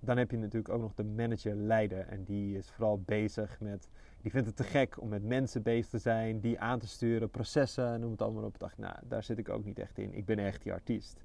dan 0.00 0.16
heb 0.16 0.30
je 0.30 0.36
natuurlijk 0.36 0.74
ook 0.74 0.80
nog 0.80 0.94
de 0.94 1.04
manager-leider 1.04 2.06
en 2.06 2.24
die 2.24 2.56
is 2.56 2.70
vooral 2.70 3.00
bezig 3.00 3.60
met 3.60 3.88
die 4.24 4.32
vindt 4.32 4.46
het 4.46 4.56
te 4.56 4.64
gek 4.64 5.00
om 5.00 5.08
met 5.08 5.24
mensen 5.24 5.62
bezig 5.62 5.90
te 5.90 5.98
zijn, 5.98 6.40
die 6.40 6.60
aan 6.60 6.78
te 6.78 6.86
sturen, 6.86 7.30
processen, 7.30 8.00
noem 8.00 8.10
het 8.10 8.22
allemaal 8.22 8.42
op. 8.42 8.54
Ik 8.54 8.60
dacht, 8.60 8.78
nou, 8.78 8.94
daar 9.02 9.22
zit 9.22 9.38
ik 9.38 9.48
ook 9.48 9.64
niet 9.64 9.78
echt 9.78 9.98
in. 9.98 10.14
Ik 10.14 10.24
ben 10.24 10.38
echt 10.38 10.62
die 10.62 10.72
artiest. 10.72 11.20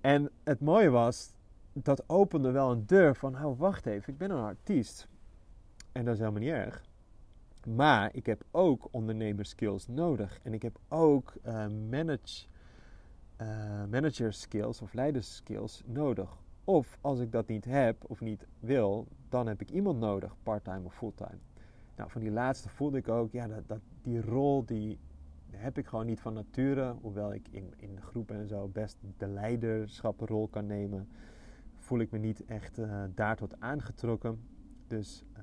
En 0.00 0.30
het 0.44 0.60
mooie 0.60 0.90
was, 0.90 1.34
dat 1.72 2.08
opende 2.08 2.50
wel 2.50 2.70
een 2.70 2.86
deur 2.86 3.14
van, 3.14 3.44
oh, 3.44 3.58
wacht 3.58 3.86
even, 3.86 4.12
ik 4.12 4.18
ben 4.18 4.30
een 4.30 4.44
artiest. 4.44 5.08
En 5.92 6.04
dat 6.04 6.14
is 6.14 6.20
helemaal 6.20 6.40
niet 6.40 6.50
erg. 6.50 6.84
Maar 7.66 8.10
ik 8.14 8.26
heb 8.26 8.44
ook 8.50 8.88
ondernemerskills 8.90 9.86
nodig. 9.86 10.38
En 10.42 10.52
ik 10.52 10.62
heb 10.62 10.78
ook 10.88 11.34
uh, 11.46 11.66
manage, 11.90 12.46
uh, 13.40 13.46
manager 13.90 14.32
skills 14.32 14.80
of 14.82 14.92
leiderskills 14.92 15.82
nodig. 15.86 16.40
Of 16.64 16.98
als 17.00 17.20
ik 17.20 17.32
dat 17.32 17.46
niet 17.46 17.64
heb 17.64 18.04
of 18.06 18.20
niet 18.20 18.46
wil, 18.60 19.06
dan 19.28 19.46
heb 19.46 19.60
ik 19.60 19.70
iemand 19.70 19.98
nodig, 19.98 20.36
parttime 20.42 20.84
of 20.84 20.94
fulltime. 20.94 21.38
Nou, 21.96 22.10
van 22.10 22.20
die 22.20 22.30
laatste 22.30 22.68
voelde 22.68 22.98
ik 22.98 23.08
ook, 23.08 23.32
ja, 23.32 23.46
dat, 23.46 23.68
dat, 23.68 23.80
die 24.02 24.20
rol 24.20 24.64
die 24.64 24.98
heb 25.50 25.78
ik 25.78 25.86
gewoon 25.86 26.06
niet 26.06 26.20
van 26.20 26.32
nature. 26.34 26.94
Hoewel 27.00 27.34
ik 27.34 27.48
in, 27.50 27.72
in 27.76 27.94
de 27.94 28.02
groep 28.02 28.30
en 28.30 28.48
zo 28.48 28.68
best 28.68 28.96
de 29.16 29.26
leiderschappenrol 29.26 30.48
kan 30.48 30.66
nemen, 30.66 31.08
voel 31.78 31.98
ik 32.00 32.10
me 32.10 32.18
niet 32.18 32.44
echt 32.44 32.78
uh, 32.78 33.04
daartoe 33.14 33.48
aangetrokken. 33.58 34.40
Dus 34.86 35.24
uh, 35.36 35.42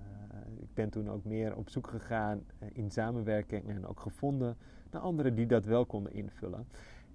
ik 0.62 0.74
ben 0.74 0.90
toen 0.90 1.10
ook 1.10 1.24
meer 1.24 1.56
op 1.56 1.70
zoek 1.70 1.88
gegaan 1.88 2.44
in 2.74 2.92
samenwerking 2.92 3.68
en 3.70 3.88
ook 3.88 4.00
gevonden 4.00 4.58
naar 4.92 5.02
anderen 5.02 5.36
die 5.36 5.46
dat 5.46 5.66
wel 5.66 5.86
konden 5.86 6.14
invullen. 6.14 6.68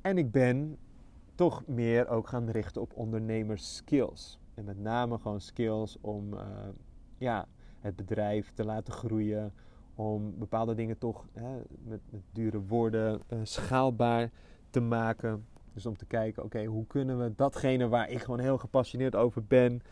En 0.04 0.18
ik 0.18 0.30
ben 0.30 0.76
toch 1.34 1.66
meer 1.66 2.08
ook 2.08 2.28
gaan 2.28 2.50
richten 2.50 2.82
op 2.82 2.96
ondernemerskills. 2.96 4.38
En 4.54 4.64
met 4.64 4.78
name 4.78 5.18
gewoon 5.18 5.40
skills 5.40 5.98
om 6.00 6.34
ja, 7.18 7.46
het 7.80 7.96
bedrijf 7.96 8.52
te 8.54 8.64
laten 8.64 8.92
groeien. 8.92 9.52
Om 9.94 10.38
bepaalde 10.38 10.74
dingen 10.74 10.98
toch 10.98 11.26
hè, 11.32 11.56
met, 11.84 12.00
met, 12.10 12.20
dure 12.32 12.60
woorden 12.60 13.20
uh, 13.28 13.38
schaalbaar 13.42 14.30
te 14.70 14.80
maken. 14.80 15.46
Dus 15.72 15.86
om 15.86 15.96
te 15.96 16.06
kijken, 16.06 16.44
oké, 16.44 16.64
hoe 16.64 16.86
kunnen 16.86 17.18
we 17.18 17.32
datgene 17.36 17.88
waar 17.88 18.10
ik 18.10 18.20
gewoon 18.20 18.40
heel 18.40 18.58
gepassioneerd 18.58 19.14
over 19.14 19.44
ben 19.44 19.82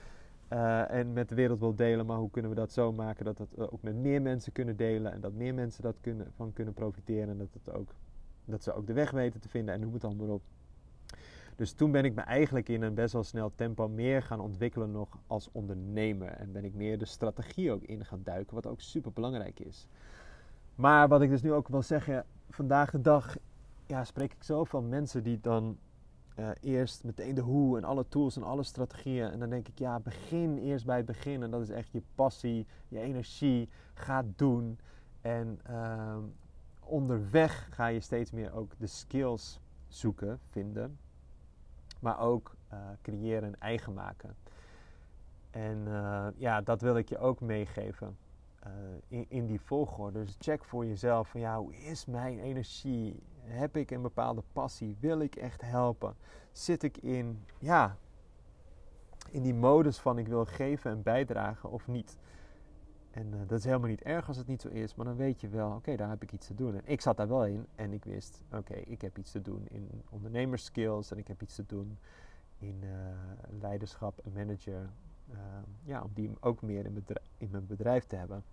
uh, 0.52 0.90
en 0.90 1.12
met 1.12 1.28
de 1.28 1.34
wereld 1.34 1.58
wil 1.58 1.74
delen, 1.74 2.06
maar 2.06 2.16
hoe 2.16 2.30
kunnen 2.30 2.50
we 2.50 2.56
dat 2.56 2.72
zo 2.72 2.92
maken 2.92 3.24
dat 3.24 3.38
het 3.38 3.70
ook 3.70 3.82
met 3.82 3.96
meer 3.96 4.22
mensen 4.22 4.52
kunnen 4.52 4.76
delen 4.76 5.12
en 5.12 5.20
dat 5.20 5.32
meer 5.32 5.54
mensen 5.54 5.82
dat 5.82 5.96
kunnen, 6.00 6.32
van 6.36 6.52
kunnen 6.52 6.74
profiteren 6.74 7.28
en 7.28 7.38
dat, 7.38 7.48
het 7.52 7.74
ook, 7.74 7.94
dat 8.44 8.62
ze 8.62 8.72
ook 8.72 8.86
de 8.86 8.92
weg 8.92 9.10
weten 9.10 9.40
te 9.40 9.48
vinden 9.48 9.74
en 9.74 9.80
noem 9.80 9.92
het 9.92 10.04
allemaal 10.04 10.28
op. 10.28 10.42
Dus 11.56 11.72
toen 11.72 11.90
ben 11.90 12.04
ik 12.04 12.14
me 12.14 12.20
eigenlijk 12.20 12.68
in 12.68 12.82
een 12.82 12.94
best 12.94 13.12
wel 13.12 13.24
snel 13.24 13.52
tempo 13.54 13.88
meer 13.88 14.22
gaan 14.22 14.40
ontwikkelen 14.40 14.90
nog 14.90 15.18
als 15.26 15.48
ondernemer. 15.52 16.28
En 16.28 16.52
ben 16.52 16.64
ik 16.64 16.74
meer 16.74 16.98
de 16.98 17.04
strategie 17.04 17.72
ook 17.72 17.82
in 17.82 18.04
gaan 18.04 18.22
duiken, 18.22 18.54
wat 18.54 18.66
ook 18.66 18.80
super 18.80 19.12
belangrijk 19.12 19.60
is. 19.60 19.86
Maar 20.74 21.08
wat 21.08 21.22
ik 21.22 21.30
dus 21.30 21.42
nu 21.42 21.52
ook 21.52 21.68
wil 21.68 21.82
zeggen, 21.82 22.24
vandaag 22.50 22.90
de 22.90 23.00
dag 23.00 23.36
ja, 23.86 24.04
spreek 24.04 24.32
ik 24.32 24.42
zoveel 24.42 24.82
mensen 24.82 25.22
die 25.22 25.40
dan 25.40 25.78
uh, 26.38 26.48
eerst 26.60 27.04
meteen 27.04 27.34
de 27.34 27.40
hoe 27.40 27.76
en 27.76 27.84
alle 27.84 28.08
tools 28.08 28.36
en 28.36 28.42
alle 28.42 28.62
strategieën. 28.62 29.30
En 29.30 29.38
dan 29.38 29.50
denk 29.50 29.68
ik, 29.68 29.78
ja, 29.78 30.00
begin 30.00 30.58
eerst 30.58 30.86
bij 30.86 30.96
het 30.96 31.06
begin. 31.06 31.42
En 31.42 31.50
dat 31.50 31.62
is 31.62 31.70
echt 31.70 31.92
je 31.92 32.02
passie, 32.14 32.66
je 32.88 32.98
energie. 32.98 33.68
Ga 33.94 34.24
doen. 34.36 34.78
En 35.20 35.60
uh, 35.70 36.16
onderweg 36.92 37.68
ga 37.70 37.86
je 37.86 38.00
steeds 38.00 38.30
meer 38.30 38.54
ook 38.54 38.72
de 38.78 38.86
skills 38.86 39.60
zoeken, 39.88 40.38
vinden 40.50 40.98
maar 42.02 42.18
ook 42.18 42.56
uh, 42.72 42.78
creëren 43.02 43.48
en 43.48 43.60
eigen 43.60 43.94
maken. 43.94 44.36
En 45.50 45.84
uh, 45.86 46.26
ja, 46.36 46.60
dat 46.60 46.80
wil 46.80 46.96
ik 46.96 47.08
je 47.08 47.18
ook 47.18 47.40
meegeven 47.40 48.16
uh, 48.66 48.72
in, 49.08 49.26
in, 49.28 49.46
die 49.46 49.60
volgorde. 49.60 50.24
Dus 50.24 50.36
check 50.38 50.64
voor 50.64 50.86
jezelf 50.86 51.28
van 51.28 51.40
ja, 51.40 51.58
hoe 51.58 51.76
is 51.76 52.06
mijn 52.06 52.38
energie? 52.38 53.22
Heb 53.40 53.76
ik 53.76 53.90
een 53.90 54.02
bepaalde 54.02 54.42
passie? 54.52 54.96
Wil 55.00 55.20
ik 55.20 55.36
echt 55.36 55.60
helpen? 55.60 56.14
Zit 56.52 56.82
ik 56.82 56.96
in, 56.96 57.44
ja, 57.58 57.96
in 59.30 59.42
die 59.42 59.54
modus 59.54 59.98
van 59.98 60.18
ik 60.18 60.28
wil 60.28 60.44
geven 60.44 60.90
en 60.90 61.02
bijdragen 61.02 61.70
of 61.70 61.86
niet? 61.86 62.16
En 63.12 63.26
uh, 63.32 63.40
dat 63.46 63.58
is 63.58 63.64
helemaal 63.64 63.88
niet 63.88 64.02
erg 64.02 64.28
als 64.28 64.36
het 64.36 64.46
niet 64.46 64.60
zo 64.60 64.68
is, 64.68 64.94
maar 64.94 65.06
dan 65.06 65.16
weet 65.16 65.40
je 65.40 65.48
wel, 65.48 65.70
oké, 65.70 65.96
daar 65.96 66.08
heb 66.08 66.22
ik 66.22 66.32
iets 66.32 66.46
te 66.46 66.54
doen. 66.54 66.74
En 66.74 66.82
ik 66.84 67.00
zat 67.00 67.16
daar 67.16 67.28
wel 67.28 67.46
in 67.46 67.66
en 67.74 67.92
ik 67.92 68.04
wist, 68.04 68.42
oké, 68.52 68.74
ik 68.74 69.00
heb 69.00 69.18
iets 69.18 69.30
te 69.30 69.42
doen 69.42 69.66
in 69.70 70.02
ondernemerskills 70.10 71.10
en 71.10 71.18
ik 71.18 71.28
heb 71.28 71.42
iets 71.42 71.54
te 71.54 71.66
doen 71.66 71.98
in 72.58 72.80
uh, 72.82 72.90
leiderschap 73.60 74.18
en 74.18 74.32
manager. 74.32 74.90
Uh, 75.30 75.38
ja, 75.84 76.02
om 76.02 76.10
die 76.14 76.30
ook 76.40 76.62
meer 76.62 76.84
in, 76.84 77.04
in, 77.38 77.48
mijn 77.50 77.66
bedrijf 77.66 78.06
te 78.06 78.16
hebben. 78.16 78.44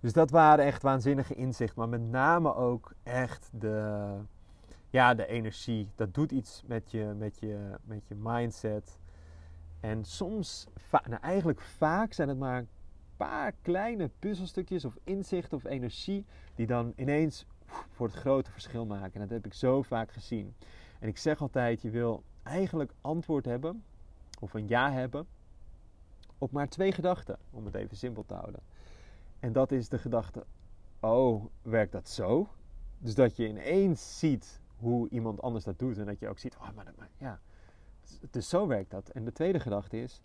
Dus 0.00 0.12
dat 0.12 0.30
waren 0.30 0.64
echt 0.64 0.82
waanzinnige 0.82 1.34
inzichten, 1.34 1.78
maar 1.78 1.88
met 1.88 2.10
name 2.10 2.54
ook 2.54 2.94
echt 3.02 3.50
de, 3.52 4.16
ja, 4.90 5.14
de 5.14 5.26
energie. 5.26 5.88
Dat 5.94 6.14
doet 6.14 6.32
iets 6.32 6.62
met 6.66 6.90
je, 6.90 7.14
met 7.18 7.38
je, 7.38 7.70
met 7.84 8.06
je 8.06 8.14
mindset. 8.14 8.98
En 9.80 10.04
soms, 10.04 10.66
nou 10.90 11.20
eigenlijk 11.20 11.60
vaak 11.60 12.12
zijn 12.12 12.28
het 12.28 12.38
maar 12.38 12.64
paar 13.16 13.52
kleine 13.62 14.10
puzzelstukjes 14.18 14.84
of 14.84 14.98
inzichten 15.04 15.56
of 15.56 15.64
energie 15.64 16.24
die 16.54 16.66
dan 16.66 16.92
ineens 16.96 17.46
voor 17.90 18.06
het 18.06 18.16
grote 18.16 18.50
verschil 18.50 18.86
maken. 18.86 19.14
En 19.14 19.20
dat 19.20 19.30
heb 19.30 19.46
ik 19.46 19.54
zo 19.54 19.82
vaak 19.82 20.12
gezien. 20.12 20.54
En 20.98 21.08
ik 21.08 21.18
zeg 21.18 21.40
altijd, 21.40 21.82
je 21.82 21.90
wil 21.90 22.22
eigenlijk 22.42 22.92
antwoord 23.00 23.44
hebben 23.44 23.84
of 24.40 24.54
een 24.54 24.68
ja 24.68 24.92
hebben 24.92 25.26
op 26.38 26.52
maar 26.52 26.68
twee 26.68 26.92
gedachten, 26.92 27.38
om 27.50 27.64
het 27.64 27.74
even 27.74 27.96
simpel 27.96 28.24
te 28.26 28.34
houden. 28.34 28.60
En 29.40 29.52
dat 29.52 29.72
is 29.72 29.88
de 29.88 29.98
gedachte, 29.98 30.44
oh, 31.00 31.44
werkt 31.62 31.92
dat 31.92 32.08
zo? 32.08 32.48
Dus 32.98 33.14
dat 33.14 33.36
je 33.36 33.48
ineens 33.48 34.18
ziet 34.18 34.60
hoe 34.76 35.08
iemand 35.08 35.42
anders 35.42 35.64
dat 35.64 35.78
doet 35.78 35.98
en 35.98 36.06
dat 36.06 36.18
je 36.18 36.28
ook 36.28 36.38
ziet, 36.38 36.56
oh, 36.56 36.70
maar, 36.74 36.86
ja, 37.18 37.40
dus 38.30 38.48
zo 38.48 38.66
werkt 38.66 38.90
dat. 38.90 39.08
En 39.08 39.24
de 39.24 39.32
tweede 39.32 39.60
gedachte 39.60 40.02
is, 40.02 40.20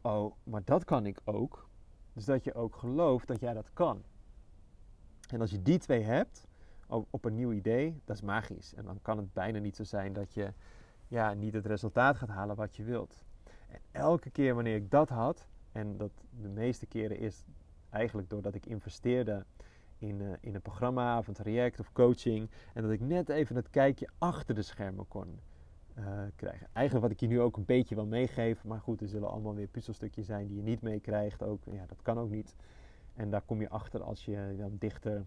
oh, 0.00 0.34
maar 0.44 0.62
dat 0.64 0.84
kan 0.84 1.06
ik 1.06 1.20
ook. 1.24 1.68
Dus 2.20 2.28
dat 2.28 2.44
je 2.44 2.54
ook 2.54 2.76
gelooft 2.76 3.26
dat 3.26 3.40
jij 3.40 3.54
dat 3.54 3.72
kan. 3.72 4.02
En 5.28 5.40
als 5.40 5.50
je 5.50 5.62
die 5.62 5.78
twee 5.78 6.02
hebt 6.02 6.46
op 6.86 7.24
een 7.24 7.34
nieuw 7.34 7.52
idee, 7.52 8.00
dat 8.04 8.16
is 8.16 8.22
magisch. 8.22 8.74
En 8.74 8.84
dan 8.84 8.98
kan 9.02 9.16
het 9.16 9.32
bijna 9.32 9.58
niet 9.58 9.76
zo 9.76 9.84
zijn 9.84 10.12
dat 10.12 10.34
je 10.34 10.52
ja, 11.08 11.34
niet 11.34 11.52
het 11.52 11.66
resultaat 11.66 12.16
gaat 12.16 12.28
halen 12.28 12.56
wat 12.56 12.76
je 12.76 12.82
wilt. 12.82 13.24
En 13.68 13.80
elke 13.90 14.30
keer 14.30 14.54
wanneer 14.54 14.74
ik 14.74 14.90
dat 14.90 15.08
had, 15.08 15.46
en 15.72 15.96
dat 15.96 16.10
de 16.40 16.48
meeste 16.48 16.86
keren 16.86 17.18
is 17.18 17.44
eigenlijk 17.90 18.30
doordat 18.30 18.54
ik 18.54 18.66
investeerde 18.66 19.44
in, 19.98 20.20
uh, 20.20 20.32
in 20.40 20.54
een 20.54 20.62
programma 20.62 21.18
of 21.18 21.28
een 21.28 21.34
traject 21.34 21.80
of 21.80 21.92
coaching, 21.92 22.50
en 22.74 22.82
dat 22.82 22.90
ik 22.90 23.00
net 23.00 23.28
even 23.28 23.56
het 23.56 23.70
kijkje 23.70 24.08
achter 24.18 24.54
de 24.54 24.62
schermen 24.62 25.08
kon 25.08 25.40
krijgen. 26.36 26.68
Eigenlijk 26.72 27.06
wat 27.06 27.14
ik 27.14 27.20
je 27.20 27.26
nu 27.26 27.40
ook 27.40 27.56
een 27.56 27.64
beetje 27.64 27.94
wil 27.94 28.06
meegeven, 28.06 28.68
maar 28.68 28.80
goed, 28.80 29.00
er 29.00 29.08
zullen 29.08 29.30
allemaal 29.30 29.54
weer 29.54 29.66
puzzelstukjes 29.66 30.26
zijn 30.26 30.46
die 30.46 30.56
je 30.56 30.62
niet 30.62 30.82
meekrijgt. 30.82 31.42
Ook, 31.42 31.64
ja, 31.64 31.86
dat 31.86 32.02
kan 32.02 32.18
ook 32.18 32.30
niet. 32.30 32.56
En 33.14 33.30
daar 33.30 33.42
kom 33.42 33.60
je 33.60 33.68
achter 33.68 34.02
als 34.02 34.24
je 34.24 34.54
dan 34.58 34.76
dichter 34.78 35.26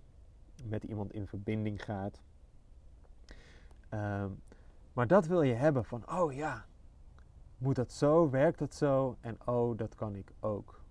met 0.64 0.84
iemand 0.84 1.14
in 1.14 1.28
verbinding 1.28 1.84
gaat. 1.84 2.22
Um, 3.94 4.42
maar 4.94 5.08
dat 5.08 5.28
wil 5.28 5.42
je 5.42 5.54
hebben 5.54 5.86
van, 5.86 6.12
oh 6.12 6.34
ja, 6.34 6.66
moet 7.58 7.76
dat 7.76 7.92
zo, 7.92 8.30
werkt 8.30 8.60
dat 8.60 8.74
zo 8.74 9.18
en 9.22 9.38
oh, 9.46 9.78
dat 9.78 9.96
kan 9.96 10.16
ik 10.16 10.34
ook. 10.40 10.82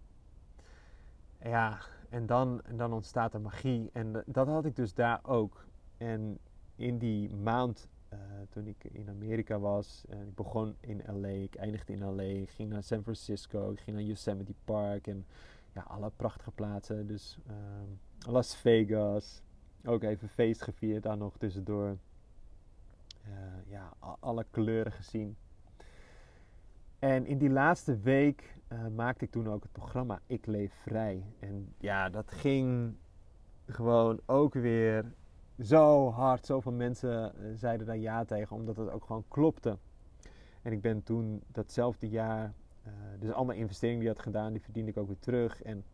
Ja, 1.42 1.78
en 2.08 2.26
dan, 2.26 2.62
en 2.62 2.76
dan 2.76 2.92
ontstaat 2.92 3.34
er 3.34 3.40
magie 3.40 3.90
en 3.92 4.22
dat 4.26 4.46
had 4.46 4.64
ik 4.64 4.76
dus 4.76 4.94
daar 4.94 5.20
ook. 5.22 5.66
En 5.96 6.38
in 6.76 6.98
die 6.98 7.34
maand 7.34 7.88
uh, 8.12 8.18
toen 8.48 8.66
ik 8.66 8.84
in 8.84 9.08
Amerika 9.08 9.58
was. 9.58 10.04
En 10.08 10.26
ik 10.26 10.34
begon 10.34 10.76
in 10.80 11.02
LA, 11.06 11.28
ik 11.28 11.54
eindigde 11.54 11.92
in 11.92 12.14
LA, 12.14 12.22
ik 12.22 12.50
ging 12.50 12.70
naar 12.70 12.82
San 12.82 13.02
Francisco, 13.02 13.70
ik 13.70 13.80
ging 13.80 13.96
naar 13.96 14.06
Yosemite 14.06 14.54
Park 14.64 15.06
en 15.06 15.26
ja, 15.72 15.82
alle 15.82 16.10
prachtige 16.16 16.50
plaatsen. 16.50 17.06
Dus 17.06 17.38
uh, 17.46 18.32
Las 18.32 18.56
Vegas, 18.56 19.42
ook 19.84 20.02
even 20.02 20.28
feest 20.28 20.62
gevierd 20.62 21.02
daar 21.02 21.16
nog 21.16 21.36
tussendoor. 21.38 21.98
Uh, 23.28 23.34
ja, 23.66 23.92
alle 24.20 24.46
kleuren 24.50 24.92
gezien. 24.92 25.36
En 26.98 27.26
in 27.26 27.38
die 27.38 27.50
laatste 27.50 27.98
week 27.98 28.56
maakte 28.94 29.24
ik 29.24 29.30
toen 29.30 29.48
ook 29.48 29.62
het 29.62 29.72
programma 29.72 30.20
Ik 30.26 30.46
Leef 30.46 30.72
Vrij. 30.72 31.24
En 31.38 31.74
ja, 31.78 32.10
dat 32.10 32.30
ging 32.30 32.94
gewoon 33.66 34.20
ook 34.26 34.54
weer 34.54 35.12
zo 35.60 36.10
hard. 36.10 36.46
Zoveel 36.46 36.72
mensen 36.72 37.34
zeiden 37.56 37.86
daar 37.86 37.96
ja 37.96 38.24
tegen, 38.24 38.56
omdat 38.56 38.76
het 38.76 38.90
ook 38.90 39.04
gewoon 39.04 39.24
klopte. 39.28 39.78
En 40.62 40.72
ik 40.72 40.80
ben 40.80 41.02
toen 41.02 41.42
datzelfde 41.46 42.08
jaar, 42.08 42.52
uh, 42.86 42.92
dus 43.18 43.30
allemaal 43.30 43.56
investeringen 43.56 44.00
die 44.00 44.10
ik 44.10 44.16
had 44.16 44.24
gedaan, 44.24 44.52
die 44.52 44.62
verdiende 44.62 44.90
ik 44.90 44.96
ook 44.96 45.06
weer 45.06 45.18
terug. 45.18 45.62
En 45.62 45.84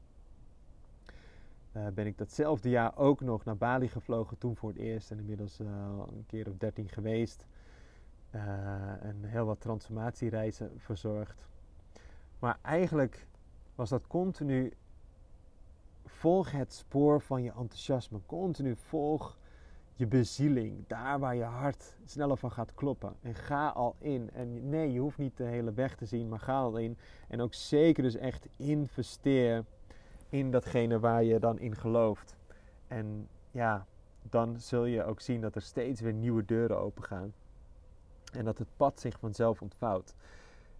uh, 1.73 1.87
ben 1.89 2.07
ik 2.07 2.19
datzelfde 2.19 2.69
jaar 2.69 2.97
ook 2.97 3.21
nog 3.21 3.45
naar 3.45 3.57
Bali 3.57 3.89
gevlogen, 3.89 4.39
toen 4.39 4.57
voor 4.57 4.69
het 4.69 4.79
eerst. 4.79 5.11
En 5.11 5.19
inmiddels 5.19 5.59
een 5.59 6.25
keer 6.27 6.49
of 6.49 6.57
dertien 6.57 6.89
geweest. 6.89 7.47
en 8.31 9.25
heel 9.25 9.45
wat 9.47 9.61
transformatiereizen 9.61 10.71
verzorgd. 10.77 11.47
Maar 12.39 12.59
eigenlijk 12.63 13.27
was 13.75 13.89
dat 13.89 14.07
continu 14.07 14.73
volg 16.05 16.51
het 16.51 16.73
spoor 16.73 17.21
van 17.21 17.43
je 17.43 17.53
enthousiasme. 17.53 18.21
Continu 18.27 18.77
volg 18.77 19.39
je 19.99 20.07
bezieling, 20.07 20.85
daar 20.87 21.19
waar 21.19 21.37
je 21.37 21.45
hart 21.45 21.97
sneller 22.05 22.37
van 22.37 22.51
gaat 22.51 22.75
kloppen. 22.75 23.15
En 23.23 23.35
ga 23.35 23.69
al 23.69 23.97
in. 23.99 24.31
En 24.33 24.69
nee, 24.69 24.93
je 24.93 25.01
hoeft 25.01 25.19
niet 25.19 25.37
de 25.37 25.45
hele 25.45 25.73
weg 25.73 25.97
te 25.97 26.07
zien, 26.07 26.29
maar 26.29 26.39
ga 26.39 26.59
al 26.59 26.77
in. 26.77 26.99
En 27.29 27.41
ook 27.41 27.55
zeker 27.55 28.03
dus 28.03 28.17
echt 28.17 28.49
investeer 28.57 29.65
in 30.29 30.51
datgene 30.51 30.99
waar 30.99 31.25
je 31.25 31.39
dan 31.39 31.59
in 31.59 31.77
gelooft. 31.77 32.37
En 32.87 33.29
ja, 33.51 33.87
dan 34.23 34.61
zul 34.61 34.85
je 34.85 35.05
ook 35.05 35.21
zien 35.21 35.41
dat 35.41 35.55
er 35.55 35.63
steeds 35.63 36.01
weer 36.01 36.13
nieuwe 36.13 36.45
deuren 36.45 36.79
open 36.79 37.05
gaan. 37.05 37.33
En 38.33 38.45
dat 38.45 38.59
het 38.59 38.69
pad 38.77 39.01
zich 39.01 39.19
vanzelf 39.19 39.63
ontvouwt. 39.63 40.15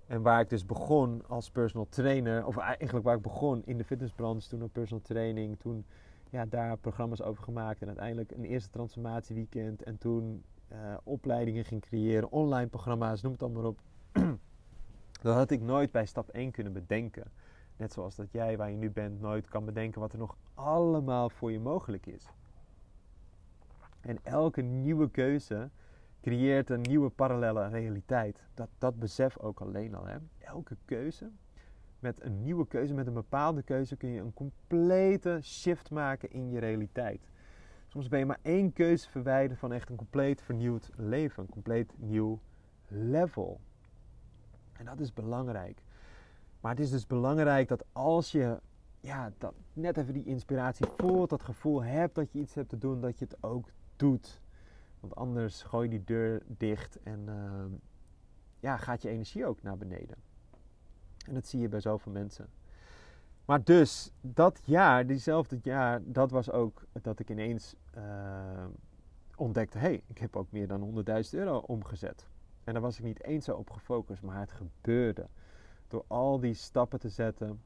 En 0.07 0.23
waar 0.23 0.41
ik 0.41 0.51
dus 0.51 0.67
begon 0.67 1.23
als 1.27 1.51
personal 1.51 1.87
trainer, 1.89 2.47
of 2.47 2.57
eigenlijk 2.57 3.05
waar 3.05 3.17
ik 3.17 3.23
begon 3.23 3.63
in 3.65 3.79
de 3.79 3.85
fitnessbranche, 3.85 4.49
toen 4.49 4.63
op 4.63 4.73
personal 4.73 5.03
training, 5.03 5.59
toen 5.59 5.85
ja, 6.31 6.45
daar 6.45 6.77
programma's 6.77 7.23
over 7.23 7.43
gemaakt. 7.43 7.81
En 7.81 7.87
uiteindelijk 7.87 8.31
een 8.31 8.45
eerste 8.45 8.71
transformatieweekend. 8.71 9.83
En 9.83 9.99
toen 9.99 10.45
uh, 10.73 10.97
opleidingen 11.05 11.65
ging 11.65 11.81
creëren, 11.81 12.31
online 12.31 12.69
programma's, 12.69 13.23
noem 13.23 13.33
het 13.33 13.43
allemaal 13.43 13.65
op. 13.65 13.81
dat 15.23 15.35
had 15.35 15.51
ik 15.51 15.61
nooit 15.61 15.93
bij 15.93 16.07
stap 16.07 16.29
1 16.29 16.51
kunnen 16.51 16.73
bedenken. 16.73 17.31
Net 17.77 17.93
zoals 17.93 18.15
dat 18.15 18.33
jij, 18.33 18.57
waar 18.57 18.71
je 18.71 18.77
nu 18.77 18.91
bent, 18.91 19.21
nooit 19.21 19.49
kan 19.49 19.65
bedenken 19.65 20.01
wat 20.01 20.13
er 20.13 20.19
nog 20.19 20.37
allemaal 20.55 21.31
voor 21.31 21.53
je 21.53 21.61
mogelijk 21.61 22.07
is. 22.07 22.27
En 24.01 24.19
elke 24.23 24.63
nieuwe 24.63 25.11
keuze 25.11 25.71
creëert 26.21 26.71
een 26.71 26.81
nieuwe 26.81 27.11
parallele 27.11 27.69
realiteit. 27.69 28.47
Dat, 28.55 28.69
dat 28.79 28.99
besef 28.99 29.39
ook 29.39 29.61
alleen 29.61 29.95
al. 29.95 30.07
Hè? 30.07 30.17
Elke 30.39 30.77
keuze 30.85 31.31
met 31.99 32.23
een 32.23 32.43
nieuwe 32.43 32.67
keuze, 32.67 32.95
met 32.95 33.07
een 33.07 33.13
bepaalde 33.13 33.63
keuze, 33.63 33.97
kun 33.97 34.09
je 34.09 34.21
een 34.21 34.35
complete 34.35 35.39
shift 35.43 35.91
maken 35.91 36.31
in 36.31 36.51
je 36.51 36.59
realiteit. 36.59 37.29
Soms 37.87 38.09
ben 38.09 38.19
je 38.19 38.27
maar 38.27 38.41
één 38.43 38.73
keuze 38.73 39.11
verwijderd 39.11 39.59
van 39.59 39.73
echt 39.73 39.91
een 39.91 39.97
compleet 39.97 40.43
vernieuwd 40.43 40.91
leven, 40.97 41.43
een 41.43 41.49
compleet 41.49 41.93
nieuw 41.97 42.41
level. 42.89 43.61
En 44.73 44.85
dat 44.85 45.01
is 45.01 45.13
belangrijk. 45.13 45.83
Maar 46.61 46.71
het 46.71 46.81
is 46.81 46.91
dus 46.91 47.07
belangrijk 47.07 47.69
dat 47.69 47.85
als 47.93 48.33
je 48.33 48.61
ja, 49.01 49.33
dat 49.39 49.55
net 49.73 49.97
even 49.97 50.13
die 50.13 50.25
inspiratie 50.25 50.87
voelt, 50.87 51.31
dat 51.31 51.43
gevoel 51.43 51.83
hebt 51.83 52.15
dat 52.15 52.33
je 52.33 52.39
iets 52.39 52.55
hebt 52.55 52.69
te 52.69 52.79
doen, 52.79 53.01
dat 53.01 53.19
je 53.19 53.25
het 53.25 53.43
ook 53.43 53.71
doet. 53.97 54.41
Want 55.01 55.15
anders 55.15 55.63
gooi 55.63 55.89
je 55.89 55.97
die 55.97 56.05
deur 56.05 56.43
dicht 56.47 57.03
en 57.03 57.25
uh, 57.29 57.65
ja, 58.61 58.77
gaat 58.77 59.03
je 59.03 59.09
energie 59.09 59.47
ook 59.47 59.63
naar 59.63 59.77
beneden. 59.77 60.28
En 61.29 61.35
dat 61.35 61.47
zie 61.47 61.61
je 61.61 61.69
bij 61.69 61.81
zoveel 61.81 62.13
mensen. 62.13 62.49
Maar 63.45 63.65
dus, 63.65 64.11
dat 64.21 64.61
jaar, 64.65 65.07
diezelfde 65.07 65.59
jaar, 65.63 66.01
dat 66.05 66.31
was 66.31 66.51
ook 66.51 66.85
dat 67.03 67.19
ik 67.19 67.31
ineens 67.31 67.75
uh, 67.97 68.65
ontdekte: 69.37 69.79
hé, 69.79 69.85
hey, 69.85 70.03
ik 70.07 70.19
heb 70.19 70.37
ook 70.37 70.51
meer 70.51 70.69
dan 70.69 71.05
100.000 71.07 71.31
euro 71.31 71.59
omgezet. 71.59 72.27
En 72.65 72.73
daar 72.73 72.83
was 72.83 72.99
ik 72.99 73.05
niet 73.05 73.23
eens 73.23 73.45
zo 73.45 73.55
op 73.55 73.71
gefocust, 73.71 74.23
maar 74.23 74.39
het 74.39 74.53
gebeurde. 74.53 75.27
Door 75.87 76.05
al 76.07 76.41
die 76.41 76.55
stappen 76.55 76.99
te 76.99 77.09
zetten 77.09 77.61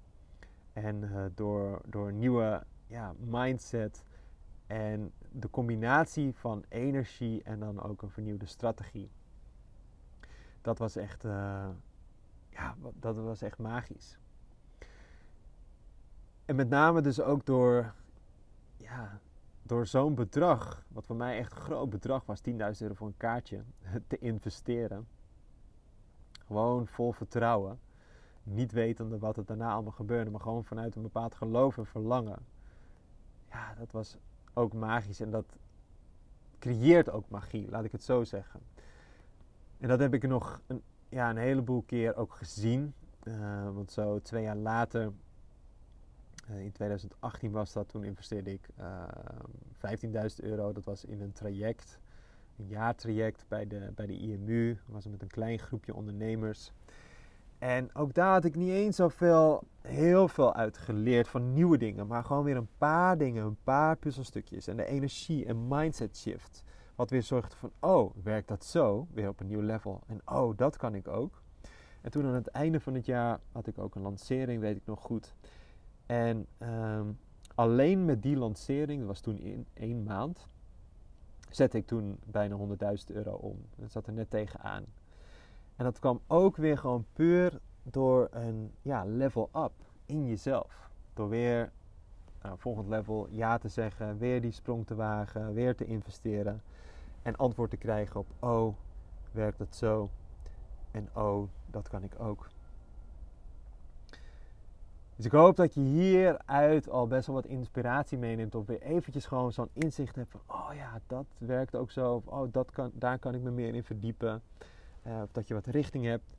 en 0.73 1.03
uh, 1.03 1.25
door, 1.35 1.81
door 1.87 2.09
een 2.09 2.19
nieuwe 2.19 2.65
ja, 2.87 3.15
mindset 3.19 4.05
en 4.67 5.13
de 5.31 5.51
combinatie 5.51 6.35
van 6.35 6.65
energie 6.69 7.43
en 7.43 7.59
dan 7.59 7.83
ook 7.83 8.03
een 8.03 8.11
vernieuwde 8.11 8.47
strategie. 8.47 9.11
Dat 10.61 10.79
was 10.79 10.97
echt, 10.97 11.25
uh, 11.25 11.69
ja, 12.53 12.77
dat 12.95 13.17
was 13.17 13.43
echt 13.43 13.59
magisch. 13.59 14.19
En 16.45 16.57
met 16.57 16.69
name 16.69 17.01
dus 17.01 17.21
ook 17.21 17.47
door, 17.47 17.95
ja, 18.77 19.21
door 19.63 19.87
zo'n 19.87 20.15
bedrag, 20.15 20.85
wat 20.89 21.07
voor 21.07 21.17
mij 21.17 21.39
echt 21.39 21.53
een 21.53 21.61
groot 21.61 21.91
bedrag 21.91 22.27
was, 22.27 22.41
10.000 22.49 22.55
euro 22.79 22.95
voor 22.95 23.07
een 23.07 23.17
kaartje, 23.17 23.63
te 24.09 24.19
investeren. 24.19 25.07
Gewoon 26.47 26.87
vol 26.87 27.13
vertrouwen. 27.13 27.79
Niet 28.43 28.73
wetende 28.73 29.19
wat 29.19 29.37
er 29.37 29.45
daarna 29.45 29.73
allemaal 29.73 29.93
gebeurde, 29.93 30.31
maar 30.31 30.41
gewoon 30.41 30.65
vanuit 30.65 30.95
een 30.95 31.03
bepaald 31.03 31.35
geloof 31.35 31.79
en 31.79 31.87
verlangen. 31.87 32.39
Ja, 33.51 33.75
dat 33.75 33.91
was 33.91 34.17
ook 34.55 34.73
magisch 34.73 35.21
en 35.21 35.31
dat 35.31 35.57
creëert 36.59 37.11
ook 37.11 37.29
magie, 37.29 37.71
laat 37.71 37.85
ik 37.85 37.93
het 37.93 38.05
zo 38.05 38.25
zeggen. 38.25 38.61
En 39.79 39.89
dat 39.89 39.99
heb 39.99 40.15
ik 40.15 40.23
nog 40.23 40.61
een 40.67 40.83
ja, 41.13 41.31
een 41.31 41.37
heleboel 41.37 41.83
keer 41.87 42.17
ook 42.17 42.35
gezien. 42.35 42.95
Uh, 43.25 43.75
want 43.75 43.93
zo 43.93 44.19
twee 44.19 44.43
jaar 44.43 44.57
later, 44.57 45.13
uh, 46.51 46.61
in 46.61 46.73
2018 46.73 47.51
was 47.51 47.73
dat, 47.73 47.89
toen 47.89 48.05
investeerde 48.05 48.53
ik 48.53 48.69
uh, 48.81 49.03
eh, 49.81 50.29
15.000 50.31 50.45
euro. 50.45 50.73
Dat 50.73 50.85
was 50.85 51.05
in 51.05 51.21
een 51.21 51.33
traject, 51.33 51.99
een 52.59 52.67
jaartraject 52.67 53.45
bij 53.49 53.67
de, 53.67 53.93
bij 53.95 54.07
de 54.07 54.19
IMU. 54.19 54.69
Dat 54.69 54.95
was 54.95 55.07
met 55.07 55.23
een 55.23 55.29
klein 55.29 55.59
groepje 55.59 55.95
ondernemers. 55.95 56.73
En 57.59 57.95
ook 57.95 58.15
daar 58.15 58.33
had 58.33 58.45
ik 58.45 58.55
niet 58.55 58.71
eens 58.71 58.97
zoveel, 58.97 59.65
heel 59.81 60.29
veel 60.29 60.55
uit 60.55 60.79
geleerd 60.79 61.29
van 61.29 61.53
nieuwe 61.53 61.79
dingen. 61.79 62.07
Maar 62.07 62.25
gewoon 62.25 62.45
weer 62.45 62.57
een 62.57 62.77
paar 62.79 63.19
dingen, 63.19 63.45
een 63.45 63.63
paar 63.65 63.97
puzzelstukjes. 63.97 64.67
En 64.67 64.77
de 64.77 64.85
energie 64.85 65.47
en 65.47 65.69
mindset 65.69 66.17
shift. 66.17 66.65
Wat 66.95 67.11
weer 67.11 67.23
zorgde 67.23 67.57
van, 67.57 67.71
oh, 67.81 68.15
werkt 68.23 68.49
dat 68.49 68.65
zo? 68.65 69.07
Weer 69.13 69.29
op 69.29 69.41
een 69.41 69.47
nieuw 69.47 69.61
level. 69.61 70.01
En 70.07 70.21
oh, 70.25 70.57
dat 70.57 70.77
kan 70.77 70.95
ik 70.95 71.09
ook. 71.09 71.43
En 72.01 72.11
toen 72.11 72.27
aan 72.27 72.35
het 72.35 72.47
einde 72.47 72.81
van 72.81 72.95
het 72.95 73.07
jaar 73.07 73.41
had 73.53 73.67
ik 73.67 73.79
ook 73.79 73.95
een 73.95 74.03
lancering, 74.03 74.61
weet 74.61 74.77
ik 74.77 74.87
nog 74.87 75.01
goed. 75.01 75.35
En 76.07 76.47
ehm, 76.59 77.07
alleen 77.55 78.05
met 78.05 78.23
die 78.23 78.37
lancering, 78.37 78.99
dat 78.99 79.09
was 79.09 79.21
toen 79.21 79.39
in 79.39 79.67
één 79.75 80.03
maand, 80.03 80.47
zette 81.51 81.77
ik 81.77 81.87
toen 81.87 82.19
bijna 82.25 82.57
100.000 82.57 83.15
euro 83.15 83.33
om. 83.33 83.57
Dat 83.77 83.93
zat 83.93 84.07
er 84.07 84.13
net 84.13 84.31
tegenaan. 84.31 84.85
En 85.77 85.85
dat 85.85 85.99
kwam 85.99 86.21
ook 86.27 86.57
weer 86.57 86.79
gewoon 86.79 87.07
puur 87.13 87.61
door 87.83 88.29
een 88.31 88.73
ja, 88.83 89.05
level 89.05 89.51
up 89.57 89.73
in 90.07 90.27
jezelf. 90.27 90.91
Door 91.15 91.29
weer 91.29 91.73
nou, 92.43 92.59
volgend 92.59 92.89
level 92.89 93.27
ja 93.31 93.59
te 93.59 93.69
zeggen, 93.69 94.19
weer 94.19 94.41
die 94.41 94.53
sprong 94.53 94.87
te 94.87 94.95
wagen, 94.95 95.55
weer 95.55 95.77
te 95.77 95.85
investeren. 95.85 96.63
En 97.23 97.37
antwoord 97.37 97.71
te 97.71 97.77
krijgen 97.77 98.21
op, 98.21 98.27
oh, 98.39 98.75
werkt 99.33 99.59
het 99.59 99.77
zo? 99.77 100.11
En 100.91 101.09
oh, 101.15 101.49
dat 101.67 101.89
kan 101.89 102.03
ik 102.03 102.21
ook. 102.21 102.51
Dus 105.17 105.25
ik 105.25 105.33
hoop 105.33 105.57
dat 105.57 105.75
je 105.75 105.81
hieruit 105.81 106.89
al 106.89 107.07
best 107.07 107.27
wel 107.27 107.37
wat 107.37 107.47
inspiratie 107.47 108.19
meeneemt. 108.19 108.55
Of 108.55 108.67
weer 108.67 108.83
eventjes 108.83 109.27
gewoon 109.27 109.53
zo'n 109.53 109.69
inzicht 109.73 110.17
hebt 110.17 110.31
van, 110.31 110.41
oh 110.47 110.71
ja, 110.75 111.01
dat 111.07 111.27
werkt 111.39 111.77
ook 111.77 111.91
zo. 111.91 112.15
Of 112.15 112.27
oh, 112.27 112.53
dat 112.53 112.71
kan, 112.71 112.91
daar 112.95 113.19
kan 113.19 113.35
ik 113.35 113.43
me 113.43 113.51
meer 113.51 113.75
in 113.75 113.85
verdiepen. 113.85 114.43
Uh, 115.07 115.21
of 115.23 115.33
dat 115.33 115.49
je 115.49 115.55
wat 115.55 115.67
richting 115.67 116.05
hebt. 116.05 116.37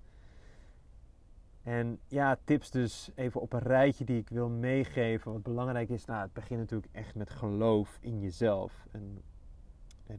En 1.63 1.99
ja, 2.07 2.37
tips 2.43 2.71
dus 2.71 3.11
even 3.15 3.41
op 3.41 3.53
een 3.53 3.59
rijtje 3.59 4.05
die 4.05 4.19
ik 4.19 4.29
wil 4.29 4.49
meegeven. 4.49 5.31
Wat 5.31 5.43
belangrijk 5.43 5.89
is, 5.89 6.05
nou, 6.05 6.21
het 6.21 6.33
begint 6.33 6.59
natuurlijk 6.59 6.93
echt 6.93 7.15
met 7.15 7.29
geloof 7.29 7.97
in 8.01 8.19
jezelf. 8.19 8.85
En 8.91 9.21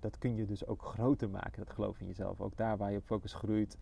dat 0.01 0.18
kun 0.18 0.35
je 0.35 0.47
dus 0.47 0.66
ook 0.66 0.82
groter 0.82 1.30
maken, 1.30 1.64
dat 1.64 1.74
geloof 1.74 2.01
in 2.01 2.07
jezelf. 2.07 2.41
Ook 2.41 2.57
daar 2.57 2.76
waar 2.76 2.91
je 2.91 2.99
op 2.99 3.05
focus 3.05 3.35
groeit. 3.35 3.78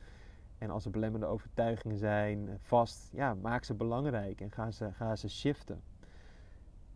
En 0.59 0.71
als 0.71 0.85
er 0.85 0.91
belemmerende 0.91 1.33
overtuigingen 1.33 1.99
zijn, 1.99 2.49
eh, 2.49 2.55
vast, 2.59 3.11
ja, 3.13 3.35
maak 3.35 3.65
ze 3.65 3.75
belangrijk 3.75 4.41
en 4.41 4.51
ga 4.51 4.71
ze, 4.71 4.93
ga 4.93 5.17
ze 5.17 5.29
shiften. 5.29 5.83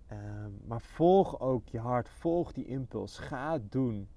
Ehm, 0.06 0.50
maar 0.66 0.80
volg 0.80 1.40
ook 1.40 1.68
je 1.68 1.78
hart, 1.78 2.08
volg 2.08 2.52
die 2.52 2.66
impuls, 2.66 3.18
ga 3.18 3.52
het 3.52 3.72
doen. 3.72 4.08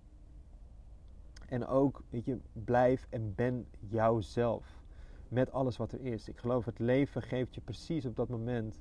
En 1.48 1.68
ook, 1.68 2.04
weet 2.10 2.26
je, 2.26 2.40
blijf 2.54 3.08
en 3.10 3.36
ben 3.36 3.68
jouzelf. 3.80 4.82
Met 5.28 5.52
alles 5.52 5.78
wat 5.78 5.92
er 5.92 6.02
is. 6.02 6.30
Ik 6.30 6.38
geloof 6.38 6.66
het 6.66 6.80
leven 6.80 7.22
geeft 7.22 7.56
je 7.56 7.62
precies 7.62 8.06
op 8.06 8.16
dat 8.16 8.30
moment 8.30 8.80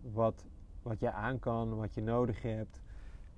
wat, 0.00 0.44
wat 0.82 1.00
je 1.00 1.12
aan 1.12 1.38
kan, 1.38 1.76
wat 1.76 1.94
je 1.94 2.02
nodig 2.02 2.42
hebt. 2.42 2.82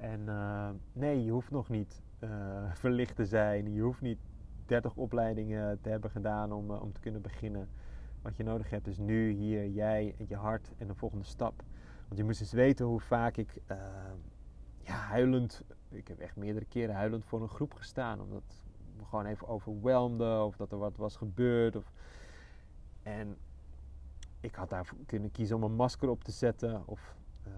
En 0.00 0.20
uh, 0.20 0.68
nee, 0.92 1.24
je 1.24 1.30
hoeft 1.30 1.50
nog 1.50 1.68
niet 1.68 2.02
uh, 2.20 2.30
verlicht 2.82 3.16
te 3.16 3.26
zijn. 3.26 3.72
Je 3.72 3.80
hoeft 3.80 4.00
niet 4.00 4.18
30 4.66 4.96
opleidingen 4.96 5.80
te 5.80 5.88
hebben 5.88 6.10
gedaan 6.10 6.52
om, 6.52 6.70
uh, 6.70 6.82
om 6.82 6.92
te 6.92 7.00
kunnen 7.00 7.22
beginnen. 7.22 7.68
Wat 8.22 8.36
je 8.36 8.42
nodig 8.42 8.70
hebt 8.70 8.86
is 8.86 8.98
nu, 8.98 9.30
hier, 9.30 9.68
jij, 9.68 10.14
je 10.28 10.36
hart 10.36 10.72
en 10.78 10.86
de 10.86 10.94
volgende 10.94 11.24
stap. 11.24 11.62
Want 12.06 12.16
je 12.16 12.24
moest 12.24 12.40
eens 12.40 12.52
weten 12.52 12.86
hoe 12.86 13.00
vaak 13.00 13.36
ik 13.36 13.62
ja, 14.78 14.94
huilend, 14.94 15.64
ik 15.88 16.08
heb 16.08 16.18
echt 16.18 16.36
meerdere 16.36 16.64
keren 16.64 16.94
huilend 16.94 17.24
voor 17.24 17.42
een 17.42 17.48
groep 17.48 17.74
gestaan. 17.74 18.20
Omdat 18.20 18.62
me 18.96 19.04
gewoon 19.04 19.26
even 19.26 19.48
overweldigde 19.48 20.42
of 20.42 20.56
dat 20.56 20.72
er 20.72 20.78
wat 20.78 20.96
was 20.96 21.16
gebeurd. 21.16 21.76
Of... 21.76 21.92
En 23.02 23.36
ik 24.40 24.54
had 24.54 24.70
daar 24.70 24.88
kunnen 25.06 25.30
kiezen 25.30 25.56
om 25.56 25.62
een 25.62 25.74
masker 25.74 26.08
op 26.08 26.24
te 26.24 26.32
zetten 26.32 26.82
of 26.86 27.16
uh, 27.46 27.52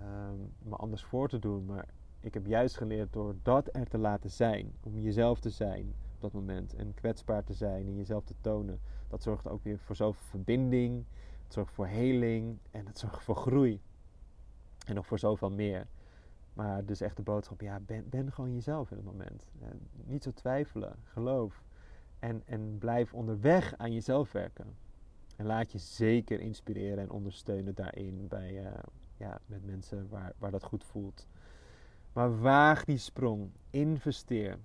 me 0.59 0.77
anders 0.77 1.05
voor 1.05 1.29
te 1.29 1.39
doen. 1.39 1.65
Maar 1.65 1.89
ik 2.23 2.35
heb 2.35 2.47
juist 2.47 2.77
geleerd 2.77 3.13
door 3.13 3.35
dat 3.43 3.77
er 3.77 3.89
te 3.89 3.99
laten 3.99 4.31
zijn, 4.31 4.73
om 4.81 4.99
jezelf 4.99 5.41
te 5.41 5.51
zijn 5.51 5.95
op 6.15 6.21
dat 6.21 6.33
moment 6.33 6.75
en 6.75 6.95
kwetsbaar 6.95 7.45
te 7.45 7.53
zijn 7.53 7.87
en 7.87 7.97
jezelf 7.97 8.25
te 8.25 8.35
tonen. 8.41 8.81
Dat 9.09 9.23
zorgt 9.23 9.49
ook 9.49 9.65
weer 9.65 9.79
voor 9.79 9.97
zoveel 9.97 10.25
verbinding, 10.29 11.05
het 11.45 11.53
zorgt 11.53 11.73
voor 11.73 11.87
heling 11.87 12.59
en 12.71 12.87
het 12.87 12.99
zorgt 12.99 13.23
voor 13.23 13.37
groei. 13.37 13.81
En 14.87 14.95
nog 14.95 15.07
voor 15.07 15.19
zoveel 15.19 15.51
meer. 15.51 15.87
Maar 16.55 16.85
dus 16.85 17.01
echt 17.01 17.17
de 17.17 17.23
boodschap, 17.23 17.61
ja, 17.61 17.81
ben, 17.81 18.09
ben 18.09 18.33
gewoon 18.33 18.53
jezelf 18.55 18.91
in 18.91 18.97
het 18.97 19.07
moment. 19.07 19.47
niet 20.05 20.23
zo 20.23 20.31
twijfelen, 20.31 20.97
geloof. 21.05 21.63
En, 22.19 22.43
en 22.47 22.79
blijf 22.79 23.15
onderweg 23.15 23.75
aan 23.77 23.93
jezelf 23.93 24.33
werken. 24.33 24.67
En 25.37 25.47
laat 25.47 25.73
je 25.73 25.79
zeker 25.79 26.41
inspireren 26.41 26.99
en 26.99 27.11
ondersteunen 27.11 27.75
daarin 27.75 28.29
bij, 28.29 28.53
uh, 28.53 28.71
ja, 29.17 29.41
met 29.47 29.65
mensen 29.65 30.09
waar, 30.09 30.33
waar 30.39 30.51
dat 30.51 30.63
goed 30.63 30.85
voelt. 30.85 31.27
Maar 32.13 32.41
waag 32.41 32.85
die 32.85 32.99
sprong. 32.99 33.51
Investeer. 33.71 34.59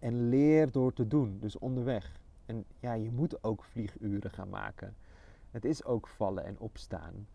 En 0.00 0.28
leer 0.28 0.70
door 0.70 0.92
te 0.92 1.06
doen. 1.06 1.38
Dus 1.40 1.58
onderweg. 1.58 2.20
En 2.46 2.64
ja, 2.80 2.92
je 2.92 3.10
moet 3.10 3.44
ook 3.44 3.64
vlieguren 3.64 4.30
gaan 4.30 4.48
maken. 4.48 4.96
Het 5.50 5.64
is 5.64 5.84
ook 5.84 6.08
vallen 6.08 6.44
en 6.44 6.58
opstaan. 6.58 7.26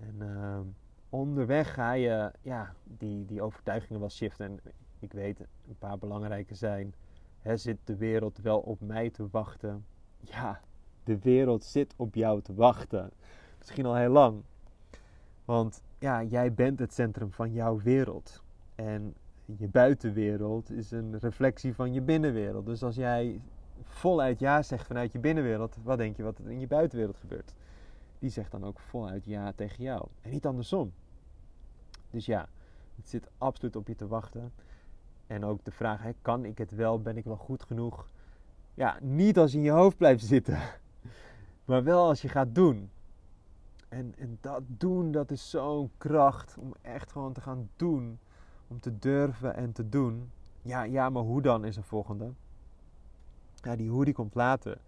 En 0.00 0.14
uh, 0.18 0.60
onderweg 1.08 1.74
ga 1.74 1.92
je 1.92 2.32
ja, 2.40 2.74
die, 2.84 3.24
die 3.24 3.42
overtuigingen 3.42 4.00
wel 4.00 4.10
shiften. 4.10 4.46
En 4.46 4.60
ik 4.98 5.12
weet, 5.12 5.40
een 5.40 5.78
paar 5.78 5.98
belangrijke 5.98 6.54
zijn. 6.54 6.94
Hè, 7.38 7.56
zit 7.56 7.78
de 7.84 7.96
wereld 7.96 8.38
wel 8.38 8.58
op 8.58 8.80
mij 8.80 9.10
te 9.10 9.28
wachten? 9.30 9.84
Ja, 10.20 10.60
de 11.04 11.18
wereld 11.18 11.64
zit 11.64 11.94
op 11.96 12.14
jou 12.14 12.42
te 12.42 12.54
wachten. 12.54 13.10
Misschien 13.58 13.86
al 13.86 13.94
heel 13.94 14.10
lang. 14.10 14.42
Want 15.48 15.82
ja, 15.98 16.22
jij 16.22 16.54
bent 16.54 16.78
het 16.78 16.94
centrum 16.94 17.32
van 17.32 17.52
jouw 17.52 17.80
wereld. 17.80 18.42
En 18.74 19.14
je 19.44 19.68
buitenwereld 19.68 20.70
is 20.70 20.90
een 20.90 21.18
reflectie 21.18 21.74
van 21.74 21.92
je 21.92 22.00
binnenwereld. 22.00 22.66
Dus 22.66 22.82
als 22.82 22.94
jij 22.94 23.40
voluit 23.82 24.38
ja 24.38 24.62
zegt 24.62 24.86
vanuit 24.86 25.12
je 25.12 25.18
binnenwereld, 25.18 25.76
wat 25.82 25.98
denk 25.98 26.16
je 26.16 26.22
wat 26.22 26.38
er 26.38 26.50
in 26.50 26.60
je 26.60 26.66
buitenwereld 26.66 27.16
gebeurt? 27.16 27.54
Die 28.18 28.30
zegt 28.30 28.50
dan 28.50 28.64
ook 28.64 28.80
voluit 28.80 29.24
ja 29.24 29.52
tegen 29.52 29.82
jou. 29.82 30.08
En 30.22 30.30
niet 30.30 30.46
andersom. 30.46 30.92
Dus 32.10 32.26
ja, 32.26 32.48
het 32.96 33.08
zit 33.08 33.28
absoluut 33.38 33.76
op 33.76 33.86
je 33.86 33.94
te 33.94 34.06
wachten. 34.06 34.52
En 35.26 35.44
ook 35.44 35.64
de 35.64 35.72
vraag, 35.72 36.02
hè, 36.02 36.10
kan 36.22 36.44
ik 36.44 36.58
het 36.58 36.70
wel? 36.70 37.00
Ben 37.02 37.16
ik 37.16 37.24
wel 37.24 37.36
goed 37.36 37.62
genoeg? 37.62 38.08
Ja, 38.74 38.98
niet 39.02 39.38
als 39.38 39.52
je 39.52 39.58
in 39.58 39.64
je 39.64 39.70
hoofd 39.70 39.96
blijft 39.96 40.24
zitten. 40.24 40.58
Maar 41.64 41.84
wel 41.84 42.06
als 42.06 42.22
je 42.22 42.28
gaat 42.28 42.54
doen. 42.54 42.90
En, 43.88 44.14
en 44.18 44.38
dat 44.40 44.62
doen, 44.66 45.12
dat 45.12 45.30
is 45.30 45.50
zo'n 45.50 45.90
kracht 45.98 46.56
om 46.58 46.74
echt 46.80 47.12
gewoon 47.12 47.32
te 47.32 47.40
gaan 47.40 47.68
doen. 47.76 48.18
Om 48.68 48.80
te 48.80 48.98
durven 48.98 49.54
en 49.54 49.72
te 49.72 49.88
doen. 49.88 50.30
Ja, 50.62 50.82
ja, 50.82 51.10
maar 51.10 51.22
hoe 51.22 51.42
dan 51.42 51.64
is 51.64 51.76
een 51.76 51.82
volgende. 51.82 52.32
Ja, 53.54 53.76
die 53.76 53.90
hoe 53.90 54.04
die 54.04 54.14
komt 54.14 54.34
later. 54.34 54.78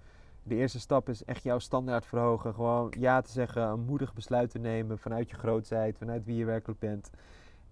De 0.43 0.55
eerste 0.55 0.81
stap 0.81 1.09
is 1.09 1.25
echt 1.25 1.43
jouw 1.43 1.59
standaard 1.59 2.07
verhogen. 2.07 2.55
Gewoon 2.55 2.93
ja 2.99 3.21
te 3.21 3.31
zeggen, 3.31 3.63
een 3.63 3.85
moedig 3.85 4.15
besluit 4.15 4.51
te 4.51 4.59
nemen 4.59 4.99
vanuit 4.99 5.31
je 5.31 5.37
grootheid, 5.37 5.99
vanuit 5.99 6.25
wie 6.25 6.37
je 6.37 6.45
werkelijk 6.45 6.81
bent. 6.81 7.11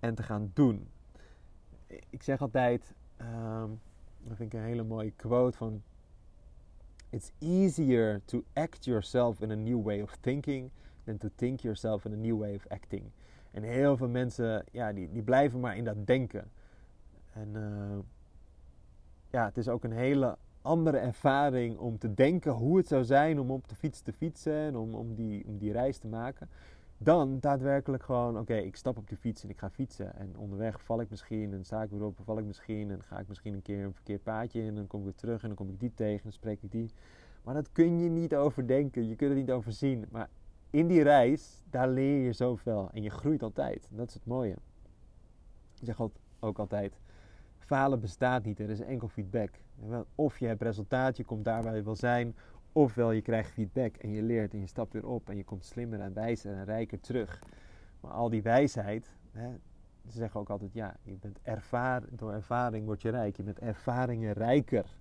En 0.00 0.14
te 0.14 0.22
gaan 0.22 0.50
doen. 0.54 0.88
Ik 2.10 2.22
zeg 2.22 2.40
altijd, 2.40 2.94
um, 3.20 3.80
dat 4.18 4.36
vind 4.36 4.52
ik 4.52 4.58
een 4.58 4.66
hele 4.66 4.84
mooie 4.84 5.12
quote 5.16 5.56
van... 5.56 5.82
It's 7.10 7.32
easier 7.38 8.20
to 8.24 8.44
act 8.52 8.84
yourself 8.84 9.40
in 9.40 9.50
a 9.50 9.54
new 9.54 9.82
way 9.82 10.00
of 10.00 10.16
thinking 10.20 10.70
than 11.08 11.18
to 11.18 11.28
think 11.34 11.60
yourself 11.60 12.04
in 12.04 12.12
a 12.12 12.16
new 12.16 12.38
way 12.38 12.54
of 12.54 12.66
acting. 12.68 13.10
En 13.50 13.62
heel 13.62 13.96
veel 13.96 14.08
mensen, 14.08 14.64
ja, 14.72 14.92
die, 14.92 15.12
die 15.12 15.22
blijven 15.22 15.60
maar 15.60 15.76
in 15.76 15.84
dat 15.84 16.06
denken. 16.06 16.50
En 17.32 17.48
uh, 17.54 17.98
ja, 19.30 19.44
het 19.44 19.56
is 19.56 19.68
ook 19.68 19.84
een 19.84 19.92
hele 19.92 20.36
andere 20.62 20.98
ervaring 20.98 21.78
om 21.78 21.98
te 21.98 22.14
denken 22.14 22.52
hoe 22.52 22.76
het 22.76 22.88
zou 22.88 23.04
zijn 23.04 23.40
om 23.40 23.50
op 23.50 23.68
de 23.68 23.74
fiets 23.74 24.00
te 24.00 24.12
fietsen 24.12 24.54
en 24.54 24.76
om, 24.76 24.94
om, 24.94 25.14
die, 25.14 25.44
om 25.46 25.58
die 25.58 25.72
reis 25.72 25.98
te 25.98 26.06
maken. 26.06 26.48
Dan 26.98 27.40
daadwerkelijk 27.40 28.02
gewoon, 28.02 28.38
oké, 28.38 28.54
ik 28.54 28.76
stap 28.76 28.96
op 28.96 29.08
die 29.08 29.16
fiets 29.16 29.42
en 29.42 29.50
ik 29.50 29.58
ga 29.58 29.70
fietsen. 29.70 30.14
En 30.14 30.36
onderweg 30.36 30.82
val 30.82 31.00
ik 31.00 31.10
misschien 31.10 31.52
en 31.52 31.64
sta 31.64 31.82
ik 31.82 31.90
weer 31.90 32.02
op 32.02 32.18
en 32.18 32.24
val 32.24 32.38
ik 32.38 32.44
misschien. 32.44 32.90
En 32.90 33.02
ga 33.02 33.18
ik 33.18 33.28
misschien 33.28 33.54
een 33.54 33.62
keer 33.62 33.84
een 33.84 33.94
verkeerd 33.94 34.22
paadje 34.22 34.60
in 34.60 34.68
en 34.68 34.74
dan 34.74 34.86
kom 34.86 35.00
ik 35.00 35.04
weer 35.04 35.14
terug 35.14 35.42
en 35.42 35.48
dan 35.48 35.56
kom 35.56 35.68
ik 35.68 35.80
die 35.80 35.92
tegen 35.94 36.16
en 36.16 36.20
dan 36.22 36.32
spreek 36.32 36.62
ik 36.62 36.70
die. 36.70 36.90
Maar 37.42 37.54
dat 37.54 37.72
kun 37.72 37.98
je 37.98 38.08
niet 38.08 38.34
overdenken, 38.34 39.08
je 39.08 39.16
kunt 39.16 39.30
het 39.30 39.38
niet 39.38 39.50
overzien. 39.50 40.04
Maar 40.10 40.28
in 40.70 40.86
die 40.86 41.02
reis, 41.02 41.62
daar 41.70 41.88
leer 41.88 42.24
je 42.24 42.32
zoveel 42.32 42.90
en 42.92 43.02
je 43.02 43.10
groeit 43.10 43.42
altijd. 43.42 43.88
Dat 43.90 44.08
is 44.08 44.14
het 44.14 44.26
mooie. 44.26 44.56
Ik 45.80 45.84
zeg 45.84 46.00
ook 46.40 46.58
altijd, 46.58 47.00
falen 47.58 48.00
bestaat 48.00 48.44
niet, 48.44 48.60
er 48.60 48.70
is 48.70 48.80
enkel 48.80 49.08
feedback. 49.08 49.50
Of 50.14 50.38
je 50.38 50.46
hebt 50.46 50.62
resultaat, 50.62 51.16
je 51.16 51.24
komt 51.24 51.44
daar 51.44 51.62
waar 51.62 51.76
je 51.76 51.82
wil 51.82 51.96
zijn, 51.96 52.36
ofwel 52.72 53.12
je 53.12 53.22
krijgt 53.22 53.50
feedback 53.50 53.96
en 53.96 54.10
je 54.10 54.22
leert 54.22 54.52
en 54.52 54.60
je 54.60 54.66
stapt 54.66 54.92
weer 54.92 55.06
op 55.06 55.28
en 55.28 55.36
je 55.36 55.44
komt 55.44 55.64
slimmer 55.64 56.00
en 56.00 56.12
wijzer 56.12 56.54
en 56.54 56.64
rijker 56.64 57.00
terug. 57.00 57.42
Maar 58.00 58.12
al 58.12 58.30
die 58.30 58.42
wijsheid, 58.42 59.16
hè, 59.32 59.48
ze 60.06 60.16
zeggen 60.16 60.40
ook 60.40 60.50
altijd, 60.50 60.72
ja, 60.72 60.96
je 61.02 61.16
bent 61.20 61.38
ervaar, 61.42 62.02
door 62.10 62.32
ervaring 62.32 62.84
word 62.84 63.02
je 63.02 63.10
rijk, 63.10 63.36
je 63.36 63.42
bent 63.42 63.58
ervaringen 63.58 64.32
rijker. 64.32 64.96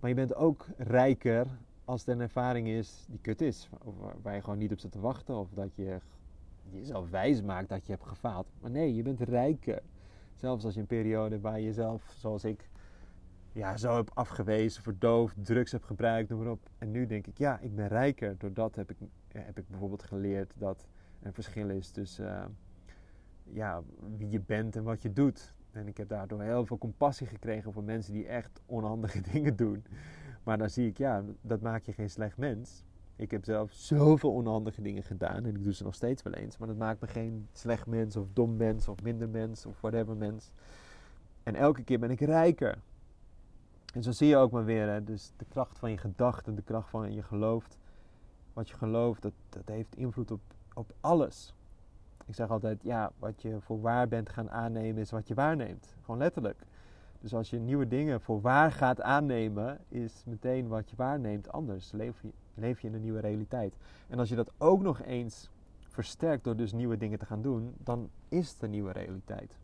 Maar 0.00 0.10
je 0.10 0.16
bent 0.16 0.34
ook 0.34 0.66
rijker 0.76 1.46
als 1.86 2.00
het 2.00 2.08
een 2.08 2.20
ervaring 2.20 2.68
is 2.68 3.04
die 3.08 3.18
kut 3.20 3.40
is, 3.40 3.68
of 3.84 3.94
waar 4.22 4.34
je 4.34 4.40
gewoon 4.40 4.58
niet 4.58 4.72
op 4.72 4.78
zit 4.78 4.92
te 4.92 5.00
wachten, 5.00 5.36
of 5.36 5.50
dat 5.52 5.74
je 5.74 5.98
jezelf 6.70 7.10
wijs 7.10 7.42
maakt 7.42 7.68
dat 7.68 7.86
je 7.86 7.92
hebt 7.92 8.06
gefaald. 8.06 8.46
Maar 8.60 8.70
nee, 8.70 8.94
je 8.94 9.02
bent 9.02 9.20
rijker. 9.20 9.82
Zelfs 10.34 10.64
als 10.64 10.74
je 10.74 10.80
een 10.80 10.86
periode 10.86 11.40
waar 11.40 11.60
je 11.60 11.72
zelf, 11.72 12.14
zoals 12.16 12.44
ik, 12.44 12.68
ja, 13.52 13.76
zo 13.76 13.96
heb 13.96 14.10
afgewezen, 14.14 14.82
verdoofd, 14.82 15.34
drugs 15.44 15.72
heb 15.72 15.84
gebruikt, 15.84 16.28
noem 16.28 16.38
maar 16.38 16.50
op. 16.50 16.70
En 16.78 16.90
nu 16.90 17.06
denk 17.06 17.26
ik, 17.26 17.38
ja, 17.38 17.58
ik 17.58 17.74
ben 17.74 17.88
rijker. 17.88 18.38
Doordat 18.38 18.74
heb 18.74 18.90
ik, 18.90 18.96
heb 19.28 19.58
ik 19.58 19.68
bijvoorbeeld 19.68 20.02
geleerd 20.02 20.52
dat 20.56 20.86
er 21.20 21.26
een 21.26 21.32
verschil 21.32 21.70
is 21.70 21.90
tussen 21.90 22.26
uh, 22.26 22.44
ja, 23.42 23.82
wie 24.16 24.30
je 24.30 24.40
bent 24.40 24.76
en 24.76 24.82
wat 24.82 25.02
je 25.02 25.12
doet. 25.12 25.54
En 25.70 25.86
ik 25.86 25.96
heb 25.96 26.08
daardoor 26.08 26.42
heel 26.42 26.66
veel 26.66 26.78
compassie 26.78 27.26
gekregen 27.26 27.72
voor 27.72 27.84
mensen 27.84 28.12
die 28.12 28.26
echt 28.26 28.60
onhandige 28.66 29.20
dingen 29.32 29.56
doen. 29.56 29.84
Maar 30.46 30.58
dan 30.58 30.70
zie 30.70 30.88
ik, 30.88 30.98
ja, 30.98 31.22
dat 31.40 31.60
maakt 31.60 31.86
je 31.86 31.92
geen 31.92 32.10
slecht 32.10 32.36
mens. 32.36 32.84
Ik 33.16 33.30
heb 33.30 33.44
zelf 33.44 33.72
zoveel 33.72 34.32
onhandige 34.32 34.82
dingen 34.82 35.02
gedaan 35.02 35.44
en 35.44 35.56
ik 35.56 35.64
doe 35.64 35.74
ze 35.74 35.84
nog 35.84 35.94
steeds 35.94 36.22
wel 36.22 36.32
eens. 36.32 36.58
Maar 36.58 36.68
dat 36.68 36.76
maakt 36.76 37.00
me 37.00 37.06
geen 37.06 37.48
slecht 37.52 37.86
mens 37.86 38.16
of 38.16 38.26
dom 38.32 38.56
mens 38.56 38.88
of 38.88 39.02
minder 39.02 39.28
mens 39.28 39.66
of 39.66 39.80
whatever 39.80 40.16
mens. 40.16 40.50
En 41.42 41.54
elke 41.54 41.82
keer 41.82 41.98
ben 41.98 42.10
ik 42.10 42.20
rijker. 42.20 42.78
En 43.94 44.02
zo 44.02 44.12
zie 44.12 44.28
je 44.28 44.36
ook 44.36 44.50
maar 44.50 44.64
weer, 44.64 45.04
dus 45.04 45.32
de 45.36 45.44
kracht 45.48 45.78
van 45.78 45.90
je 45.90 45.98
gedachten, 45.98 46.54
de 46.54 46.62
kracht 46.62 46.90
van 46.90 47.12
je 47.12 47.22
gelooft. 47.22 47.78
Wat 48.52 48.68
je 48.68 48.74
gelooft, 48.74 49.22
dat, 49.22 49.32
dat 49.48 49.68
heeft 49.68 49.96
invloed 49.96 50.30
op, 50.30 50.40
op 50.74 50.94
alles. 51.00 51.54
Ik 52.26 52.34
zeg 52.34 52.50
altijd, 52.50 52.82
ja, 52.82 53.12
wat 53.18 53.42
je 53.42 53.60
voor 53.60 53.80
waar 53.80 54.08
bent 54.08 54.28
gaan 54.28 54.50
aannemen 54.50 55.02
is 55.02 55.10
wat 55.10 55.28
je 55.28 55.34
waarneemt. 55.34 55.94
Gewoon 56.00 56.18
letterlijk. 56.18 56.62
Dus 57.20 57.34
als 57.34 57.50
je 57.50 57.58
nieuwe 57.58 57.88
dingen 57.88 58.20
voor 58.20 58.40
waar 58.40 58.72
gaat 58.72 59.00
aannemen, 59.00 59.78
is 59.88 60.22
meteen 60.26 60.68
wat 60.68 60.90
je 60.90 60.96
waarneemt 60.96 61.52
anders. 61.52 61.92
Leef 61.92 62.22
je, 62.22 62.28
leef 62.54 62.80
je 62.80 62.88
in 62.88 62.94
een 62.94 63.00
nieuwe 63.00 63.20
realiteit. 63.20 63.76
En 64.08 64.18
als 64.18 64.28
je 64.28 64.34
dat 64.34 64.52
ook 64.58 64.82
nog 64.82 65.02
eens 65.02 65.50
versterkt 65.80 66.44
door 66.44 66.56
dus 66.56 66.72
nieuwe 66.72 66.96
dingen 66.96 67.18
te 67.18 67.26
gaan 67.26 67.42
doen, 67.42 67.74
dan 67.78 68.10
is 68.28 68.50
het 68.50 68.62
een 68.62 68.70
nieuwe 68.70 68.92
realiteit. 68.92 69.58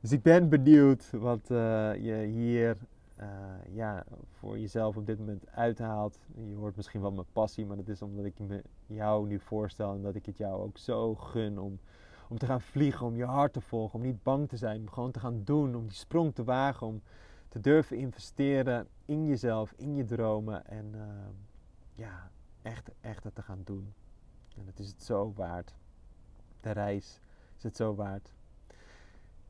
Dus 0.00 0.12
ik 0.12 0.22
ben 0.22 0.48
benieuwd 0.48 1.10
wat 1.10 1.50
uh, 1.50 1.58
je 1.94 2.14
hier 2.14 2.76
uh, 3.20 3.26
ja, 3.74 4.04
voor 4.30 4.58
jezelf 4.58 4.96
op 4.96 5.06
dit 5.06 5.18
moment 5.18 5.44
uithaalt. 5.50 6.18
Je 6.48 6.54
hoort 6.54 6.76
misschien 6.76 7.00
wel 7.00 7.12
mijn 7.12 7.26
passie, 7.32 7.66
maar 7.66 7.76
dat 7.76 7.88
is 7.88 8.02
omdat 8.02 8.24
ik 8.24 8.38
me 8.38 8.62
jou 8.86 9.26
nu 9.26 9.38
voorstel 9.38 9.94
en 9.94 10.02
dat 10.02 10.14
ik 10.14 10.26
het 10.26 10.36
jou 10.36 10.62
ook 10.62 10.78
zo 10.78 11.14
gun 11.14 11.58
om 11.58 11.78
om 12.32 12.38
te 12.38 12.46
gaan 12.46 12.60
vliegen, 12.60 13.06
om 13.06 13.16
je 13.16 13.24
hart 13.24 13.52
te 13.52 13.60
volgen, 13.60 13.98
om 13.98 14.04
niet 14.04 14.22
bang 14.22 14.48
te 14.48 14.56
zijn, 14.56 14.80
om 14.80 14.90
gewoon 14.90 15.10
te 15.10 15.20
gaan 15.20 15.44
doen, 15.44 15.74
om 15.74 15.86
die 15.86 15.96
sprong 15.96 16.34
te 16.34 16.44
wagen, 16.44 16.86
om 16.86 17.02
te 17.48 17.60
durven 17.60 17.96
investeren 17.96 18.88
in 19.04 19.26
jezelf, 19.26 19.72
in 19.76 19.94
je 19.94 20.04
dromen 20.04 20.66
en 20.66 20.92
uh, 20.94 21.02
ja, 21.94 22.30
echt, 22.62 22.90
echt 23.00 23.24
te 23.34 23.42
gaan 23.42 23.60
doen. 23.64 23.94
En 24.56 24.66
het 24.66 24.78
is 24.78 24.88
het 24.88 25.02
zo 25.02 25.32
waard. 25.36 25.74
De 26.60 26.70
reis 26.70 27.20
is 27.56 27.62
het 27.62 27.76
zo 27.76 27.94
waard. 27.94 28.32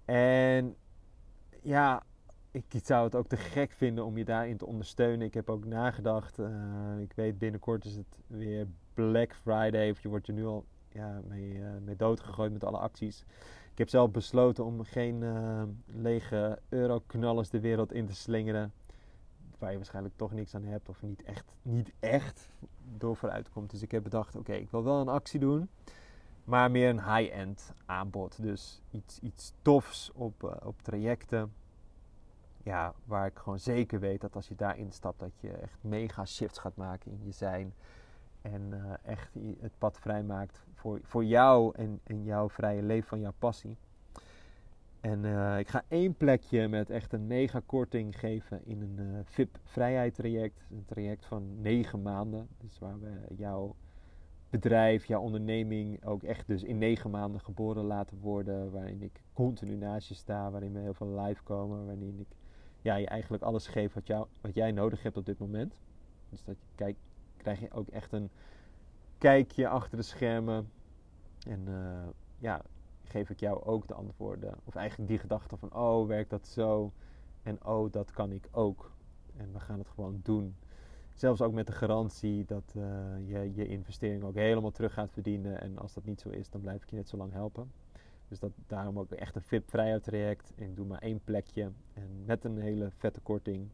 En 0.05 0.76
ja, 1.61 2.03
ik 2.51 2.64
zou 2.83 3.05
het 3.05 3.14
ook 3.14 3.26
te 3.26 3.37
gek 3.37 3.72
vinden 3.72 4.05
om 4.05 4.16
je 4.16 4.24
daarin 4.24 4.57
te 4.57 4.66
ondersteunen. 4.66 5.26
Ik 5.26 5.35
heb 5.35 5.51
ook 5.51 5.64
nagedacht. 5.64 6.39
Uh, 6.39 7.01
ik 7.01 7.12
weet 7.12 7.39
binnenkort 7.39 7.85
is 7.85 7.97
het 7.97 8.18
weer 8.26 8.66
Black 8.95 9.35
Friday. 9.35 9.91
Of 9.91 10.01
je 10.01 10.09
wordt 10.09 10.28
er 10.28 10.35
nu 10.35 10.47
al 10.47 10.64
ja, 10.93 11.20
mee, 11.28 11.55
uh, 11.55 11.93
doodgegooid 11.97 12.53
met 12.53 12.64
alle 12.64 12.78
acties. 12.78 13.24
Ik 13.72 13.78
heb 13.78 13.88
zelf 13.88 14.11
besloten 14.11 14.64
om 14.64 14.84
geen 14.84 15.22
uh, 15.22 15.62
lege 15.86 16.59
euroknallers 16.68 17.51
de 17.51 17.61
wereld 17.61 17.93
in 17.93 18.07
te 18.07 18.14
slingeren. 18.14 18.72
Waar 19.59 19.70
je 19.70 19.76
waarschijnlijk 19.76 20.16
toch 20.16 20.32
niks 20.32 20.55
aan 20.55 20.64
hebt 20.64 20.88
of 20.88 21.03
niet 21.03 21.22
echt, 21.22 21.55
niet 21.62 21.93
echt 22.01 22.51
door 22.97 23.16
vooruit 23.16 23.51
komt. 23.51 23.70
Dus 23.70 23.82
ik 23.82 23.90
heb 23.90 24.03
bedacht, 24.03 24.36
oké, 24.36 24.53
ik 24.53 24.70
wil 24.70 24.84
wel 24.84 25.01
een 25.01 25.09
actie 25.09 25.40
doen. 25.40 25.68
Maar 26.45 26.70
meer 26.70 26.88
een 26.88 27.14
high-end 27.14 27.72
aanbod. 27.86 28.43
Dus 28.43 28.82
iets, 28.90 29.18
iets 29.18 29.53
tofs 29.62 30.11
op, 30.14 30.43
uh, 30.43 30.51
op 30.64 30.82
trajecten. 30.82 31.53
Ja, 32.62 32.95
waar 33.05 33.26
ik 33.26 33.38
gewoon 33.38 33.61
zeker 33.61 34.01
weet 34.01 34.20
dat 34.20 34.34
als 34.36 34.49
je 34.49 34.55
daarin 34.55 34.93
stapt, 34.93 35.18
dat 35.18 35.40
je 35.40 35.51
echt 35.51 35.78
mega 35.80 36.24
shifts 36.24 36.59
gaat 36.59 36.76
maken 36.76 37.11
in 37.11 37.20
je 37.24 37.32
zijn. 37.32 37.74
En 38.43 38.70
uh, 38.72 38.93
echt 39.03 39.34
het 39.61 39.72
pad 39.78 39.99
vrijmaakt 39.99 40.64
voor, 40.74 41.01
voor 41.03 41.24
jou 41.24 41.74
en, 41.76 42.01
en 42.03 42.24
jouw 42.24 42.49
vrije 42.49 42.82
leven 42.82 43.09
van 43.09 43.20
jouw 43.20 43.34
passie. 43.38 43.76
En 45.01 45.24
uh, 45.24 45.59
ik 45.59 45.68
ga 45.68 45.84
één 45.88 46.14
plekje 46.14 46.68
met 46.68 46.90
echt 46.90 47.12
een 47.12 47.26
mega 47.26 47.61
korting 47.66 48.18
geven 48.18 48.61
in 48.64 48.82
een 48.82 48.99
uh, 48.99 49.18
VIP 49.24 49.59
vrijheid 49.64 50.14
traject. 50.14 50.66
Een 50.70 50.84
traject 50.84 51.26
van 51.26 51.61
negen 51.61 52.03
maanden. 52.03 52.49
Dus 52.59 52.78
waar 52.78 53.01
we 53.01 53.34
jouw 53.36 53.74
bedrijf, 54.51 55.05
jouw 55.05 55.20
onderneming 55.20 56.05
ook 56.05 56.22
echt 56.22 56.47
dus 56.47 56.62
in 56.62 56.78
negen 56.78 57.11
maanden 57.11 57.40
geboren 57.40 57.84
laten 57.84 58.18
worden. 58.20 58.70
Waarin 58.70 59.03
ik 59.03 59.22
continu 59.32 59.76
naast 59.76 60.09
je 60.09 60.14
sta, 60.14 60.51
waarin 60.51 60.72
we 60.72 60.78
heel 60.78 60.95
veel 60.95 61.20
live 61.20 61.43
komen. 61.43 61.84
Waarin 61.86 62.18
ik 62.18 62.36
ja, 62.82 62.95
je 62.95 63.07
eigenlijk 63.07 63.43
alles 63.43 63.66
geef 63.66 63.93
wat, 63.95 64.07
jou, 64.07 64.26
wat 64.40 64.55
jij 64.55 64.72
nodig 64.72 65.03
hebt 65.03 65.16
op 65.16 65.26
dit 65.26 65.38
moment. 65.38 65.76
Dus 66.28 66.45
dat 66.45 66.57
je 66.61 66.66
kijk, 66.74 66.97
krijg 67.43 67.61
je 67.61 67.70
ook 67.70 67.88
echt 67.88 68.12
een 68.12 68.30
kijkje 69.18 69.68
achter 69.68 69.97
de 69.97 70.03
schermen. 70.03 70.70
En 71.47 71.61
uh, 71.68 72.09
ja, 72.38 72.62
geef 73.05 73.30
ik 73.30 73.40
jou 73.40 73.64
ook 73.64 73.88
de 73.88 73.95
antwoorden. 73.95 74.55
Of 74.64 74.74
eigenlijk 74.74 75.11
die 75.11 75.18
gedachte 75.18 75.57
van, 75.57 75.74
oh, 75.74 76.07
werkt 76.07 76.30
dat 76.30 76.47
zo? 76.47 76.93
En 77.43 77.64
oh, 77.64 77.93
dat 77.93 78.11
kan 78.11 78.32
ik 78.32 78.49
ook. 78.51 78.93
En 79.36 79.53
we 79.53 79.61
gaan 79.61 79.78
het 79.78 79.88
gewoon 79.88 80.20
doen. 80.22 80.57
Zelfs 81.14 81.40
ook 81.40 81.53
met 81.53 81.66
de 81.66 81.72
garantie 81.72 82.45
dat 82.45 82.74
uh, 82.76 82.82
je 83.26 83.55
je 83.55 83.66
investering 83.66 84.24
ook 84.24 84.34
helemaal 84.34 84.70
terug 84.70 84.93
gaat 84.93 85.12
verdienen. 85.12 85.61
En 85.61 85.78
als 85.78 85.95
dat 85.95 86.05
niet 86.05 86.20
zo 86.20 86.28
is, 86.28 86.51
dan 86.51 86.61
blijf 86.61 86.82
ik 86.82 86.90
je 86.90 86.97
net 86.97 87.09
zo 87.09 87.16
lang 87.16 87.32
helpen. 87.32 87.72
Dus 88.28 88.38
dat, 88.38 88.53
daarom 88.66 88.99
ook 88.99 89.11
echt 89.11 89.36
een 89.36 89.43
VIP 89.43 89.70
vrijheid 89.70 90.03
traject. 90.03 90.53
Ik 90.55 90.76
doe 90.76 90.86
maar 90.86 90.99
één 90.99 91.20
plekje. 91.24 91.70
En 91.93 92.24
met 92.24 92.45
een 92.45 92.59
hele 92.59 92.90
vette 92.90 93.20
korting. 93.20 93.68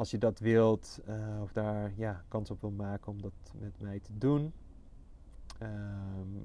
Als 0.00 0.10
je 0.10 0.18
dat 0.18 0.38
wilt 0.38 1.00
uh, 1.08 1.42
of 1.42 1.52
daar 1.52 1.92
ja, 1.96 2.24
kans 2.28 2.50
op 2.50 2.60
wil 2.60 2.70
maken 2.70 3.12
om 3.12 3.22
dat 3.22 3.54
met 3.58 3.80
mij 3.80 4.00
te 4.00 4.18
doen. 4.18 4.52
Um, 5.62 6.42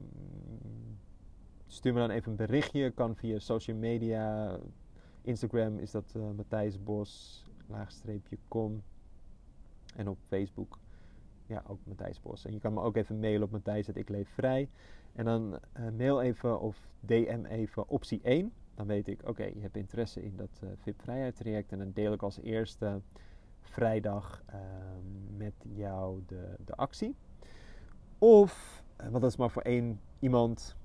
stuur 1.67 1.93
me 1.93 1.99
dan 1.99 2.09
even 2.09 2.31
een 2.31 2.37
berichtje. 2.37 2.91
Kan 2.91 3.15
via 3.15 3.39
social 3.39 3.77
media. 3.77 4.57
Instagram 5.21 5.77
is 5.79 5.91
dat 5.91 6.13
uh, 6.17 6.23
Matthijs 6.35 6.83
Bos, 6.83 7.43
laagstreepje 7.67 8.37
kom. 8.47 8.83
En 9.95 10.07
op 10.07 10.17
Facebook, 10.23 10.79
ja, 11.45 11.63
ook 11.67 11.79
Matthijs 11.83 12.21
Bos. 12.21 12.45
En 12.45 12.53
je 12.53 12.59
kan 12.59 12.73
me 12.73 12.81
ook 12.81 12.95
even 12.95 13.19
mailen 13.19 13.43
op 13.43 13.51
Matthijs 13.51 13.87
ik 13.87 14.09
leef 14.09 14.29
vrij. 14.29 14.69
En 15.13 15.25
dan 15.25 15.59
uh, 15.79 15.89
mail 15.97 16.21
even 16.21 16.59
of 16.59 16.87
DM 16.99 17.45
even 17.45 17.89
optie 17.89 18.21
1. 18.21 18.53
Dan 18.73 18.87
weet 18.87 19.07
ik, 19.07 19.27
oké, 19.27 19.43
je 19.43 19.61
hebt 19.61 19.77
interesse 19.77 20.23
in 20.23 20.35
dat 20.35 20.59
uh, 20.63 20.69
VIP 20.75 21.01
vrijheid 21.01 21.35
traject. 21.35 21.71
En 21.71 21.77
dan 21.77 21.91
deel 21.93 22.13
ik 22.13 22.21
als 22.21 22.39
eerste 22.41 23.01
vrijdag 23.65 24.43
uh, 24.49 24.55
met 25.37 25.53
jou 25.75 26.23
de, 26.27 26.55
de 26.65 26.75
actie. 26.75 27.15
Of, 28.17 28.83
want 28.97 29.21
dat 29.21 29.31
is 29.31 29.37
maar 29.37 29.49
voor 29.49 29.61
één 29.61 29.99
iemand. 30.19 30.75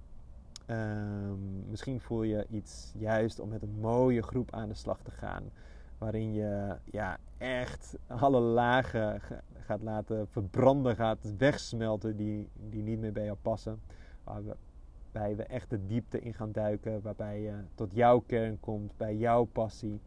Um, 0.66 1.64
misschien 1.68 2.00
voel 2.00 2.22
je 2.22 2.46
iets 2.50 2.92
juist 2.98 3.40
om 3.40 3.48
met 3.48 3.62
een 3.62 3.78
mooie 3.80 4.22
groep 4.22 4.54
aan 4.54 4.68
de 4.68 4.74
slag 4.74 5.02
te 5.02 5.10
gaan. 5.10 5.50
Waarin 5.98 6.32
je 6.32 6.76
ja, 6.84 7.18
echt 7.38 7.98
alle 8.06 8.40
lagen 8.40 9.20
gaat 9.58 9.82
laten 9.82 10.28
verbranden, 10.28 10.96
gaat 10.96 11.36
wegsmelten 11.38 12.16
die, 12.16 12.48
die 12.54 12.82
niet 12.82 12.98
meer 12.98 13.12
bij 13.12 13.24
jou 13.24 13.36
passen. 13.42 13.80
Waarbij 14.24 15.36
we 15.36 15.42
echt 15.42 15.70
de 15.70 15.86
diepte 15.86 16.20
in 16.20 16.34
gaan 16.34 16.52
duiken. 16.52 17.02
Waarbij 17.02 17.40
je 17.40 17.54
tot 17.74 17.94
jouw 17.94 18.18
kern 18.18 18.60
komt, 18.60 18.96
bij 18.96 19.16
jouw 19.16 19.44
passie. 19.44 20.00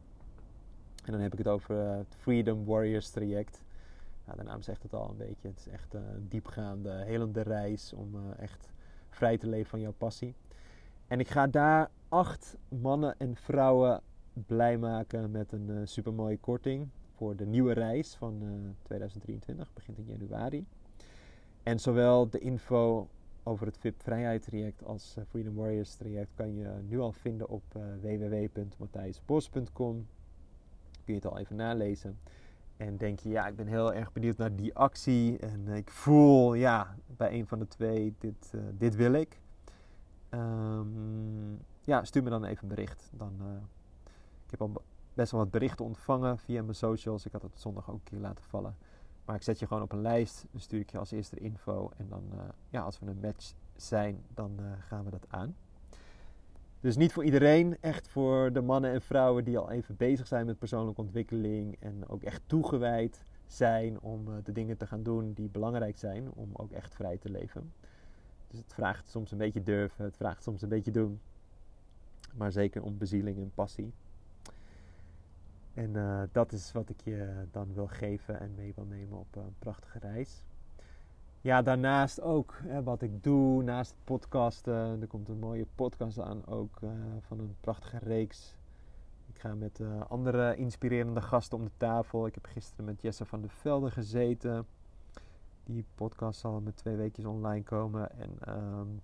En 1.04 1.12
dan 1.12 1.22
heb 1.22 1.32
ik 1.32 1.38
het 1.38 1.48
over 1.48 1.76
het 1.76 2.16
Freedom 2.16 2.66
Warriors 2.66 3.10
traject. 3.10 3.64
Nou, 4.26 4.38
de 4.38 4.44
naam 4.44 4.62
zegt 4.62 4.84
het 4.84 4.94
al 4.94 5.10
een 5.10 5.18
beetje. 5.18 5.48
Het 5.48 5.60
is 5.60 5.68
echt 5.68 5.94
een 5.94 6.26
diepgaande, 6.30 6.92
helende 6.92 7.42
reis 7.42 7.94
om 7.94 8.16
uh, 8.16 8.22
echt 8.40 8.70
vrij 9.10 9.38
te 9.38 9.48
leven 9.48 9.70
van 9.70 9.80
jouw 9.80 9.94
passie. 9.98 10.36
En 11.08 11.20
ik 11.20 11.30
ga 11.30 11.48
daar 11.48 11.90
acht 12.10 12.58
mannen 12.70 13.16
en 13.18 13.36
vrouwen 13.36 14.02
blij 14.34 14.78
maken 14.78 15.32
met 15.32 15.52
een 15.52 15.88
supermooie 15.88 16.38
korting 16.38 16.88
voor 17.16 17.36
de 17.36 17.46
nieuwe 17.46 17.74
reis 17.74 18.16
van 18.16 18.40
uh, 18.44 18.50
2023, 18.82 19.74
begint 19.74 19.98
in 19.98 20.06
januari. 20.06 20.66
En 21.64 21.80
zowel 21.80 22.30
de 22.30 22.40
info 22.40 23.08
over 23.44 23.66
het 23.66 23.78
VIP 23.78 24.02
Vrijheid 24.02 24.44
traject 24.44 24.84
als 24.84 25.18
Freedom 25.28 25.56
Warriors 25.56 25.96
traject 25.96 26.32
kan 26.36 26.56
je 26.56 26.70
nu 26.88 27.00
al 27.00 27.12
vinden 27.12 27.50
op 27.50 27.64
www.matthijsbos.com. 28.02 30.08
Kun 31.04 31.14
je 31.14 31.20
het 31.20 31.26
al 31.32 31.38
even 31.38 31.56
nalezen. 31.56 32.20
En 32.78 32.98
denk 32.98 33.20
je, 33.20 33.30
ja, 33.30 33.48
ik 33.48 33.56
ben 33.56 33.68
heel 33.68 33.94
erg 33.94 34.12
benieuwd 34.12 34.38
naar 34.38 34.56
die 34.56 34.76
actie. 34.76 35.38
En 35.38 35.68
ik 35.68 35.90
voel, 35.90 36.54
ja, 36.54 36.96
bij 37.06 37.34
een 37.34 37.48
van 37.48 37.60
de 37.60 37.68
twee, 37.68 38.16
dit, 38.18 38.52
uh, 38.56 38.62
dit 38.78 38.96
wil 38.96 39.14
ik. 39.14 39.40
Um, 40.30 41.60
ja, 41.82 42.04
stuur 42.04 42.24
me 42.24 42.30
dan 42.30 42.44
even 42.44 42.64
een 42.64 42.76
bericht. 42.76 43.10
Dan, 43.14 43.34
uh, 43.42 43.48
ik 44.46 44.52
heb 44.52 44.62
al 44.62 44.72
best 45.14 45.32
wel 45.32 45.42
wat 45.42 45.52
berichten 45.52 45.86
ontvangen 45.86 46.38
via 46.38 46.62
mijn 46.62 46.76
socials. 46.76 47.26
Ik 47.26 47.32
had 47.32 47.42
het 47.42 47.60
zondag 47.60 47.90
ook 47.90 47.96
een 47.96 48.04
keer 48.04 48.20
laten 48.20 48.44
vallen. 48.44 48.76
Maar 49.26 49.36
ik 49.36 49.44
zet 49.44 49.60
je 49.60 49.68
gewoon 49.68 49.84
op 49.84 49.92
een 49.92 50.02
lijst. 50.02 50.46
Dan 50.52 50.62
stuur 50.62 50.80
ik 50.80 50.92
je 50.92 50.98
als 50.98 51.12
eerste 51.12 51.40
info. 51.40 51.90
En 51.98 52.08
dan, 52.10 52.24
uh, 52.34 52.40
ja, 52.70 52.82
als 52.82 53.00
we 53.00 53.06
een 53.06 53.20
match 53.20 53.54
zijn, 53.76 54.24
dan 54.34 54.60
gaan 54.80 55.04
we 55.04 55.10
dat 55.10 55.26
aan. 55.30 55.56
Dus 56.84 56.96
niet 56.96 57.14
voor 57.14 57.24
iedereen, 57.24 57.78
echt 57.82 58.08
voor 58.08 58.54
de 58.54 58.62
mannen 58.62 58.92
en 58.92 59.02
vrouwen 59.02 59.44
die 59.44 59.58
al 59.58 59.72
even 59.72 59.96
bezig 59.96 60.28
zijn 60.28 60.46
met 60.46 60.60
persoonlijke 60.60 61.02
ontwikkeling. 61.02 61.78
En 61.80 62.08
ook 62.08 62.24
echt 62.24 62.42
toegewijd 62.46 63.26
zijn 63.48 64.02
om 64.02 64.28
uh, 64.28 64.34
de 64.44 64.52
dingen 64.52 64.78
te 64.78 64.88
gaan 64.88 65.04
doen 65.04 65.34
die 65.34 65.50
belangrijk 65.50 65.98
zijn. 65.98 66.32
Om 66.32 66.50
ook 66.54 66.72
echt 66.72 66.96
vrij 66.96 67.18
te 67.18 67.30
leven. 67.30 67.74
Dus 68.48 68.60
het 68.60 68.74
vraagt 68.74 69.10
soms 69.10 69.32
een 69.32 69.38
beetje 69.38 69.64
durven, 69.64 70.06
het 70.06 70.18
vraagt 70.18 70.44
soms 70.44 70.62
een 70.62 70.70
beetje 70.70 70.92
doen. 70.92 71.20
Maar 72.34 72.52
zeker 72.52 72.84
om 72.84 72.98
bezieling 72.98 73.38
en 73.38 73.52
passie. 73.56 73.94
En 75.74 75.90
uh, 75.90 76.22
dat 76.32 76.52
is 76.52 76.72
wat 76.72 76.90
ik 76.90 77.02
je 77.04 77.46
dan 77.52 77.74
wil 77.74 77.88
geven 77.88 78.40
en 78.40 78.54
mee 78.56 78.74
wil 78.76 78.86
nemen 78.86 79.20
op 79.20 79.36
een 79.36 79.56
prachtige 79.60 80.00
reis. 80.00 80.42
Ja, 81.44 81.62
daarnaast 81.62 82.22
ook 82.22 82.58
hè, 82.64 82.84
wat 82.84 83.02
ik 83.02 83.24
doe, 83.24 83.64
naast 83.64 83.92
het 83.92 84.04
podcasten. 84.04 85.02
Er 85.02 85.08
komt 85.08 85.30
een 85.30 85.40
mooie 85.40 85.66
podcast 85.76 86.20
aan, 86.20 86.46
ook 86.46 86.80
uh, 86.84 86.90
van 87.20 87.40
een 87.40 87.56
prachtige 87.60 87.98
reeks. 87.98 88.56
Ik 89.28 89.40
ga 89.40 89.56
met 89.56 89.80
uh, 89.80 90.02
andere 90.08 90.56
inspirerende 90.56 91.22
gasten 91.22 91.58
om 91.58 91.64
de 91.64 91.72
tafel. 91.78 92.26
Ik 92.26 92.34
heb 92.34 92.46
gisteren 92.46 92.86
met 92.86 93.02
Jesse 93.02 93.26
van 93.26 93.42
der 93.42 93.50
Velde 93.50 93.92
gezeten. 93.92 94.66
Die 95.64 95.86
podcast 95.96 96.40
zal 96.40 96.62
met 96.62 96.78
twee 96.78 96.96
weekjes 96.96 97.26
online 97.26 97.64
komen. 97.64 98.10
En 98.20 98.58
um, 98.58 99.02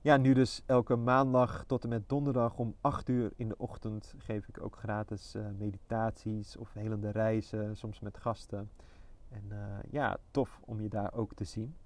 ja, 0.00 0.16
nu 0.16 0.32
dus 0.32 0.62
elke 0.66 0.96
maandag 0.96 1.64
tot 1.66 1.82
en 1.82 1.88
met 1.88 2.08
donderdag 2.08 2.58
om 2.58 2.74
8 2.80 3.08
uur 3.08 3.32
in 3.36 3.48
de 3.48 3.58
ochtend 3.58 4.14
geef 4.18 4.48
ik 4.48 4.60
ook 4.60 4.76
gratis 4.76 5.34
uh, 5.34 5.46
meditaties 5.58 6.56
of 6.56 6.72
helende 6.72 7.10
reizen, 7.10 7.76
soms 7.76 8.00
met 8.00 8.18
gasten. 8.18 8.70
En 9.32 9.44
uh, 9.48 9.58
ja, 9.90 10.16
tof 10.30 10.60
om 10.64 10.80
je 10.80 10.88
daar 10.88 11.14
ook 11.14 11.34
te 11.34 11.44
zien. 11.44 11.76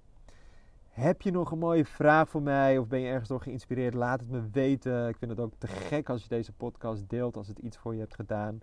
Heb 0.87 1.21
je 1.21 1.31
nog 1.31 1.51
een 1.51 1.59
mooie 1.59 1.85
vraag 1.85 2.29
voor 2.29 2.41
mij 2.41 2.77
of 2.77 2.87
ben 2.87 2.99
je 2.99 3.07
ergens 3.07 3.29
door 3.29 3.41
geïnspireerd? 3.41 3.93
Laat 3.93 4.19
het 4.19 4.29
me 4.29 4.49
weten. 4.51 5.07
Ik 5.07 5.17
vind 5.17 5.31
het 5.31 5.39
ook 5.39 5.53
te 5.57 5.67
gek 5.67 6.09
als 6.09 6.23
je 6.23 6.29
deze 6.29 6.53
podcast 6.53 7.09
deelt, 7.09 7.37
als 7.37 7.47
het 7.47 7.59
iets 7.59 7.77
voor 7.77 7.93
je 7.93 7.99
hebt 7.99 8.15
gedaan. 8.15 8.59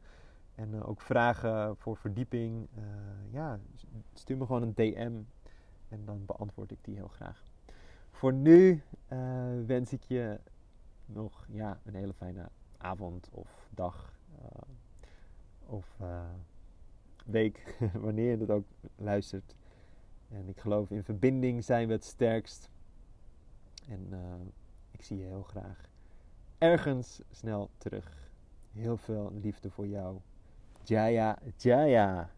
En 0.55 0.75
uh, 0.75 0.89
ook 0.89 1.01
vragen 1.01 1.77
voor 1.77 1.97
verdieping. 1.97 2.69
Uh, 2.79 2.85
ja, 3.31 3.59
stuur 4.15 4.37
me 4.37 4.47
gewoon 4.47 4.63
een 4.63 4.75
DM 4.75 5.13
en 5.89 6.05
dan 6.05 6.25
beantwoord 6.27 6.71
ik 6.71 6.79
die 6.81 6.95
heel 6.95 7.09
graag. 7.09 7.43
Voor 8.11 8.33
nu 8.33 8.83
wens 9.67 9.93
ik 9.93 10.03
je 10.03 10.41
nog 11.07 11.47
ja, 11.49 11.81
een 11.85 11.95
hele 11.95 12.13
fijne 12.13 12.49
avond 12.77 13.29
of 13.33 13.69
dag 13.71 14.13
of 15.67 15.97
week, 17.25 17.77
wanneer 18.07 18.31
je 18.31 18.37
het 18.37 18.51
ook 18.51 18.67
luistert. 18.97 19.55
En 20.31 20.49
ik 20.49 20.61
geloof 20.61 20.91
in 20.91 21.05
verbinding 21.05 21.65
zijn 21.65 21.87
we 21.87 21.93
het 21.93 22.05
sterkst. 22.05 22.71
En 23.89 24.09
ik 24.91 25.03
zie 25.03 25.19
je 25.19 25.25
heel 25.25 25.43
graag 25.43 25.93
ergens 26.65 27.21
snel 27.31 27.71
terug. 27.79 28.29
Heel 28.73 28.97
veel 28.97 29.33
liefde 29.43 29.71
voor 29.71 29.87
jou. 29.87 30.19
Jaya, 30.83 31.39
Jaya. 31.57 32.31